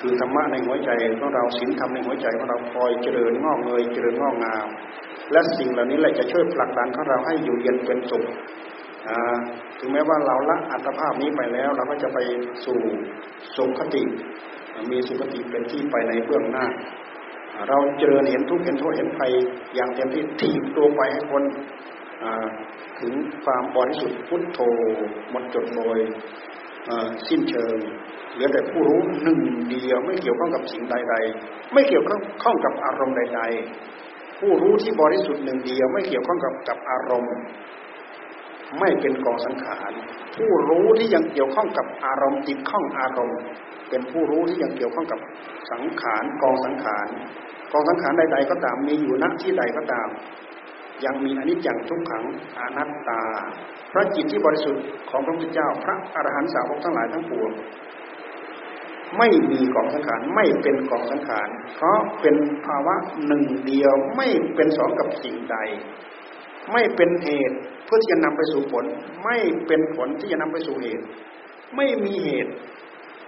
[0.00, 0.90] คือธรรมะในหัวใจ
[1.20, 4.66] ของเราศีลธรรมในหัวใจของเราคอยเจริญงอกเงยเจริญงอกงาม
[5.32, 8.24] และสิ่งเหล่านี้แหละจะช่วยผลักดันของเราให้อยู่เย็นเป็นสุข
[9.78, 12.18] ถึงแม้ว่าเราละอัตภาพนี้ไปแล้ว เราก็จะไป
[12.64, 12.78] สู่
[13.56, 14.02] สุขคติ
[14.90, 16.66] มีสุขคติเป็นที่ไปในเบื้องหน้า
[17.68, 19.30] เราเจริญเห็นทุกข์เห็นโทษเห็นภัย
[19.74, 21.42] อย่างเต็มที่ถีบตัวไปให้คน
[23.00, 23.14] ถึง
[23.44, 24.60] ความบริสุทธิ์พุทโธ
[25.30, 25.98] หมดจดโดย
[27.28, 27.76] สิ้นเชิง
[28.34, 29.40] เหลือแต่ผู้รู้หนึ่ง
[29.70, 32.04] เดียวไม่เกี่ยวข้องกับสิ่งใดๆ ไม่เกี่ยว
[32.42, 33.42] ข้องกับอารมณ์ใด
[33.90, 37.34] ๆ ผู้รู้ที่บริสุทธิ์หนึ่งเดียวไม่เกี่ยวข้องกับกับอารมณ์
[38.78, 39.92] ไม่เป็นกองสังขาร
[40.36, 43.40] ผู้รู้ที่ยังเกี่ยวข้องกับอารมณ์ติดข้องอารมณ์
[43.90, 45.18] เป็นผู้รู้ที่ยังเกี่ยวข้องกับ
[45.72, 47.08] สังขารกองสังขาร
[47.72, 50.08] กองสังขารใด ๆ ก็ตามมีอยู่ณที่ใดก็ตาม
[51.04, 52.24] ยังมีอนิจจังทุกขัง
[52.60, 53.22] อนัตตา
[53.92, 57.50] พระจิตที่บริสุทธิ์ของพระพุทธเจ้า พระอรหันตสาวกทั้งหลายทั้งปวง
[59.18, 62.36] ไม่มีกองสังขารไม่เป็นกองสังขารเพราะเป็น
[62.66, 62.94] ภาวะ
[63.26, 65.56] หนึ่งเดียวไม่เป็นสองกับสิ่งใด
[66.72, 68.84] ไม่เป็นเหตุเพื่อที่จะนำไปสู่ผล
[69.24, 69.36] ไม่
[69.66, 71.04] เป็นผลที่จะนำไปสู่เหตุ
[71.76, 72.52] ไม่มีเหตุ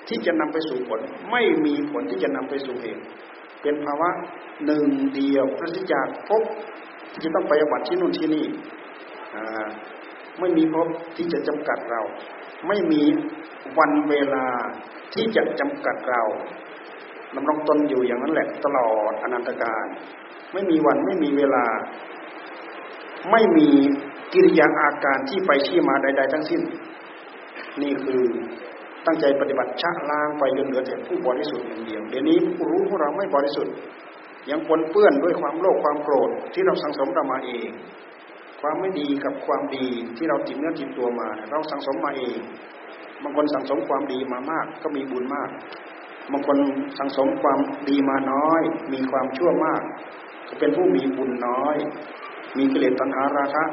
[0.08, 1.00] ที่จะนำไปสู่ผล
[1.30, 3.02] ไม่มีผลที่จะนำไปสู่เหตุ
[3.62, 4.10] เป็นภาวะ
[4.66, 4.86] หนึ่ง
[5.16, 6.42] เดียวพระสิจากพบ
[7.24, 8.44] จะต้องไปบัติที่นู่นที่นี่
[10.40, 12.02] ไม่มีภพที่จะจำกัดเรา
[12.68, 13.02] ไม่มี
[13.78, 14.46] วันเวลา
[15.14, 16.22] ที่จะจำกัดเรา
[17.34, 19.86] ดำรงตนอยู่อย่างนั้นแหละตลอดอนันตการ
[20.52, 21.64] ไม่มีวันไม่มีเวลา
[23.30, 23.68] ไม่มี
[24.32, 26.60] กิริยาอาการที่ไปชี้มาใด ๆ ทั้งสิ้น
[27.82, 28.22] นี่คือ
[29.06, 33.74] ตั้งใจปฏิบัติชะล้างไปจนเหลือแต่ผู้บริสุทธิ์อย่างเดียวเดี๋ยวนี้ผู้รู้ของเราไม่บริสุทธิ์
[34.50, 37.70] ยังปนเปื้อนด้วยความโลภความโกรธที่เราสังสมเรามาเอง
[38.60, 39.86] ความไม่ดีกับความดี
[40.16, 42.38] ที่เราติดเนื้อติดตัวมา เราสังสมมาเอง
[43.22, 45.50] บางคนสังสมความดีมามาก ก็มีบุญมาก
[46.32, 46.58] บางคน
[46.98, 47.58] สังสมความ
[47.88, 48.62] ดีมาน้อย
[48.92, 49.82] มีความชั่วมาก
[50.48, 51.76] ก็เป็นผู้มีบุญน้อย
[52.56, 53.64] มีกิเลสตัณหาราคะ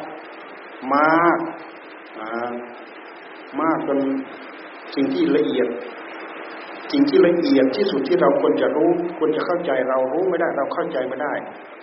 [0.96, 1.40] มาก
[3.62, 4.00] มากจน
[4.96, 5.68] สิ่งที่ละเอียด
[6.92, 8.90] สิ่งที่ละเอียดที่สุดที่เราควรจะรู้
[9.20, 11.34] ควรจะเข้าใจเรารู้ไม่ได้เราเข้าใจไม่ได้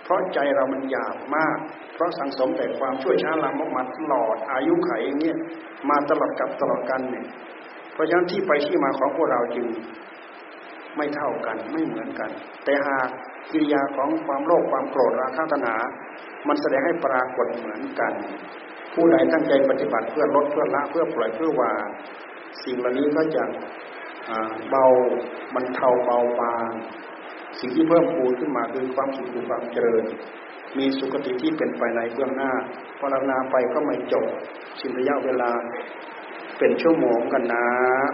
[0.03, 1.57] เพราะใจเรามันหยาบมาก
[1.93, 5.37] เพราะสังสมแต่ความชั่วช้าลามกมาตลอดอายุไขอย่างเงี้ย
[5.89, 7.25] มาตลอดกับตลอดกันเนี่ย
[7.93, 9.67] เพราะฉะนั้นที่ไปที่มาของพวกเราจึง
[10.97, 12.29] ไม่เท่ากันไม่เหมือนกัน
[12.63, 13.07] แต่หาก
[13.51, 15.77] กิริยาของความโลภความโกรธราคะตัณหา
[16.47, 18.13] มันแสดงให้ปรากฏเหมือนกัน
[18.93, 21.85] ผู้ใดตั้งใจปฏิบัติเพื่อลดเพื่อละเพื่อปล่อยเพื่อวาง
[22.63, 23.43] สิ่งเหล่านี้ก็จะ
[24.69, 24.85] เบา
[25.55, 26.69] มันเทาเบาบาง
[27.59, 30.03] สิ่งที่เพิ่มพูนขึ้นมาคือความสุขความเจริญ
[30.77, 32.51] มีสุขติที่เป็นไปในเบื้องหน้า
[32.99, 34.25] ภาวนาไปก็ไม่จบ
[34.79, 35.51] สิ้นระยะเวลา
[36.57, 37.65] เป็นชั่วโมงกันนะ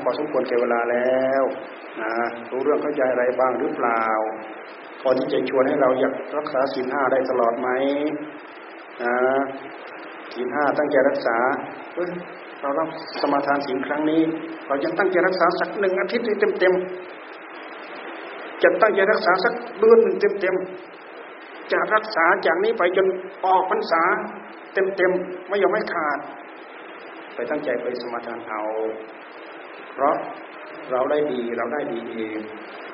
[0.02, 1.44] พอสมควรแก่เวลาแล้ว
[2.02, 2.14] นะ
[2.52, 4.06] รู้เรื่องเข้าใจอะไรบ้างหรือเปล่า
[5.02, 7.70] พอที่จะชวนให้เราอยากรักษาศีลห้าได้ตลอดไหม
[9.04, 9.16] นะ
[10.34, 11.38] ศีลห้าตั้งใจรักษา
[12.64, 12.90] เรารับ
[13.22, 14.22] สมาทานศีลครั้งนี้
[14.68, 16.74] เราจะตั้งใจรักษาสักหนึ่งอาทิตย์เต็มเต็ม
[18.64, 23.08] จะตั้งใจรักษาสักเดือนหนึ่งเต็มๆจะรักษาจากนี้ไปจน
[23.46, 24.02] ออกพรรษา
[24.74, 26.20] เต็มๆไม่ยอมให้ขาด
[27.36, 28.62] ไปตั้งใจไปสมาทานเอา
[29.94, 30.16] เพราะ
[30.92, 32.40] เราได้ดีเราได้ดีเอง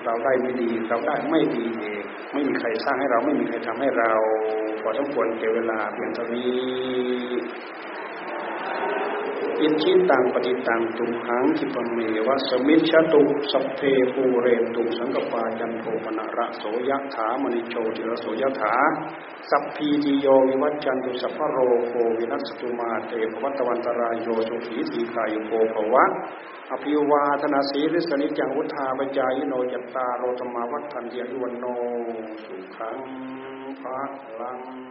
[0.05, 4.11] เราได้ไม่ดี เราได้ไม่ดีเอง ไม่มีใครสร้างให้เราไม่มีใครทำให้เรา
[4.81, 6.49] พอสมควรเก็บเวลาเพียงเท่านี้
[9.61, 11.97] อิจฉิตังปัตถิตังตุมหัง ขิปปะเม
[12.27, 13.21] วะ สะมิชฌะตุ
[13.51, 13.81] สัพเพ
[14.13, 18.75] ปูเรนตุสังกัปปาจันโทปัณณะระโส ยะถา มะณิโชติระโส ยะถา
[19.49, 21.57] สัพพีติโยวิวัชชันตุสัพพะโร
[21.87, 26.05] โควินัสสะตุมาเต ภะวัตวันตะราโยสุขีทีฆายุโก ภะวะ
[26.71, 31.65] อะภิวาทะนะสีลิสสะ นิจจังวุฑฒาปะจายิโน จัตตาโร ธัมมาวัฑฒันติ อายุวัณโณ
[32.43, 32.99] สุขัง
[33.81, 33.99] ภะ
[34.39, 34.88] ลัง